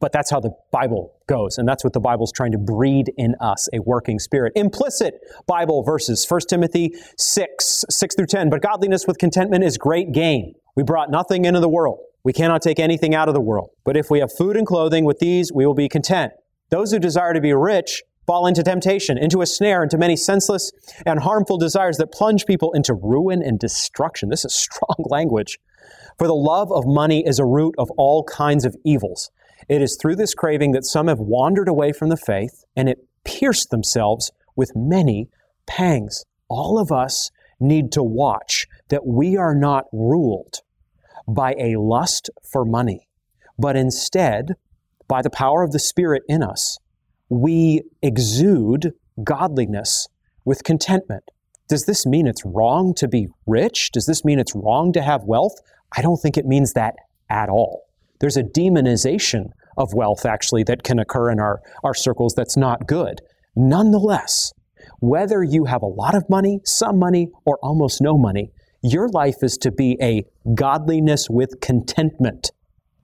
but 0.00 0.12
that's 0.12 0.30
how 0.30 0.40
the 0.40 0.52
Bible 0.72 1.14
goes. 1.26 1.58
And 1.58 1.68
that's 1.68 1.82
what 1.84 1.92
the 1.92 2.00
Bible's 2.00 2.32
trying 2.32 2.52
to 2.52 2.58
breed 2.58 3.12
in 3.16 3.34
us 3.40 3.68
a 3.72 3.80
working 3.80 4.18
spirit. 4.18 4.52
Implicit 4.54 5.14
Bible 5.46 5.82
verses 5.82 6.26
1 6.28 6.40
Timothy 6.48 6.94
6, 7.18 7.84
6 7.88 8.14
through 8.14 8.26
10. 8.26 8.50
But 8.50 8.62
godliness 8.62 9.06
with 9.06 9.18
contentment 9.18 9.64
is 9.64 9.78
great 9.78 10.12
gain. 10.12 10.54
We 10.74 10.82
brought 10.82 11.10
nothing 11.10 11.44
into 11.44 11.60
the 11.60 11.68
world. 11.68 11.98
We 12.24 12.32
cannot 12.32 12.60
take 12.60 12.78
anything 12.78 13.14
out 13.14 13.28
of 13.28 13.34
the 13.34 13.40
world. 13.40 13.70
But 13.84 13.96
if 13.96 14.10
we 14.10 14.18
have 14.18 14.32
food 14.32 14.56
and 14.56 14.66
clothing, 14.66 15.04
with 15.04 15.18
these 15.18 15.52
we 15.52 15.64
will 15.64 15.74
be 15.74 15.88
content. 15.88 16.32
Those 16.70 16.90
who 16.90 16.98
desire 16.98 17.32
to 17.32 17.40
be 17.40 17.54
rich 17.54 18.02
fall 18.26 18.46
into 18.46 18.62
temptation, 18.62 19.16
into 19.16 19.40
a 19.40 19.46
snare, 19.46 19.82
into 19.82 19.98
many 19.98 20.16
senseless 20.16 20.72
and 21.04 21.20
harmful 21.20 21.58
desires 21.58 21.96
that 21.98 22.12
plunge 22.12 22.44
people 22.46 22.72
into 22.72 22.94
ruin 22.94 23.42
and 23.42 23.58
destruction. 23.58 24.28
This 24.28 24.44
is 24.44 24.54
strong 24.70 24.96
language. 25.06 25.58
For 26.18 26.26
the 26.26 26.34
love 26.34 26.72
of 26.72 26.84
money 26.86 27.24
is 27.26 27.38
a 27.38 27.44
root 27.44 27.74
of 27.78 27.90
all 27.92 28.24
kinds 28.24 28.64
of 28.64 28.76
evils. 28.84 29.30
It 29.68 29.82
is 29.82 29.96
through 30.00 30.16
this 30.16 30.34
craving 30.34 30.72
that 30.72 30.84
some 30.84 31.08
have 31.08 31.18
wandered 31.18 31.68
away 31.68 31.92
from 31.92 32.08
the 32.08 32.16
faith, 32.16 32.64
and 32.74 32.88
it 32.88 33.06
pierced 33.24 33.70
themselves 33.70 34.30
with 34.54 34.72
many 34.74 35.28
pangs. 35.66 36.24
All 36.48 36.78
of 36.78 36.92
us 36.92 37.30
need 37.58 37.92
to 37.92 38.02
watch 38.02 38.66
that 38.88 39.06
we 39.06 39.36
are 39.36 39.54
not 39.54 39.84
ruled 39.92 40.60
by 41.26 41.54
a 41.58 41.76
lust 41.76 42.30
for 42.50 42.64
money, 42.64 43.08
but 43.58 43.76
instead, 43.76 44.54
by 45.08 45.22
the 45.22 45.30
power 45.30 45.62
of 45.62 45.72
the 45.72 45.78
Spirit 45.78 46.22
in 46.28 46.42
us, 46.42 46.78
we 47.28 47.82
exude 48.02 48.92
godliness 49.22 50.08
with 50.44 50.64
contentment. 50.64 51.24
Does 51.68 51.84
this 51.84 52.06
mean 52.06 52.26
it's 52.26 52.44
wrong 52.44 52.94
to 52.94 53.08
be 53.08 53.26
rich? 53.46 53.90
Does 53.92 54.06
this 54.06 54.24
mean 54.24 54.38
it's 54.38 54.54
wrong 54.54 54.92
to 54.92 55.02
have 55.02 55.24
wealth? 55.24 55.54
I 55.96 56.02
don't 56.02 56.18
think 56.18 56.36
it 56.36 56.46
means 56.46 56.72
that 56.74 56.94
at 57.28 57.48
all. 57.48 57.82
There's 58.20 58.36
a 58.36 58.42
demonization 58.42 59.46
of 59.76 59.92
wealth, 59.92 60.24
actually, 60.24 60.62
that 60.64 60.84
can 60.84 60.98
occur 60.98 61.30
in 61.30 61.40
our, 61.40 61.60
our 61.82 61.94
circles 61.94 62.34
that's 62.34 62.56
not 62.56 62.86
good. 62.86 63.20
Nonetheless, 63.56 64.52
whether 65.00 65.42
you 65.42 65.64
have 65.64 65.82
a 65.82 65.86
lot 65.86 66.14
of 66.14 66.24
money, 66.30 66.60
some 66.64 66.98
money, 66.98 67.28
or 67.44 67.58
almost 67.62 68.00
no 68.00 68.16
money, 68.16 68.52
your 68.82 69.08
life 69.08 69.42
is 69.42 69.56
to 69.58 69.72
be 69.72 69.98
a 70.00 70.24
godliness 70.54 71.26
with 71.28 71.60
contentment 71.60 72.50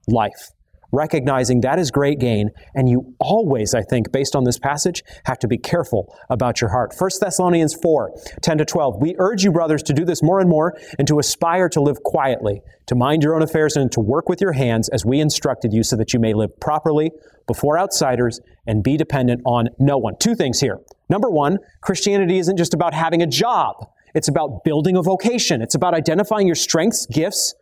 life 0.06 0.50
recognizing 0.92 1.62
that 1.62 1.78
is 1.78 1.90
great 1.90 2.18
gain. 2.18 2.50
And 2.74 2.88
you 2.88 3.14
always, 3.18 3.74
I 3.74 3.82
think, 3.82 4.12
based 4.12 4.36
on 4.36 4.44
this 4.44 4.58
passage, 4.58 5.02
have 5.24 5.38
to 5.40 5.48
be 5.48 5.58
careful 5.58 6.14
about 6.30 6.60
your 6.60 6.70
heart. 6.70 6.94
1 6.96 7.10
Thessalonians 7.20 7.74
4 7.82 8.12
10 8.40 8.58
to 8.58 8.64
12. 8.64 9.00
We 9.00 9.16
urge 9.18 9.42
you, 9.42 9.50
brothers, 9.52 9.82
to 9.84 9.92
do 9.92 10.04
this 10.04 10.22
more 10.22 10.40
and 10.40 10.48
more 10.48 10.76
and 10.98 11.08
to 11.08 11.18
aspire 11.18 11.68
to 11.70 11.80
live 11.80 12.02
quietly, 12.02 12.62
to 12.86 12.94
mind 12.94 13.22
your 13.22 13.34
own 13.34 13.42
affairs, 13.42 13.76
and 13.76 13.90
to 13.92 14.00
work 14.00 14.28
with 14.28 14.40
your 14.40 14.52
hands 14.52 14.88
as 14.90 15.04
we 15.04 15.20
instructed 15.20 15.72
you, 15.72 15.82
so 15.82 15.96
that 15.96 16.12
you 16.12 16.20
may 16.20 16.34
live 16.34 16.58
properly 16.60 17.10
before 17.46 17.78
outsiders 17.78 18.40
and 18.66 18.84
be 18.84 18.96
dependent 18.96 19.40
on 19.44 19.68
no 19.78 19.98
one. 19.98 20.14
Two 20.18 20.34
things 20.34 20.60
here. 20.60 20.78
Number 21.08 21.30
one, 21.30 21.58
Christianity 21.80 22.38
isn't 22.38 22.56
just 22.56 22.74
about 22.74 22.94
having 22.94 23.22
a 23.22 23.26
job. 23.26 23.88
It's 24.14 24.28
about 24.28 24.64
building 24.64 24.96
a 24.96 25.02
vocation. 25.02 25.62
It's 25.62 25.74
about 25.74 25.94
identifying 25.94 26.46
your 26.46 26.56
strengths, 26.56 27.06
gifts, 27.06 27.54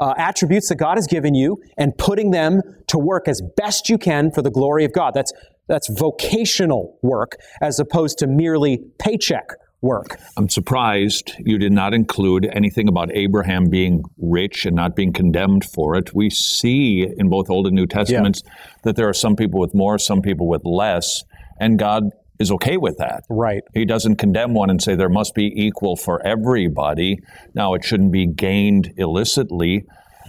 uh, 0.00 0.14
attributes 0.16 0.68
that 0.68 0.76
God 0.76 0.96
has 0.96 1.06
given 1.06 1.34
you 1.34 1.62
and 1.78 1.96
putting 1.96 2.30
them 2.30 2.60
to 2.88 2.98
work 2.98 3.28
as 3.28 3.40
best 3.56 3.88
you 3.88 3.98
can 3.98 4.30
for 4.30 4.42
the 4.42 4.50
glory 4.50 4.84
of 4.84 4.92
God. 4.92 5.12
That's, 5.14 5.32
that's 5.68 5.88
vocational 5.88 6.98
work 7.02 7.36
as 7.60 7.78
opposed 7.78 8.18
to 8.18 8.26
merely 8.26 8.78
paycheck 8.98 9.50
work. 9.80 10.18
I'm 10.36 10.48
surprised 10.48 11.32
you 11.38 11.58
did 11.58 11.72
not 11.72 11.92
include 11.92 12.48
anything 12.52 12.88
about 12.88 13.10
Abraham 13.14 13.68
being 13.68 14.04
rich 14.16 14.64
and 14.64 14.76
not 14.76 14.94
being 14.94 15.12
condemned 15.12 15.64
for 15.64 15.96
it. 15.96 16.14
We 16.14 16.30
see 16.30 17.06
in 17.16 17.28
both 17.28 17.50
Old 17.50 17.66
and 17.66 17.74
New 17.74 17.86
Testaments 17.86 18.42
yeah. 18.44 18.52
that 18.84 18.96
there 18.96 19.08
are 19.08 19.14
some 19.14 19.36
people 19.36 19.60
with 19.60 19.74
more, 19.74 19.98
some 19.98 20.22
people 20.22 20.48
with 20.48 20.62
less, 20.64 21.24
and 21.58 21.78
God 21.78 22.04
is 22.38 22.50
okay 22.52 22.76
with 22.76 22.96
that. 22.98 23.24
Right. 23.30 23.62
He 23.74 23.84
doesn't 23.84 24.16
condemn 24.16 24.54
one 24.54 24.70
and 24.70 24.82
say 24.82 24.94
there 24.94 25.08
must 25.08 25.34
be 25.34 25.52
equal 25.54 25.96
for 25.96 26.24
everybody. 26.26 27.18
Now, 27.54 27.74
it 27.74 27.84
shouldn't 27.84 28.12
be 28.12 28.26
gained 28.26 28.92
illicitly, 28.96 29.84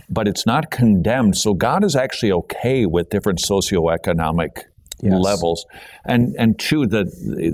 but 0.10 0.28
it's 0.28 0.46
not 0.46 0.70
condemned. 0.70 1.38
So 1.38 1.54
God 1.54 1.84
is 1.84 1.96
actually 1.96 2.32
okay 2.34 2.86
with 2.86 3.10
different 3.10 3.40
socioeconomic 3.40 4.64
Yes. 5.02 5.20
levels. 5.22 5.66
And 6.06 6.34
and 6.40 6.58
two, 6.58 6.88
the 6.88 7.04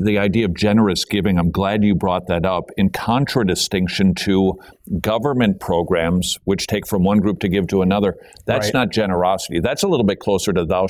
the 0.03 0.19
idea 0.19 0.45
of 0.45 0.53
generous 0.53 1.03
giving. 1.03 1.39
I'm 1.39 1.49
glad 1.49 1.83
you 1.83 1.95
brought 1.95 2.27
that 2.27 2.45
up. 2.45 2.65
In 2.77 2.89
contradistinction 2.89 4.13
to 4.25 4.53
government 5.01 5.59
programs, 5.59 6.37
which 6.43 6.67
take 6.67 6.85
from 6.85 7.03
one 7.03 7.19
group 7.19 7.39
to 7.39 7.47
give 7.49 7.65
to 7.67 7.81
another, 7.81 8.15
that's 8.45 8.67
Right. 8.67 8.73
not 8.75 8.91
generosity. 8.91 9.59
That's 9.61 9.81
a 9.81 9.87
little 9.87 10.05
bit 10.05 10.19
closer 10.19 10.53
to 10.53 10.63
thou 10.63 10.87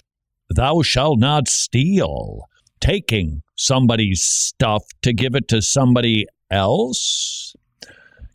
thou 0.53 0.81
shalt 0.81 1.19
not 1.19 1.47
steal. 1.47 2.41
Taking 2.89 3.43
somebody's 3.55 4.23
stuff 4.23 4.83
to 5.03 5.13
give 5.13 5.35
it 5.35 5.47
to 5.49 5.61
somebody 5.61 6.25
else. 6.49 7.53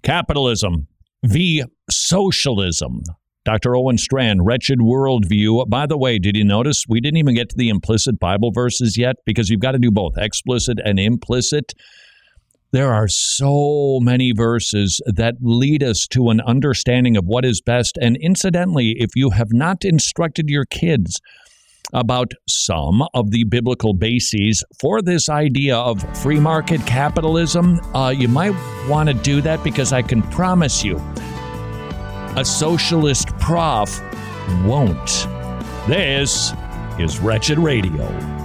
Capitalism 0.05 0.87
v. 1.25 1.65
socialism. 1.91 3.03
Dr. 3.45 3.75
Owen 3.75 3.99
Strachan, 3.99 4.45
Wretched 4.45 4.79
Worldview. 4.79 5.69
By 5.69 5.87
the 5.87 5.99
way, 5.99 6.21
did 6.21 6.37
you 6.37 6.45
notice 6.45 6.85
we 6.89 7.01
didn't 7.01 7.17
even 7.17 7.35
get 7.35 7.49
to 7.49 7.57
the 7.57 7.69
implicit 7.69 8.21
Bible 8.21 8.53
verses 8.53 8.97
yet? 8.97 9.17
Because 9.27 9.51
you've 9.51 9.59
got 9.59 9.73
to 9.73 9.79
do 9.81 9.91
both 9.91 10.17
explicit 10.17 10.79
and 10.85 11.01
implicit. 11.01 11.73
There 12.71 12.95
are 12.95 13.09
so 13.09 13.99
many 14.01 14.31
verses 14.31 15.01
that 15.05 15.35
lead 15.41 15.83
us 15.83 16.07
to 16.13 16.29
an 16.29 16.41
understanding 16.41 17.17
of 17.17 17.25
what 17.25 17.45
is 17.45 17.61
best. 17.61 17.99
And 18.01 18.17
incidentally, 18.21 18.95
if 19.01 19.17
you 19.17 19.31
have 19.31 19.53
not 19.53 19.85
instructed 19.85 20.49
your 20.49 20.65
kids 20.65 21.21
about 21.93 22.33
some 22.49 23.03
of 23.15 23.31
the 23.31 23.45
biblical 23.45 23.95
bases 23.95 24.65
for 24.81 25.03
this 25.03 25.29
idea 25.29 25.77
of 25.77 26.03
free 26.19 26.41
market 26.41 26.85
capitalism, 26.87 27.81
uh, 27.95 28.09
you 28.11 28.29
might 28.29 28.55
want 28.89 29.09
to 29.09 29.15
do 29.15 29.41
that 29.43 29.63
because 29.63 29.93
I 29.93 30.03
can 30.03 30.23
promise 30.23 30.83
you 30.83 30.97
a 32.37 32.45
socialist 32.45 33.29
prof 33.39 34.01
won't. 34.65 35.29
This 35.87 36.53
is 36.99 37.21
Wretched 37.21 37.59
Radio. 37.59 38.44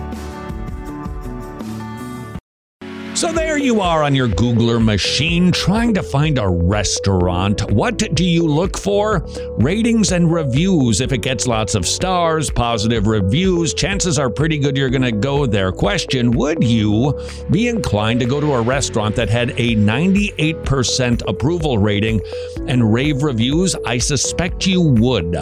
So 3.20 3.34
there 3.34 3.58
you 3.58 3.82
are 3.82 4.02
on 4.04 4.16
your 4.16 4.30
Googler 4.30 4.82
machine 4.82 5.52
trying 5.52 5.94
to 5.96 6.02
find 6.02 6.38
a 6.38 6.48
restaurant. 6.48 7.70
What 7.70 7.98
do 7.98 8.24
you 8.24 8.48
look 8.48 8.78
for? 8.78 9.28
Ratings 9.58 10.14
and 10.14 10.32
reviews. 10.32 11.02
If 11.02 11.12
it 11.12 11.18
gets 11.18 11.46
lots 11.46 11.76
of 11.76 11.86
stars, 11.86 12.50
positive 12.50 13.08
reviews, 13.08 13.74
chances 13.74 14.18
are 14.18 14.30
pretty 14.30 14.58
good 14.58 14.78
you're 14.78 14.90
going 14.90 15.02
to 15.02 15.12
go 15.12 15.46
there. 15.46 15.74
Question 15.74 16.32
Would 16.32 16.64
you 16.64 17.14
be 17.52 17.68
inclined 17.68 18.22
to 18.22 18.26
go 18.26 18.40
to 18.40 18.54
a 18.54 18.62
restaurant 18.62 19.18
that 19.18 19.28
had 19.28 19.50
a 19.50 19.76
98% 19.76 21.28
approval 21.28 21.78
rating 21.78 22.22
and 22.68 22.94
rave 22.94 23.24
reviews? 23.24 23.76
I 23.86 23.98
suspect 23.98 24.66
you 24.66 24.80
would. 24.82 25.36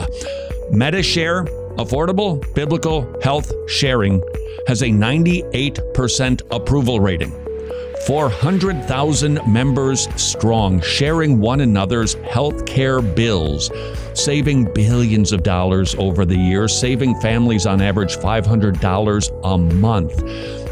Medi-Share, 0.71 1.43
affordable 1.77 2.41
biblical 2.55 3.07
health 3.21 3.51
sharing, 3.69 4.23
has 4.65 4.81
a 4.81 4.87
98% 4.87 6.41
approval 6.49 6.99
rating. 6.99 7.46
400,000 8.05 9.39
members 9.47 10.07
strong, 10.21 10.81
sharing 10.81 11.39
one 11.39 11.61
another's 11.61 12.15
healthcare 12.15 13.01
bills, 13.15 13.71
saving 14.13 14.71
billions 14.73 15.31
of 15.31 15.43
dollars 15.43 15.95
over 15.95 16.25
the 16.25 16.37
years, 16.37 16.77
saving 16.77 17.19
families 17.19 17.65
on 17.65 17.81
average 17.81 18.15
$500 18.17 19.41
a 19.43 19.57
month. 19.57 20.21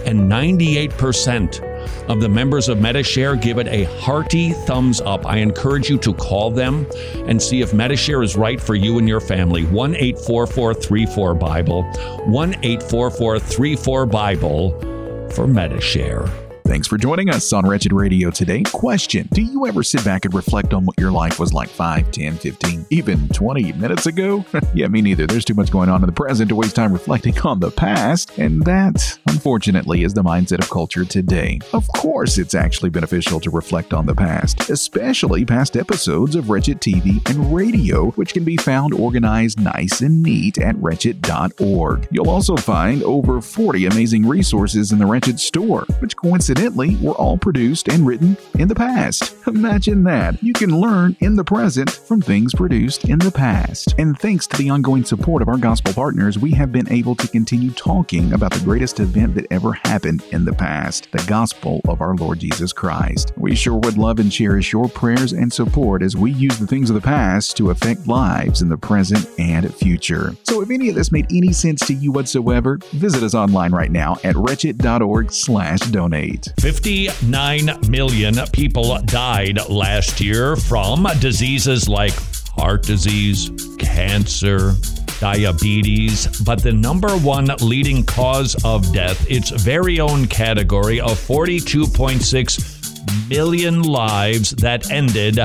And 0.05 0.31
98% 0.31 1.75
of 2.09 2.21
the 2.21 2.29
members 2.29 2.69
of 2.69 2.79
Medi-Share 2.79 3.35
give 3.35 3.57
it 3.57 3.67
a 3.67 3.85
hearty 3.99 4.51
thumbs 4.51 5.01
up. 5.01 5.25
I 5.25 5.37
encourage 5.37 5.89
you 5.89 5.97
to 5.99 6.13
call 6.13 6.51
them 6.51 6.85
and 7.27 7.41
see 7.41 7.61
if 7.61 7.73
Medi-Share 7.73 8.21
is 8.21 8.35
right 8.35 8.61
for 8.61 8.75
you 8.75 8.99
and 8.99 9.09
your 9.09 9.19
family. 9.19 9.63
1 9.65 9.95
844 9.95 11.33
Bible, 11.33 11.83
1 12.25 12.55
844 12.63 14.05
Bible 14.05 15.29
for 15.31 15.47
Medi-Share. 15.47 16.44
Thanks 16.65 16.87
for 16.87 16.97
joining 16.97 17.29
us 17.29 17.53
on 17.53 17.63
Wretched 17.63 17.93
Radio 17.93 18.31
today. 18.31 18.63
Question 18.63 19.29
Do 19.31 19.43
you 19.43 19.67
ever 19.67 19.83
sit 19.83 20.03
back 20.03 20.25
and 20.25 20.33
reflect 20.33 20.73
on 20.73 20.83
what 20.83 20.99
your 20.99 21.11
life 21.11 21.39
was 21.39 21.53
like 21.53 21.69
5, 21.69 22.09
10, 22.09 22.37
15, 22.37 22.87
even 22.89 23.29
20 23.29 23.73
minutes 23.73 24.07
ago? 24.07 24.43
yeah, 24.73 24.87
me 24.87 24.99
neither. 24.99 25.27
There's 25.27 25.45
too 25.45 25.53
much 25.53 25.69
going 25.69 25.89
on 25.89 26.01
in 26.01 26.07
the 26.07 26.11
present 26.11 26.49
to 26.49 26.55
waste 26.55 26.75
time 26.75 26.91
reflecting 26.91 27.39
on 27.41 27.59
the 27.59 27.69
past. 27.69 28.35
And 28.39 28.63
that, 28.63 29.15
unfortunately, 29.27 30.03
is 30.03 30.15
the 30.15 30.23
mindset 30.23 30.57
of 30.57 30.71
culture 30.71 31.05
today. 31.05 31.59
Of 31.71 31.87
course, 31.89 32.39
it's 32.39 32.55
actually 32.55 32.89
beneficial 32.89 33.39
to 33.41 33.51
reflect 33.51 33.93
on 33.93 34.07
the 34.07 34.15
past, 34.15 34.67
especially 34.71 35.45
past 35.45 35.77
episodes 35.77 36.35
of 36.35 36.49
Wretched 36.49 36.81
TV 36.81 37.23
and 37.29 37.55
radio, 37.55 38.09
which 38.13 38.33
can 38.33 38.43
be 38.43 38.57
found 38.57 38.91
organized 38.95 39.59
nice 39.59 40.01
and 40.01 40.23
neat 40.23 40.57
at 40.57 40.75
wretched.org. 40.77 42.07
You'll 42.09 42.29
also 42.31 42.55
find 42.55 43.03
over 43.03 43.39
40 43.39 43.85
amazing 43.85 44.25
resources 44.25 44.91
in 44.91 44.97
the 44.97 45.05
Wretched 45.05 45.39
store, 45.39 45.85
which 45.99 46.15
coincidentally 46.15 46.54
were 47.01 47.13
all 47.13 47.37
produced 47.37 47.87
and 47.87 48.05
written 48.05 48.37
in 48.57 48.67
the 48.67 48.75
past. 48.75 49.35
Imagine 49.47 50.03
that. 50.03 50.41
You 50.43 50.53
can 50.53 50.79
learn 50.79 51.15
in 51.19 51.35
the 51.35 51.43
present 51.43 51.89
from 51.89 52.21
things 52.21 52.53
produced 52.53 53.05
in 53.05 53.19
the 53.19 53.31
past. 53.31 53.93
And 53.97 54.17
thanks 54.19 54.47
to 54.47 54.57
the 54.57 54.69
ongoing 54.69 55.03
support 55.03 55.41
of 55.41 55.49
our 55.49 55.57
gospel 55.57 55.93
partners, 55.93 56.39
we 56.39 56.51
have 56.51 56.71
been 56.71 56.91
able 56.91 57.15
to 57.15 57.27
continue 57.27 57.71
talking 57.71 58.33
about 58.33 58.53
the 58.53 58.63
greatest 58.63 58.99
event 58.99 59.35
that 59.35 59.47
ever 59.51 59.73
happened 59.73 60.23
in 60.31 60.45
the 60.45 60.53
past 60.53 61.11
the 61.11 61.23
gospel 61.27 61.81
of 61.87 62.01
our 62.01 62.15
Lord 62.15 62.39
Jesus 62.39 62.73
Christ. 62.73 63.33
We 63.37 63.55
sure 63.55 63.77
would 63.77 63.97
love 63.97 64.19
and 64.19 64.31
cherish 64.31 64.71
your 64.71 64.89
prayers 64.89 65.33
and 65.33 65.51
support 65.51 66.01
as 66.01 66.15
we 66.15 66.31
use 66.31 66.57
the 66.57 66.67
things 66.67 66.89
of 66.89 66.95
the 66.95 67.01
past 67.01 67.57
to 67.57 67.69
affect 67.69 68.07
lives 68.07 68.61
in 68.61 68.69
the 68.69 68.77
present 68.77 69.27
and 69.37 69.73
future. 69.73 70.35
So 70.43 70.61
if 70.61 70.69
any 70.69 70.89
of 70.89 70.95
this 70.95 71.11
made 71.11 71.27
any 71.31 71.51
sense 71.53 71.85
to 71.87 71.93
you 71.93 72.11
whatsoever, 72.11 72.79
visit 72.93 73.23
us 73.23 73.33
online 73.33 73.71
right 73.71 73.91
now 73.91 74.17
at 74.23 74.35
wretched.org 74.35 75.31
slash 75.31 75.79
donate. 75.91 76.44
59 76.59 77.89
million 77.89 78.35
people 78.53 78.97
died 79.03 79.59
last 79.69 80.21
year 80.21 80.55
from 80.55 81.07
diseases 81.19 81.89
like 81.89 82.13
heart 82.57 82.83
disease, 82.83 83.51
cancer, 83.77 84.73
diabetes, 85.19 86.41
but 86.41 86.61
the 86.61 86.71
number 86.71 87.09
one 87.17 87.49
leading 87.61 88.05
cause 88.05 88.55
of 88.63 88.93
death, 88.93 89.29
its 89.29 89.49
very 89.49 89.99
own 89.99 90.27
category 90.27 90.99
of 90.99 91.19
42.6 91.19 93.29
million 93.29 93.81
lives 93.81 94.51
that 94.51 94.91
ended 94.91 95.39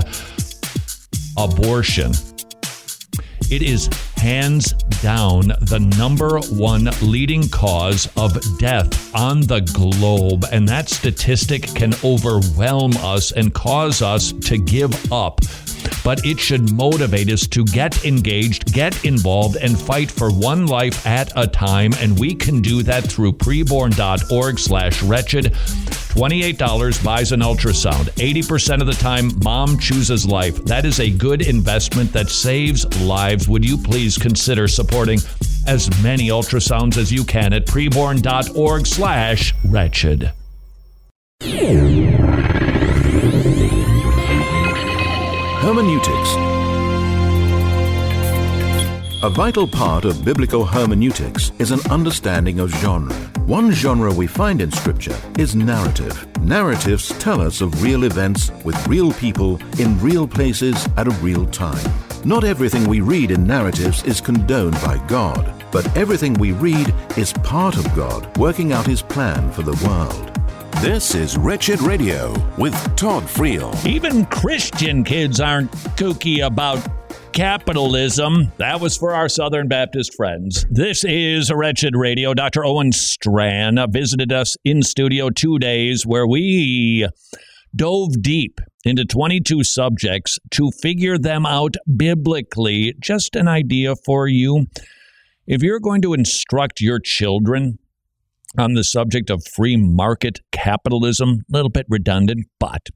abortion. 1.37 2.13
It 3.51 3.63
is 3.63 3.89
hands 4.21 4.75
down 5.03 5.49
the 5.62 5.79
number 5.97 6.39
one 6.51 6.89
leading 7.01 7.49
cause 7.49 8.07
of 8.16 8.37
death 8.59 9.14
on 9.14 9.41
the 9.41 9.61
globe. 9.73 10.45
And 10.53 10.68
that 10.68 10.91
statistic 10.91 11.62
can 11.75 11.95
overwhelm 12.05 12.97
us 12.99 13.33
and 13.33 13.53
cause 13.55 14.03
us 14.03 14.33
to 14.33 14.59
give 14.59 15.12
up. 15.12 15.41
But 16.05 16.25
it 16.27 16.39
should 16.39 16.71
motivate 16.73 17.31
us 17.31 17.47
to 17.49 17.64
get 17.64 18.05
engaged, 18.05 18.73
get 18.73 19.05
involved, 19.05 19.57
and 19.57 19.79
fight 19.79 20.11
for 20.11 20.31
one 20.31 20.66
life 20.66 21.07
at 21.07 21.33
a 21.37 21.47
time. 21.47 21.93
And 21.99 22.18
we 22.18 22.35
can 22.35 22.61
do 22.61 22.83
that 22.83 23.05
through 23.05 23.33
preborn.org 23.33 24.59
slash 24.59 25.03
wretched. 25.03 25.55
$28 26.11 27.05
buys 27.05 27.33
an 27.33 27.41
ultrasound. 27.41 28.11
80% 28.17 28.81
of 28.81 28.87
the 28.87 28.93
time, 28.93 29.31
mom 29.43 29.79
chooses 29.79 30.27
life. 30.27 30.57
That 30.65 30.85
is 30.85 30.99
a 31.01 31.09
good 31.09 31.43
investment 31.43 32.13
that 32.13 32.29
saves 32.29 32.85
lives. 33.01 33.49
Would 33.49 33.65
you 33.65 33.79
please 33.79 34.19
consider 34.19 34.67
supporting 34.69 35.21
as 35.67 35.89
many 36.03 36.29
ultrasounds 36.29 36.97
as 36.97 37.13
you 37.13 37.25
can 37.25 37.53
at 37.53 37.67
preborn.org 37.67 38.87
slash 38.87 39.55
wretched. 39.65 40.33
Hermeneutics. 45.63 46.60
A 49.23 49.29
vital 49.29 49.68
part 49.68 50.07
of 50.07 50.25
biblical 50.25 50.64
hermeneutics 50.64 51.53
is 51.59 51.73
an 51.73 51.81
understanding 51.91 52.59
of 52.59 52.71
genre. 52.77 53.14
One 53.45 53.71
genre 53.71 54.11
we 54.11 54.27
find 54.27 54.62
in 54.62 54.73
Scripture 54.73 55.14
is 55.39 55.55
narrative. 55.55 56.27
Narratives 56.41 57.11
tell 57.18 57.43
us 57.43 57.61
of 57.61 57.83
real 57.83 58.05
events 58.05 58.51
with 58.64 58.89
real 58.89 59.12
people 59.12 59.61
in 59.79 60.01
real 60.01 60.27
places 60.27 60.89
at 60.97 61.07
a 61.07 61.11
real 61.21 61.45
time. 61.49 61.87
Not 62.25 62.45
everything 62.45 62.89
we 62.89 63.03
read 63.03 63.31
in 63.31 63.47
narratives 63.47 64.03
is 64.05 64.23
condoned 64.23 64.81
by 64.81 64.97
God, 65.07 65.64
but 65.71 65.95
everything 65.95 66.33
we 66.33 66.53
read 66.53 66.95
is 67.18 67.35
part 67.45 67.77
of 67.77 67.95
God 67.95 68.35
working 68.39 68.73
out 68.73 68.87
His 68.87 69.03
plan 69.03 69.53
for 69.53 69.61
the 69.61 69.79
world. 69.87 70.35
This 70.83 71.14
is 71.14 71.37
Wretched 71.37 71.83
Radio 71.83 72.33
with 72.57 72.73
Todd 72.97 73.25
Friel. 73.25 73.75
Even 73.85 74.25
Christian 74.25 75.05
kids 75.05 75.41
aren't 75.41 75.71
kooky 75.99 76.47
about 76.47 76.79
capitalism. 77.33 78.53
That 78.59 78.81
was 78.81 78.97
for 78.97 79.14
our 79.14 79.28
Southern 79.28 79.68
Baptist 79.68 80.14
friends. 80.14 80.66
This 80.70 81.05
is 81.05 81.51
Wretched 81.53 81.95
Radio. 81.97 82.35
Dr. 82.35 82.64
Owen 82.64 82.93
Strachan 82.93 83.78
visited 83.91 84.33
us 84.33 84.57
in 84.64 84.83
studio 84.83 85.31
two 85.31 85.59
days 85.59 86.07
where 86.07 86.26
we 86.26 87.09
dove 87.74 88.20
deep 88.20 88.61
into 88.85 89.05
22 89.05 89.64
subjects 89.64 90.39
to 90.51 90.70
figure 90.83 91.18
them 91.18 91.47
out 91.47 91.76
biblically. 91.97 92.95
Just 93.01 93.37
an 93.37 93.49
idea 93.49 93.95
for 94.05 94.28
you. 94.28 94.66
If 95.47 95.62
you're 95.62 95.81
going 95.81 96.03
to 96.03 96.14
instruct 96.14 96.81
your 96.81 96.99
children 96.99 97.78
on 98.59 98.74
the 98.74 98.85
subject 98.85 99.31
of 99.31 99.47
free 99.47 99.76
market 99.76 100.41
capitalism. 100.53 101.45
A 101.53 101.57
little 101.57 101.70
bit 101.70 101.87
redundant, 101.89 102.47
but 102.59 102.89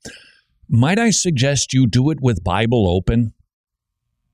might 0.69 0.99
I 0.99 1.11
suggest 1.11 1.73
you 1.73 1.87
do 1.87 2.11
it 2.11 2.19
with 2.21 2.45
Bible 2.45 2.89
open? 2.89 3.35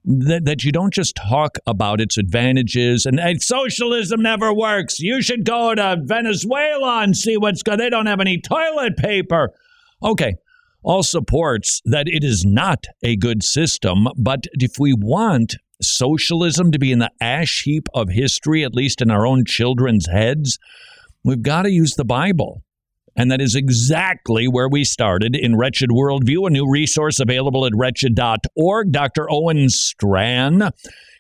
That, 0.05 0.47
that 0.47 0.65
you 0.65 0.73
don't 0.73 0.95
just 0.95 1.15
talk 1.15 1.59
about 1.67 2.01
its 2.01 2.17
advantages 2.17 3.05
and 3.05 3.21
socialism 3.43 4.23
never 4.23 4.53
works. 4.53 4.99
You 4.99 5.21
should 5.21 5.45
go 5.45 5.75
to 5.75 5.99
Venezuela 6.03 7.03
and 7.03 7.15
see 7.15 7.37
what's 7.37 7.63
good. 7.63 7.79
They 7.79 7.91
don't 7.91 8.07
have 8.07 8.21
any 8.21 8.41
toilet 8.41 8.97
paper. 8.97 9.53
Okay, 10.03 10.37
all 10.83 11.03
supports 11.03 11.83
that 11.85 12.09
it 12.09 12.25
is 12.25 12.45
not 12.47 12.87
a 13.03 13.17
good 13.17 13.43
system, 13.43 14.07
but 14.17 14.47
if 14.55 14.79
we 14.79 14.95
want 14.95 15.57
socialism 15.83 16.71
to 16.73 16.79
be 16.79 16.93
in 16.93 16.99
the 16.99 17.11
ash 17.21 17.63
heap 17.65 17.89
of 17.95 18.09
history, 18.09 18.65
at 18.65 18.75
least 18.75 19.03
in 19.03 19.11
our 19.11 19.27
own 19.27 19.45
children's 19.45 20.07
heads, 20.07 20.59
we've 21.25 21.43
got 21.43 21.63
to 21.63 21.71
use 21.71 21.95
the 21.95 22.05
Bible. 22.05 22.63
And 23.17 23.31
that 23.31 23.41
is 23.41 23.55
exactly 23.55 24.47
where 24.47 24.69
we 24.69 24.85
started 24.85 25.37
in 25.37 25.57
Wretched 25.57 25.91
Worldview, 25.91 26.47
a 26.47 26.51
new 26.51 26.71
resource 26.71 27.21
available 27.21 27.67
at 27.67 27.73
wretched.org. 27.75 28.93
Dr. 28.93 29.31
Owen 29.31 29.69
Strachan. 29.69 30.71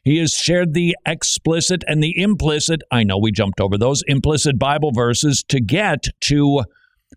He 0.03 0.19
has 0.19 0.33
shared 0.33 0.73
the 0.73 0.97
explicit 1.07 1.85
and 1.87 2.03
the 2.03 2.19
implicit, 2.21 2.83
I 2.91 3.05
know 3.05 3.19
we 3.19 3.33
jumped 3.33 3.61
over 3.61 3.77
those 3.77 4.03
implicit 4.07 4.59
Bible 4.59 4.93
verses 4.93 5.45
to 5.49 5.61
get 5.61 6.05
to 6.23 6.65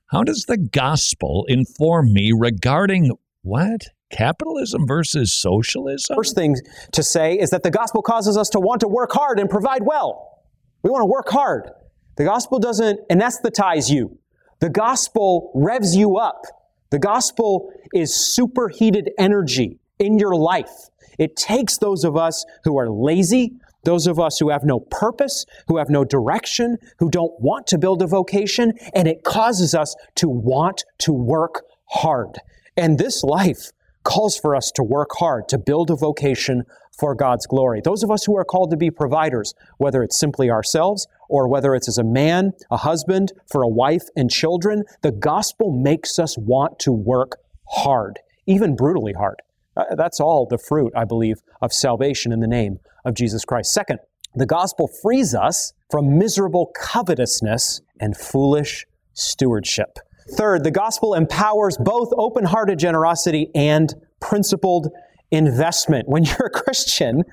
how 0.08 0.24
does 0.24 0.46
the 0.48 0.58
gospel 0.58 1.46
inform 1.48 2.14
me 2.14 2.32
regarding 2.36 3.12
what? 3.42 3.88
Capitalism 4.12 4.86
versus 4.86 5.34
socialism? 5.34 6.16
First 6.16 6.36
thing 6.36 6.56
to 6.92 7.02
say 7.02 7.34
is 7.34 7.50
that 7.50 7.64
the 7.64 7.72
gospel 7.72 8.02
causes 8.02 8.38
us 8.38 8.50
to 8.50 8.60
want 8.60 8.82
to 8.82 8.88
work 8.88 9.12
hard 9.12 9.40
and 9.40 9.50
provide 9.50 9.84
well. 9.84 10.42
We 10.84 10.92
want 10.92 11.02
to 11.02 11.08
work 11.08 11.30
hard. 11.30 11.70
The 12.18 12.26
gospel 12.26 12.60
doesn't 12.60 13.00
anesthetize 13.10 13.90
you. 13.90 14.20
The 14.64 14.70
gospel 14.70 15.52
revs 15.54 15.94
you 15.94 16.16
up. 16.16 16.46
The 16.90 16.98
gospel 16.98 17.70
is 17.94 18.16
superheated 18.16 19.10
energy 19.20 19.78
in 20.00 20.18
your 20.18 20.38
life. 20.38 20.88
It 21.20 21.36
takes 21.36 21.80
those 21.80 22.06
of 22.06 22.16
us 22.16 22.46
who 22.64 22.78
are 22.78 22.90
lazy, 22.90 23.58
those 23.84 24.08
of 24.08 24.22
us 24.22 24.38
who 24.40 24.52
have 24.52 24.64
no 24.64 24.80
purpose, 24.80 25.46
who 25.68 25.80
have 25.80 25.90
no 25.90 26.06
direction, 26.06 26.78
who 27.00 27.10
don't 27.10 27.38
want 27.42 27.68
to 27.68 27.78
build 27.78 28.02
a 28.02 28.08
vocation, 28.08 28.72
and 28.96 29.06
it 29.06 29.26
causes 29.26 29.76
us 29.76 29.98
to 30.16 30.30
want 30.30 30.86
to 31.00 31.12
work 31.12 31.64
hard. 31.90 32.38
And 32.78 32.98
this 32.98 33.22
life 33.22 33.72
calls 34.06 34.38
for 34.38 34.56
us 34.56 34.72
to 34.76 34.84
work 34.84 35.10
hard, 35.20 35.50
to 35.50 35.58
build 35.58 35.92
a 35.92 35.98
vocation 35.98 36.64
for 36.98 37.16
God's 37.16 37.48
glory. 37.48 37.82
Those 37.84 38.04
of 38.04 38.12
us 38.12 38.24
who 38.24 38.38
are 38.38 38.46
called 38.46 38.72
to 38.72 38.78
be 38.78 38.92
providers, 38.92 39.54
whether 39.78 40.04
it's 40.04 40.20
simply 40.20 40.50
ourselves 40.50 41.08
or 41.30 41.48
whether 41.48 41.74
it's 41.74 41.88
as 41.88 41.98
a 41.98 42.04
man, 42.04 42.52
a 42.70 42.78
husband, 42.78 43.34
for 43.52 43.64
a 43.64 43.68
wife 43.68 44.04
and 44.16 44.30
children, 44.30 44.84
the 45.02 45.12
gospel 45.12 45.72
makes 45.72 46.20
us 46.20 46.38
want 46.38 46.80
to 46.80 46.92
work 46.92 47.38
hard, 47.70 48.20
even 48.46 48.76
brutally 48.76 49.14
hard. 49.14 49.42
Uh, 49.76 49.96
that's 49.96 50.20
all 50.20 50.46
the 50.48 50.58
fruit, 50.58 50.94
I 50.96 51.06
believe, 51.06 51.38
of 51.62 51.74
salvation 51.74 52.32
in 52.32 52.40
the 52.40 52.48
name 52.48 52.80
of 53.06 53.16
Jesus 53.16 53.44
Christ. 53.44 53.74
Second, 53.74 54.00
the 54.36 54.46
gospel 54.46 54.90
frees 55.02 55.34
us 55.34 55.74
from 55.90 56.18
miserable 56.18 56.72
covetousness 56.76 57.82
and 58.00 58.16
foolish 58.16 58.86
stewardship. 59.14 59.98
Third, 60.32 60.64
the 60.64 60.72
gospel 60.72 61.14
empowers 61.14 61.78
both 61.80 62.10
open 62.18 62.46
hearted 62.46 62.80
generosity 62.80 63.50
and 63.54 63.94
principled 64.20 64.90
investment. 65.34 66.08
When 66.08 66.24
you're 66.24 66.48
a 66.48 66.50
Christian, 66.50 67.24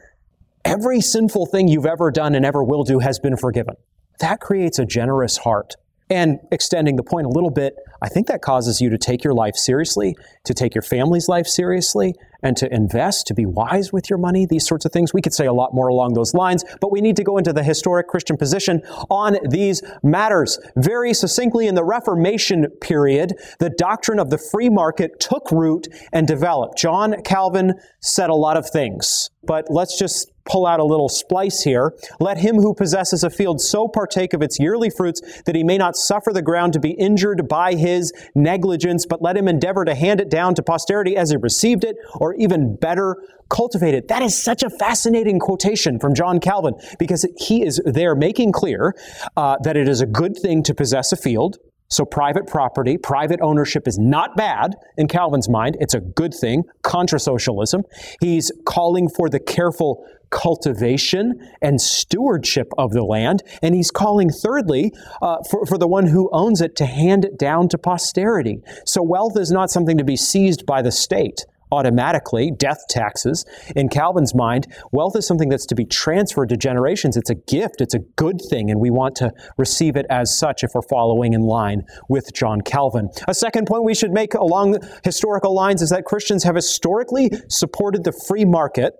every 0.64 1.00
sinful 1.00 1.46
thing 1.46 1.68
you've 1.68 1.86
ever 1.86 2.10
done 2.10 2.34
and 2.34 2.44
ever 2.44 2.64
will 2.64 2.82
do 2.82 2.98
has 2.98 3.18
been 3.18 3.36
forgiven. 3.36 3.76
That 4.18 4.40
creates 4.40 4.78
a 4.78 4.84
generous 4.84 5.38
heart. 5.38 5.76
And 6.10 6.40
extending 6.50 6.96
the 6.96 7.04
point 7.04 7.26
a 7.26 7.30
little 7.30 7.50
bit, 7.50 7.76
I 8.02 8.08
think 8.08 8.26
that 8.26 8.42
causes 8.42 8.80
you 8.80 8.90
to 8.90 8.98
take 8.98 9.22
your 9.22 9.32
life 9.32 9.54
seriously, 9.54 10.16
to 10.44 10.52
take 10.52 10.74
your 10.74 10.82
family's 10.82 11.28
life 11.28 11.46
seriously, 11.46 12.14
and 12.42 12.56
to 12.56 12.72
invest, 12.74 13.26
to 13.28 13.34
be 13.34 13.46
wise 13.46 13.92
with 13.92 14.10
your 14.10 14.18
money, 14.18 14.44
these 14.44 14.66
sorts 14.66 14.84
of 14.84 14.92
things. 14.92 15.14
We 15.14 15.22
could 15.22 15.34
say 15.34 15.46
a 15.46 15.52
lot 15.52 15.72
more 15.72 15.88
along 15.88 16.14
those 16.14 16.34
lines, 16.34 16.64
but 16.80 16.90
we 16.90 17.00
need 17.00 17.16
to 17.16 17.22
go 17.22 17.36
into 17.36 17.52
the 17.52 17.62
historic 17.62 18.08
Christian 18.08 18.36
position 18.36 18.82
on 19.08 19.36
these 19.48 19.82
matters. 20.02 20.58
Very 20.76 21.14
succinctly, 21.14 21.68
in 21.68 21.74
the 21.74 21.84
Reformation 21.84 22.66
period, 22.80 23.34
the 23.60 23.70
doctrine 23.70 24.18
of 24.18 24.30
the 24.30 24.38
free 24.38 24.68
market 24.68 25.20
took 25.20 25.52
root 25.52 25.86
and 26.12 26.26
developed. 26.26 26.76
John 26.78 27.22
Calvin 27.22 27.74
said 28.00 28.30
a 28.30 28.34
lot 28.34 28.56
of 28.56 28.68
things, 28.68 29.30
but 29.44 29.66
let's 29.68 29.96
just 29.98 30.32
pull 30.50 30.66
out 30.66 30.80
a 30.80 30.84
little 30.84 31.08
splice 31.08 31.62
here. 31.62 31.94
Let 32.18 32.38
him 32.38 32.56
who 32.56 32.74
possesses 32.74 33.22
a 33.22 33.30
field 33.30 33.60
so 33.60 33.86
partake 33.86 34.32
of 34.32 34.42
its 34.42 34.58
yearly 34.58 34.90
fruits 34.90 35.20
that 35.44 35.54
he 35.54 35.62
may 35.62 35.78
not 35.78 35.96
suffer 35.96 36.32
the 36.32 36.42
ground 36.42 36.72
to 36.72 36.80
be 36.80 36.90
injured 36.90 37.48
by 37.48 37.74
his 37.74 38.12
negligence, 38.34 39.06
but 39.06 39.22
let 39.22 39.36
him 39.36 39.46
endeavor 39.46 39.84
to 39.84 39.94
hand 39.94 40.20
it 40.20 40.28
down 40.28 40.54
to 40.56 40.62
posterity 40.62 41.16
as 41.16 41.30
he 41.30 41.36
received 41.36 41.84
it, 41.84 41.96
or 42.16 42.34
even 42.34 42.76
better, 42.76 43.16
cultivate 43.48 43.94
it. 43.94 44.08
That 44.08 44.22
is 44.22 44.40
such 44.40 44.62
a 44.62 44.70
fascinating 44.70 45.38
quotation 45.38 45.98
from 45.98 46.14
John 46.14 46.40
Calvin 46.40 46.74
because 46.98 47.26
he 47.36 47.64
is 47.64 47.80
there 47.84 48.14
making 48.14 48.52
clear 48.52 48.94
uh, 49.36 49.56
that 49.62 49.76
it 49.76 49.88
is 49.88 50.00
a 50.00 50.06
good 50.06 50.36
thing 50.36 50.62
to 50.64 50.74
possess 50.74 51.12
a 51.12 51.16
field. 51.16 51.58
So, 51.90 52.04
private 52.04 52.46
property, 52.46 52.96
private 52.96 53.40
ownership 53.40 53.88
is 53.88 53.98
not 53.98 54.36
bad 54.36 54.76
in 54.96 55.08
Calvin's 55.08 55.48
mind. 55.48 55.76
It's 55.80 55.94
a 55.94 56.00
good 56.00 56.32
thing, 56.32 56.64
contra 56.82 57.18
socialism. 57.18 57.82
He's 58.20 58.52
calling 58.64 59.08
for 59.08 59.28
the 59.28 59.40
careful 59.40 60.06
cultivation 60.30 61.34
and 61.60 61.80
stewardship 61.80 62.72
of 62.78 62.92
the 62.92 63.02
land. 63.02 63.42
And 63.60 63.74
he's 63.74 63.90
calling, 63.90 64.30
thirdly, 64.30 64.92
uh, 65.20 65.38
for, 65.50 65.66
for 65.66 65.76
the 65.76 65.88
one 65.88 66.06
who 66.06 66.30
owns 66.32 66.60
it 66.60 66.76
to 66.76 66.86
hand 66.86 67.24
it 67.24 67.36
down 67.36 67.68
to 67.70 67.78
posterity. 67.78 68.62
So, 68.86 69.02
wealth 69.02 69.36
is 69.36 69.50
not 69.50 69.70
something 69.70 69.98
to 69.98 70.04
be 70.04 70.16
seized 70.16 70.64
by 70.66 70.82
the 70.82 70.92
state 70.92 71.44
automatically, 71.72 72.50
death 72.50 72.78
taxes. 72.88 73.44
In 73.76 73.88
Calvin's 73.88 74.34
mind, 74.34 74.66
wealth 74.92 75.16
is 75.16 75.26
something 75.26 75.48
that's 75.48 75.66
to 75.66 75.74
be 75.74 75.84
transferred 75.84 76.48
to 76.50 76.56
generations. 76.56 77.16
It's 77.16 77.30
a 77.30 77.34
gift, 77.34 77.80
it's 77.80 77.94
a 77.94 78.00
good 78.16 78.40
thing, 78.48 78.70
and 78.70 78.80
we 78.80 78.90
want 78.90 79.14
to 79.16 79.32
receive 79.56 79.96
it 79.96 80.06
as 80.10 80.36
such 80.36 80.62
if 80.62 80.70
we're 80.74 80.82
following 80.82 81.32
in 81.32 81.42
line 81.42 81.82
with 82.08 82.32
John 82.34 82.60
Calvin. 82.60 83.08
A 83.28 83.34
second 83.34 83.66
point 83.66 83.84
we 83.84 83.94
should 83.94 84.12
make 84.12 84.34
along 84.34 84.78
historical 85.04 85.54
lines 85.54 85.82
is 85.82 85.90
that 85.90 86.04
Christians 86.04 86.44
have 86.44 86.54
historically 86.54 87.30
supported 87.48 88.04
the 88.04 88.12
free 88.12 88.44
market 88.44 88.94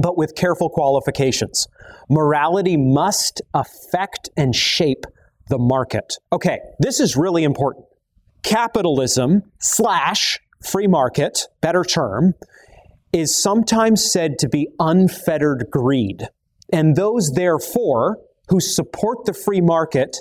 but 0.00 0.16
with 0.16 0.34
careful 0.34 0.68
qualifications. 0.68 1.66
Morality 2.08 2.76
must 2.76 3.42
affect 3.54 4.28
and 4.36 4.54
shape 4.54 5.06
the 5.48 5.58
market. 5.58 6.14
Okay, 6.32 6.58
this 6.80 7.00
is 7.00 7.16
really 7.16 7.44
important. 7.44 7.86
Capitalism 8.42 9.42
slash 9.58 10.38
free 10.66 10.86
market, 10.86 11.46
better 11.60 11.84
term, 11.84 12.34
is 13.12 13.34
sometimes 13.34 14.10
said 14.10 14.38
to 14.38 14.48
be 14.48 14.68
unfettered 14.78 15.66
greed. 15.70 16.28
And 16.72 16.96
those, 16.96 17.32
therefore, 17.34 18.18
who 18.48 18.60
support 18.60 19.24
the 19.24 19.32
free 19.32 19.60
market 19.60 20.16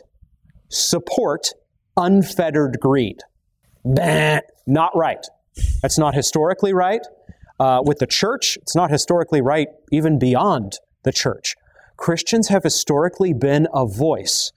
support 0.70 1.50
unfettered 1.98 2.78
greed. 2.80 3.20
Bah, 3.84 4.39
not 4.66 4.96
right. 4.96 5.26
That's 5.82 5.98
not 5.98 6.16
historically 6.16 6.74
right. 6.74 7.02
Uh, 7.60 7.82
with 7.86 8.00
the 8.00 8.08
church, 8.08 8.58
it's 8.62 8.76
not 8.76 8.91
historically 8.91 9.41
right 9.41 9.68
even 9.91 10.20
beyond 10.20 10.74
the 11.04 11.12
church. 11.12 11.56
Christians 11.98 12.50
have 12.50 12.64
historically 12.64 13.34
been 13.34 13.68
a 13.74 13.86
voice 13.86 14.52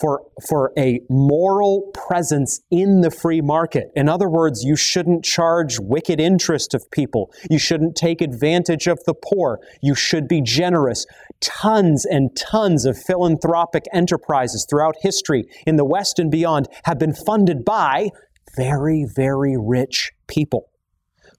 for, 0.00 0.22
for 0.48 0.72
a 0.78 1.00
moral 1.10 1.90
presence 1.92 2.60
in 2.70 3.02
the 3.02 3.10
free 3.10 3.40
market. 3.40 3.90
In 3.94 4.08
other 4.08 4.28
words, 4.28 4.64
you 4.64 4.76
shouldn't 4.76 5.24
charge 5.24 5.78
wicked 5.78 6.20
interest 6.20 6.74
of 6.74 6.90
people. 6.90 7.30
You 7.50 7.58
shouldn't 7.58 7.96
take 7.96 8.20
advantage 8.20 8.86
of 8.86 8.98
the 9.04 9.14
poor. 9.14 9.60
You 9.82 9.94
should 9.94 10.26
be 10.26 10.40
generous. 10.40 11.06
Tons 11.40 12.04
and 12.04 12.34
tons 12.36 12.84
of 12.84 12.98
philanthropic 12.98 13.84
enterprises 13.92 14.66
throughout 14.68 14.96
history 15.02 15.44
in 15.66 15.76
the 15.76 15.84
West 15.84 16.18
and 16.18 16.30
beyond 16.30 16.68
have 16.84 16.98
been 16.98 17.14
funded 17.14 17.64
by 17.64 18.08
very, 18.56 19.04
very 19.14 19.56
rich 19.58 20.12
people 20.26 20.70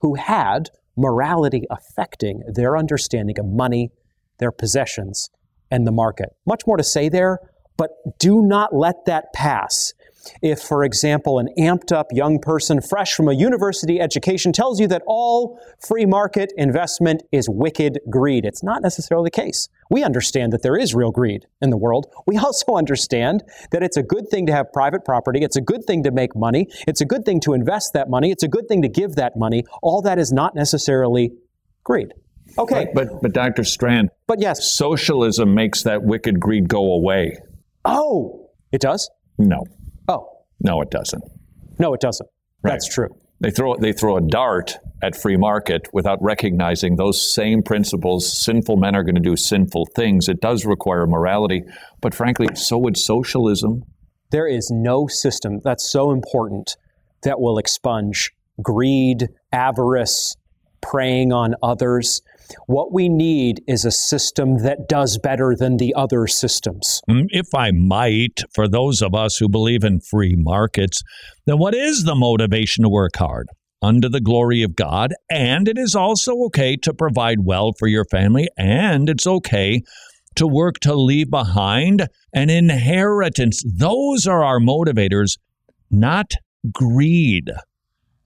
who 0.02 0.16
had 0.16 0.70
morality 0.98 1.64
affecting 1.70 2.42
their 2.54 2.78
understanding 2.78 3.40
of 3.40 3.46
money, 3.46 3.92
their 4.40 4.52
possessions, 4.52 5.30
and 5.70 5.88
the 5.88 5.92
market. 5.92 6.30
Much 6.46 6.64
more 6.68 6.78
to 6.78 6.84
say 6.84 7.10
there, 7.10 7.40
but 7.78 8.20
do 8.20 8.42
not 8.42 8.76
let 8.76 9.06
that 9.06 9.34
pass. 9.34 9.94
If, 10.42 10.60
for 10.60 10.84
example, 10.84 11.40
an 11.40 11.50
amped 11.58 11.92
up 11.92 12.08
young 12.12 12.40
person 12.40 12.82
fresh 12.82 13.14
from 13.14 13.28
a 13.28 13.34
university 13.34 14.00
education 14.00 14.52
tells 14.52 14.80
you 14.80 14.88
that 14.88 15.02
all 15.08 15.60
free 15.80 16.06
market 16.06 16.54
investment 16.58 17.24
is 17.32 17.48
wicked 17.50 18.00
greed, 18.10 18.46
it's 18.46 18.64
not 18.64 18.82
necessarily 18.82 19.28
the 19.28 19.42
case. 19.42 19.68
We 19.90 20.04
understand 20.04 20.54
that 20.54 20.62
there 20.62 20.78
is 20.78 20.94
real 20.94 21.12
greed 21.12 21.48
in 21.62 21.70
the 21.70 21.78
world. 21.78 22.08
We 22.26 22.38
also 22.38 22.76
understand 22.76 23.44
that 23.72 23.84
it's 23.84 23.98
a 23.98 24.04
good 24.04 24.30
thing 24.30 24.46
to 24.46 24.54
have 24.54 24.72
private 24.72 25.04
property. 25.06 25.40
It's 25.42 25.56
a 25.56 25.62
good 25.62 25.86
thing 25.86 26.04
to 26.04 26.12
make 26.12 26.36
money. 26.36 26.68
It's 26.88 27.02
a 27.02 27.06
good 27.06 27.26
thing 27.26 27.40
to 27.42 27.54
invest 27.54 27.94
that 27.94 28.10
money. 28.10 28.32
It's 28.32 28.44
a 28.44 28.48
good 28.48 28.68
thing 28.68 28.82
to 28.84 28.90
give 28.90 29.16
that 29.16 29.38
money. 29.38 29.66
All 29.82 30.02
that 30.04 30.20
is 30.20 30.32
not 30.32 30.56
necessarily 30.56 31.32
greed. 31.84 32.14
Okay. 32.58 32.88
But, 32.94 33.10
but, 33.10 33.22
but 33.22 33.34
Dr. 33.34 33.64
Strachan. 33.64 34.10
But 34.28 34.42
yes. 34.42 34.72
Socialism 34.72 35.54
makes 35.54 35.84
that 35.84 36.04
wicked 36.04 36.40
greed 36.40 36.68
go 36.68 36.94
away. 36.94 37.38
Oh, 37.86 38.50
it 38.72 38.82
does? 38.82 39.10
No. 39.38 39.64
Oh. 40.08 40.28
No, 40.60 40.82
it 40.82 40.92
doesn't. 40.92 41.24
No, 41.80 41.94
it 41.94 42.02
doesn't. 42.02 42.30
Right. 42.64 42.72
That's 42.72 42.88
true. 42.88 43.10
They 43.40 43.50
throw 43.50 43.76
they 43.76 43.92
throw 43.92 44.18
a 44.18 44.22
dart 44.22 44.78
at 45.02 45.20
free 45.20 45.36
market 45.36 45.88
without 45.94 46.22
recognizing 46.22 46.96
those 46.96 47.34
same 47.34 47.64
principles. 47.64 48.40
Sinful 48.46 48.78
men 48.78 48.96
are 48.96 49.04
going 49.04 49.16
to 49.16 49.22
do 49.22 49.36
sinful 49.36 49.88
things. 49.96 50.30
It 50.30 50.42
does 50.42 50.64
require 50.64 51.08
morality, 51.08 51.64
but 52.02 52.14
frankly, 52.14 52.48
so 52.54 52.78
would 52.78 52.98
socialism. 52.98 53.84
There 54.30 54.48
is 54.48 54.70
no 54.72 55.08
system 55.08 55.60
that's 55.64 55.90
so 55.90 56.12
important 56.12 56.78
that 57.24 57.42
will 57.42 57.58
expunge 57.58 58.32
greed, 58.62 59.30
avarice, 59.52 60.36
preying 60.82 61.34
on 61.34 61.56
others. 61.64 62.22
What 62.68 62.94
we 62.94 63.10
need 63.10 63.62
is 63.68 63.86
a 63.86 63.92
system 63.92 64.60
that 64.60 64.88
does 64.88 65.18
better 65.18 65.56
than 65.56 65.78
the 65.78 65.94
other 65.96 66.28
systems. 66.28 67.02
Mm, 67.10 67.28
If 67.30 67.54
I 67.56 67.72
might, 67.72 68.42
for 68.54 68.68
those 68.68 69.02
of 69.02 69.14
us 69.14 69.38
who 69.38 69.50
believe 69.50 69.84
in 69.84 70.00
free 70.00 70.36
markets, 70.38 71.02
then 71.46 71.58
what 71.58 71.76
is 71.76 72.04
the 72.04 72.16
motivation 72.16 72.84
to 72.84 72.90
work 72.90 73.16
hard? 73.16 73.48
Under 73.82 74.10
the 74.10 74.22
glory 74.22 74.62
of 74.62 74.76
God. 74.76 75.14
And 75.30 75.68
it 75.68 75.78
is 75.78 75.96
also 75.96 76.44
okay 76.46 76.78
to 76.78 76.94
provide 76.94 77.46
well 77.46 77.74
for 77.78 77.88
your 77.88 78.06
family. 78.06 78.48
And 78.58 79.10
it's 79.10 79.26
okay 79.26 79.82
to 80.36 80.48
work 80.48 80.80
to 80.80 80.94
leave 80.94 81.30
behind 81.30 82.08
an 82.34 82.50
inheritance. 82.50 83.64
Those 83.66 84.28
are 84.28 84.44
our 84.44 84.60
motivators, 84.60 85.38
not 85.90 86.34
greed. 86.72 87.50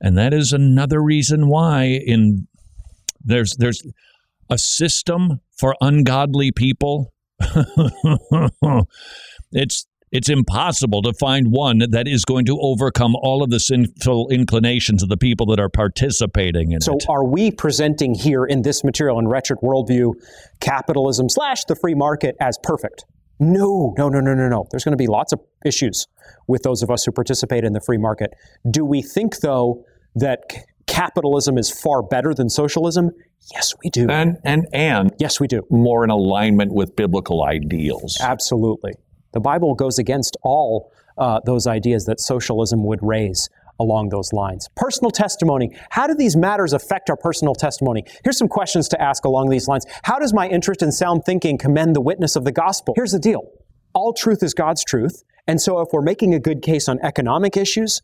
And 0.01 0.17
that 0.17 0.34
is 0.34 0.53
another 0.53 1.01
reason 1.01 1.47
why 1.47 2.01
in 2.05 2.47
there's 3.23 3.55
there's 3.57 3.82
a 4.49 4.57
system 4.57 5.41
for 5.57 5.75
ungodly 5.81 6.51
people. 6.51 7.13
it's 9.51 9.85
it's 10.11 10.29
impossible 10.29 11.01
to 11.01 11.11
find 11.13 11.47
one 11.51 11.79
that 11.89 12.07
is 12.07 12.23
going 12.23 12.45
to 12.45 12.57
overcome 12.61 13.15
all 13.15 13.43
of 13.43 13.49
the 13.49 13.59
sinful 13.59 14.29
inclinations 14.29 15.03
of 15.03 15.09
the 15.09 15.17
people 15.17 15.45
that 15.47 15.59
are 15.59 15.67
participating 15.67 16.71
in 16.71 16.79
So, 16.79 16.95
it. 16.95 17.01
So, 17.01 17.11
are 17.11 17.25
we 17.25 17.51
presenting 17.51 18.15
here 18.15 18.45
in 18.45 18.61
this 18.61 18.83
material 18.83 19.19
in 19.19 19.27
Wretched 19.27 19.57
Worldview 19.61 20.13
capitalism 20.61 21.27
slash 21.27 21.65
the 21.65 21.75
free 21.75 21.95
market 21.95 22.37
as 22.39 22.57
perfect? 22.63 23.03
No, 23.39 23.93
no, 23.97 24.07
no, 24.07 24.21
no, 24.21 24.33
no, 24.33 24.47
no. 24.47 24.65
There's 24.71 24.85
going 24.85 24.93
to 24.93 24.97
be 24.97 25.07
lots 25.07 25.33
of 25.33 25.41
issues 25.65 26.07
with 26.47 26.63
those 26.63 26.81
of 26.81 26.89
us 26.89 27.03
who 27.03 27.11
participate 27.11 27.65
in 27.65 27.73
the 27.73 27.81
free 27.81 27.97
market. 27.97 28.31
Do 28.71 28.85
we 28.85 29.01
think, 29.01 29.39
though, 29.39 29.83
that 30.15 30.39
capitalism 30.88 31.57
is 31.57 31.69
far 31.69 32.01
better 32.01 32.33
than 32.33 32.49
socialism? 32.49 33.11
Yes, 33.53 33.73
we 33.83 33.89
do. 33.89 34.07
And 34.09 34.38
and 34.43 34.67
and 34.73 35.11
yes, 35.19 35.39
we 35.39 35.47
do. 35.47 35.63
More 35.69 36.03
in 36.03 36.09
alignment 36.09 36.73
with 36.73 36.95
biblical 36.95 37.43
ideals. 37.43 38.17
Absolutely. 38.21 38.93
The 39.33 39.39
Bible 39.39 39.75
goes 39.75 39.99
against 39.99 40.38
all 40.43 40.91
uh, 41.17 41.39
those 41.45 41.67
ideas 41.67 42.05
that 42.05 42.19
socialism 42.19 42.86
would 42.86 42.99
raise 43.01 43.49
along 43.79 44.09
those 44.09 44.31
lines. 44.31 44.69
Personal 44.75 45.11
testimony. 45.11 45.75
How 45.89 46.07
do 46.07 46.15
these 46.15 46.36
matters 46.36 46.73
affect 46.73 47.09
our 47.09 47.17
personal 47.17 47.53
testimony? 47.53 48.05
Here's 48.23 48.38
some 48.38 48.47
questions 48.47 48.88
to 48.89 49.01
ask 49.01 49.25
along 49.25 49.49
these 49.49 49.67
lines. 49.67 49.86
How 50.03 50.17
does 50.17 50.33
my 50.33 50.47
interest 50.47 50.81
in 50.81 50.91
sound 50.91 51.23
thinking 51.25 51.57
commend 51.57 51.95
the 51.95 52.01
witness 52.01 52.36
of 52.36 52.45
the 52.45 52.51
gospel? 52.51 52.93
Here's 52.95 53.11
the 53.11 53.19
deal 53.19 53.43
all 53.93 54.13
truth 54.13 54.43
is 54.43 54.53
God's 54.53 54.83
truth. 54.83 55.23
And 55.47 55.61
so 55.61 55.79
if 55.79 55.89
we're 55.93 56.01
making 56.01 56.33
a 56.33 56.39
good 56.39 56.61
case 56.61 56.89
on 56.89 56.99
economic 57.01 57.55
issues, 57.55 58.01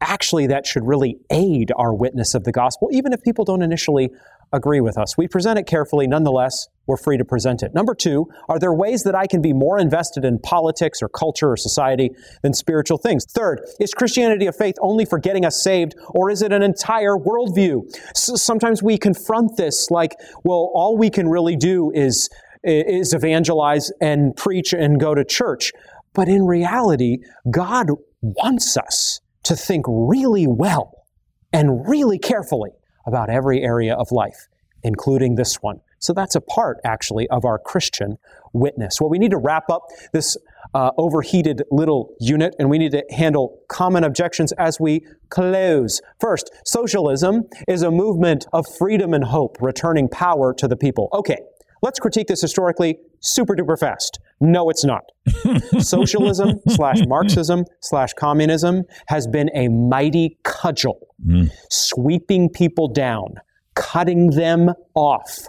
actually 0.00 0.46
that 0.48 0.66
should 0.66 0.86
really 0.86 1.18
aid 1.30 1.72
our 1.76 1.94
witness 1.94 2.34
of 2.34 2.44
the 2.44 2.52
gospel, 2.52 2.88
even 2.92 3.12
if 3.12 3.22
people 3.22 3.44
don't 3.44 3.62
initially 3.62 4.10
agree 4.52 4.80
with 4.80 4.96
us. 4.96 5.16
We 5.18 5.26
present 5.26 5.58
it 5.58 5.66
carefully, 5.66 6.06
nonetheless, 6.06 6.68
we're 6.86 6.96
free 6.96 7.18
to 7.18 7.24
present 7.24 7.62
it. 7.62 7.74
Number 7.74 7.94
two, 7.94 8.28
are 8.48 8.58
there 8.58 8.72
ways 8.72 9.02
that 9.02 9.14
I 9.14 9.26
can 9.26 9.42
be 9.42 9.52
more 9.52 9.78
invested 9.78 10.24
in 10.24 10.38
politics 10.38 11.02
or 11.02 11.08
culture 11.08 11.50
or 11.50 11.56
society 11.56 12.10
than 12.42 12.54
spiritual 12.54 12.98
things? 12.98 13.24
Third, 13.24 13.60
is 13.80 13.92
Christianity 13.92 14.46
a 14.46 14.52
faith 14.52 14.76
only 14.80 15.04
for 15.04 15.18
getting 15.18 15.44
us 15.44 15.62
saved, 15.62 15.94
or 16.10 16.30
is 16.30 16.42
it 16.42 16.52
an 16.52 16.62
entire 16.62 17.16
worldview? 17.16 17.92
S- 18.10 18.40
sometimes 18.42 18.82
we 18.82 18.98
confront 18.98 19.56
this 19.56 19.90
like, 19.90 20.14
well, 20.44 20.70
all 20.74 20.96
we 20.96 21.10
can 21.10 21.28
really 21.28 21.56
do 21.56 21.90
is 21.94 22.28
is 22.62 23.12
evangelize 23.14 23.92
and 24.00 24.34
preach 24.34 24.72
and 24.72 24.98
go 24.98 25.14
to 25.14 25.24
church. 25.24 25.72
But 26.14 26.28
in 26.28 26.46
reality, 26.46 27.18
God 27.48 27.90
wants 28.22 28.76
us 28.76 29.20
to 29.46 29.56
think 29.56 29.84
really 29.88 30.46
well 30.46 31.06
and 31.52 31.88
really 31.88 32.18
carefully 32.18 32.70
about 33.06 33.30
every 33.30 33.62
area 33.62 33.94
of 33.94 34.10
life, 34.10 34.48
including 34.82 35.36
this 35.36 35.56
one. 35.62 35.80
So 35.98 36.12
that's 36.12 36.34
a 36.34 36.40
part, 36.40 36.78
actually, 36.84 37.28
of 37.28 37.44
our 37.44 37.58
Christian 37.58 38.18
witness. 38.52 39.00
Well, 39.00 39.10
we 39.10 39.18
need 39.18 39.30
to 39.30 39.38
wrap 39.38 39.70
up 39.70 39.82
this 40.12 40.36
uh, 40.74 40.90
overheated 40.98 41.62
little 41.70 42.14
unit 42.20 42.54
and 42.58 42.68
we 42.68 42.78
need 42.78 42.92
to 42.92 43.04
handle 43.10 43.58
common 43.68 44.04
objections 44.04 44.52
as 44.52 44.78
we 44.78 45.06
close. 45.30 46.00
First, 46.20 46.50
socialism 46.64 47.44
is 47.66 47.82
a 47.82 47.90
movement 47.90 48.46
of 48.52 48.66
freedom 48.78 49.14
and 49.14 49.24
hope, 49.24 49.56
returning 49.60 50.08
power 50.08 50.52
to 50.54 50.68
the 50.68 50.76
people. 50.76 51.08
Okay, 51.12 51.38
let's 51.86 52.00
critique 52.00 52.26
this 52.26 52.40
historically 52.40 52.98
super 53.20 53.54
duper 53.54 53.78
fast. 53.78 54.18
No, 54.40 54.68
it's 54.70 54.84
not. 54.84 55.04
Socialism 55.78 56.60
slash 56.66 56.98
Marxism 57.06 57.64
slash 57.80 58.12
communism 58.14 58.82
has 59.06 59.28
been 59.28 59.50
a 59.54 59.68
mighty 59.68 60.36
cudgel, 60.42 60.98
hmm. 61.24 61.44
sweeping 61.70 62.50
people 62.50 62.88
down, 62.88 63.36
cutting 63.76 64.30
them 64.30 64.70
off, 64.94 65.46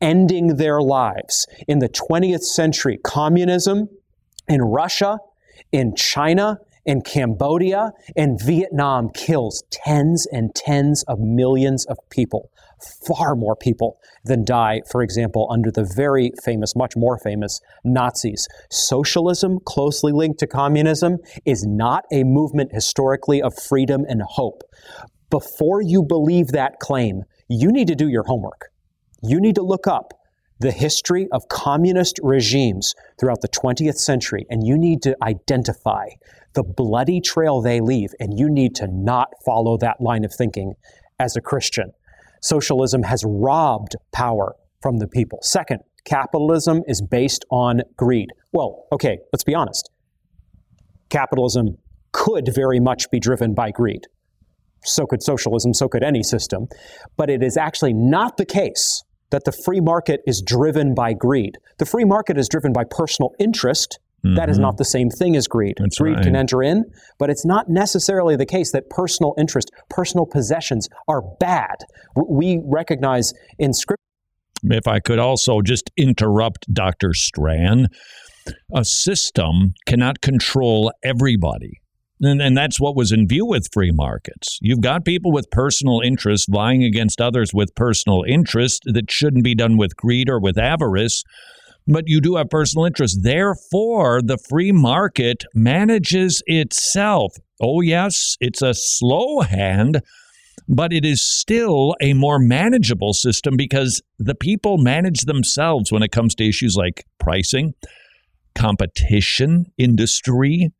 ending 0.00 0.56
their 0.56 0.80
lives. 0.82 1.46
In 1.68 1.78
the 1.78 1.88
20th 1.88 2.42
century, 2.42 2.98
communism 3.04 3.88
in 4.48 4.62
Russia, 4.62 5.18
in 5.70 5.94
China, 5.94 6.58
in 6.84 7.02
Cambodia, 7.02 7.92
and 8.16 8.40
Vietnam 8.44 9.10
kills 9.14 9.62
tens 9.70 10.26
and 10.32 10.52
tens 10.52 11.04
of 11.04 11.20
millions 11.20 11.86
of 11.86 11.96
people. 12.10 12.50
Far 13.06 13.34
more 13.34 13.56
people 13.56 13.98
than 14.24 14.44
die, 14.44 14.82
for 14.90 15.02
example, 15.02 15.48
under 15.50 15.70
the 15.70 15.90
very 15.96 16.32
famous, 16.44 16.76
much 16.76 16.94
more 16.96 17.18
famous 17.18 17.60
Nazis. 17.84 18.46
Socialism, 18.70 19.58
closely 19.64 20.12
linked 20.12 20.38
to 20.40 20.46
communism, 20.46 21.18
is 21.44 21.64
not 21.66 22.04
a 22.12 22.24
movement 22.24 22.72
historically 22.72 23.40
of 23.40 23.54
freedom 23.58 24.04
and 24.08 24.22
hope. 24.22 24.62
Before 25.30 25.80
you 25.80 26.02
believe 26.02 26.48
that 26.48 26.78
claim, 26.80 27.22
you 27.48 27.72
need 27.72 27.88
to 27.88 27.94
do 27.94 28.08
your 28.08 28.24
homework. 28.24 28.66
You 29.22 29.40
need 29.40 29.54
to 29.54 29.62
look 29.62 29.86
up 29.86 30.12
the 30.58 30.72
history 30.72 31.28
of 31.32 31.48
communist 31.48 32.18
regimes 32.22 32.94
throughout 33.18 33.42
the 33.42 33.48
20th 33.48 33.96
century, 33.96 34.46
and 34.48 34.66
you 34.66 34.78
need 34.78 35.02
to 35.02 35.16
identify 35.22 36.06
the 36.54 36.62
bloody 36.62 37.20
trail 37.20 37.60
they 37.60 37.80
leave, 37.80 38.10
and 38.18 38.38
you 38.38 38.48
need 38.48 38.74
to 38.76 38.86
not 38.86 39.28
follow 39.44 39.76
that 39.78 40.00
line 40.00 40.24
of 40.24 40.32
thinking 40.34 40.74
as 41.18 41.36
a 41.36 41.40
Christian. 41.40 41.92
Socialism 42.46 43.02
has 43.02 43.24
robbed 43.26 43.96
power 44.12 44.54
from 44.80 44.98
the 44.98 45.08
people. 45.08 45.40
Second, 45.42 45.80
capitalism 46.04 46.82
is 46.86 47.02
based 47.02 47.44
on 47.50 47.80
greed. 47.96 48.28
Well, 48.52 48.86
okay, 48.92 49.18
let's 49.32 49.42
be 49.42 49.52
honest. 49.52 49.90
Capitalism 51.10 51.76
could 52.12 52.48
very 52.54 52.78
much 52.78 53.10
be 53.10 53.18
driven 53.18 53.52
by 53.52 53.72
greed. 53.72 54.06
So 54.84 55.06
could 55.06 55.24
socialism, 55.24 55.74
so 55.74 55.88
could 55.88 56.04
any 56.04 56.22
system. 56.22 56.68
But 57.16 57.30
it 57.30 57.42
is 57.42 57.56
actually 57.56 57.94
not 57.94 58.36
the 58.36 58.46
case 58.46 59.02
that 59.30 59.42
the 59.42 59.50
free 59.50 59.80
market 59.80 60.20
is 60.24 60.40
driven 60.40 60.94
by 60.94 61.14
greed. 61.14 61.58
The 61.78 61.84
free 61.84 62.04
market 62.04 62.38
is 62.38 62.48
driven 62.48 62.72
by 62.72 62.84
personal 62.88 63.32
interest. 63.40 63.98
That 64.34 64.48
is 64.48 64.58
Mhm. 64.58 64.62
not 64.62 64.76
the 64.78 64.84
same 64.84 65.08
thing 65.10 65.36
as 65.36 65.46
greed. 65.46 65.74
That's 65.78 65.98
greed 65.98 66.16
right. 66.16 66.24
can 66.24 66.34
enter 66.36 66.62
in, 66.62 66.84
but 67.18 67.30
it's 67.30 67.44
not 67.46 67.68
necessarily 67.68 68.34
the 68.36 68.46
case 68.46 68.72
that 68.72 68.90
personal 68.90 69.34
interest, 69.38 69.70
personal 69.88 70.26
possessions 70.26 70.88
are 71.06 71.22
bad. 71.38 71.76
We 72.28 72.60
recognize 72.64 73.32
in 73.58 73.72
Scripture. 73.72 74.02
if 74.64 74.88
I 74.88 75.00
could 75.00 75.18
also 75.18 75.60
just 75.60 75.90
interrupt 75.96 76.66
Dr. 76.72 77.12
Strachan, 77.12 77.88
a 78.74 78.84
system 78.84 79.74
cannot 79.86 80.20
control 80.22 80.90
everybody. 81.04 81.80
And, 82.22 82.40
and 82.40 82.56
that's 82.56 82.80
what 82.80 82.96
was 82.96 83.12
in 83.12 83.28
view 83.28 83.44
with 83.44 83.68
free 83.72 83.92
markets. 83.92 84.58
You've 84.62 84.80
got 84.80 85.04
people 85.04 85.30
with 85.30 85.50
personal 85.50 86.00
interests 86.02 86.46
vying 86.50 86.82
against 86.82 87.20
others 87.20 87.52
with 87.52 87.74
personal 87.74 88.22
interest 88.26 88.84
that 88.86 89.10
shouldn't 89.10 89.44
be 89.44 89.54
done 89.54 89.76
with 89.76 89.94
greed 89.96 90.30
or 90.30 90.40
with 90.40 90.56
avarice, 90.56 91.22
but 91.86 92.04
you 92.06 92.20
do 92.20 92.36
have 92.36 92.50
personal 92.50 92.84
interest. 92.84 93.20
Therefore, 93.22 94.20
the 94.22 94.38
free 94.38 94.72
market 94.72 95.44
manages 95.54 96.42
itself. 96.46 97.34
Oh, 97.60 97.80
yes, 97.80 98.36
it's 98.40 98.62
a 98.62 98.74
slow 98.74 99.40
hand, 99.40 100.02
but 100.68 100.92
it 100.92 101.04
is 101.04 101.22
still 101.22 101.94
a 102.00 102.12
more 102.12 102.38
manageable 102.38 103.12
system 103.12 103.56
because 103.56 104.02
the 104.18 104.34
people 104.34 104.78
manage 104.78 105.22
themselves 105.22 105.92
when 105.92 106.02
it 106.02 106.10
comes 106.10 106.34
to 106.34 106.48
issues 106.48 106.76
like 106.76 107.06
pricing, 107.18 107.74
competition, 108.54 109.66
industry. 109.78 110.72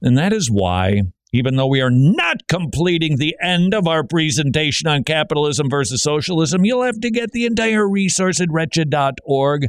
And 0.00 0.16
that 0.16 0.32
is 0.32 0.50
why 0.50 1.02
even 1.32 1.56
though 1.56 1.66
we 1.66 1.80
are 1.80 1.90
not 1.90 2.46
completing 2.48 3.16
the 3.16 3.36
end 3.42 3.74
of 3.74 3.86
our 3.86 4.02
presentation 4.02 4.88
on 4.88 5.04
capitalism 5.04 5.68
versus 5.68 6.02
socialism, 6.02 6.64
you'll 6.64 6.82
have 6.82 7.00
to 7.00 7.10
get 7.10 7.32
the 7.32 7.46
entire 7.46 7.88
resource 7.88 8.40
at 8.40 8.50
wretched.org. 8.50 9.66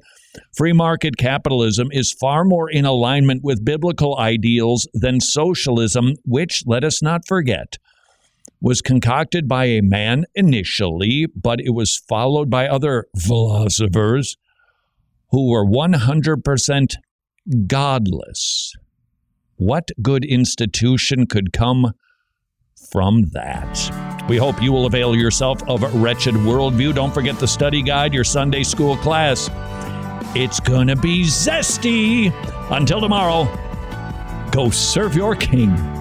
Free 0.55 0.73
market 0.73 1.17
capitalism 1.17 1.89
is 1.91 2.13
far 2.13 2.45
more 2.45 2.69
in 2.69 2.85
alignment 2.85 3.43
with 3.43 3.65
biblical 3.65 4.17
ideals 4.17 4.87
than 4.93 5.19
socialism, 5.19 6.13
which, 6.23 6.63
let 6.65 6.83
us 6.83 7.01
not 7.01 7.27
forget, 7.27 7.77
was 8.61 8.81
concocted 8.81 9.47
by 9.47 9.65
a 9.65 9.81
man 9.81 10.25
initially, 10.35 11.27
but 11.35 11.59
it 11.59 11.71
was 11.71 12.01
followed 12.07 12.49
by 12.49 12.67
other 12.67 13.05
philosophers 13.17 14.37
who 15.31 15.49
were 15.49 15.65
100% 15.65 16.95
godless. 17.67 18.73
What 19.59 19.89
good 20.01 20.23
institution 20.23 21.27
could 21.27 21.51
come 21.51 21.91
from 22.93 23.23
that? 23.33 24.25
We 24.29 24.37
hope 24.37 24.63
you 24.63 24.71
will 24.71 24.85
avail 24.85 25.17
yourself 25.17 25.61
of 25.67 25.83
Wretched 26.01 26.33
Worldview. 26.33 26.95
Don't 26.95 27.13
forget 27.13 27.37
the 27.39 27.47
study 27.47 27.81
guide, 27.81 28.13
your 28.13 28.23
Sunday 28.23 28.63
school 28.63 28.95
class. 28.95 29.49
It's 30.33 30.61
going 30.61 30.87
to 30.87 30.95
be 30.95 31.23
zesty. 31.23 32.31
Until 32.71 33.01
tomorrow, 33.01 33.49
go 34.49 34.69
serve 34.69 35.13
your 35.13 35.35
king. 35.35 35.98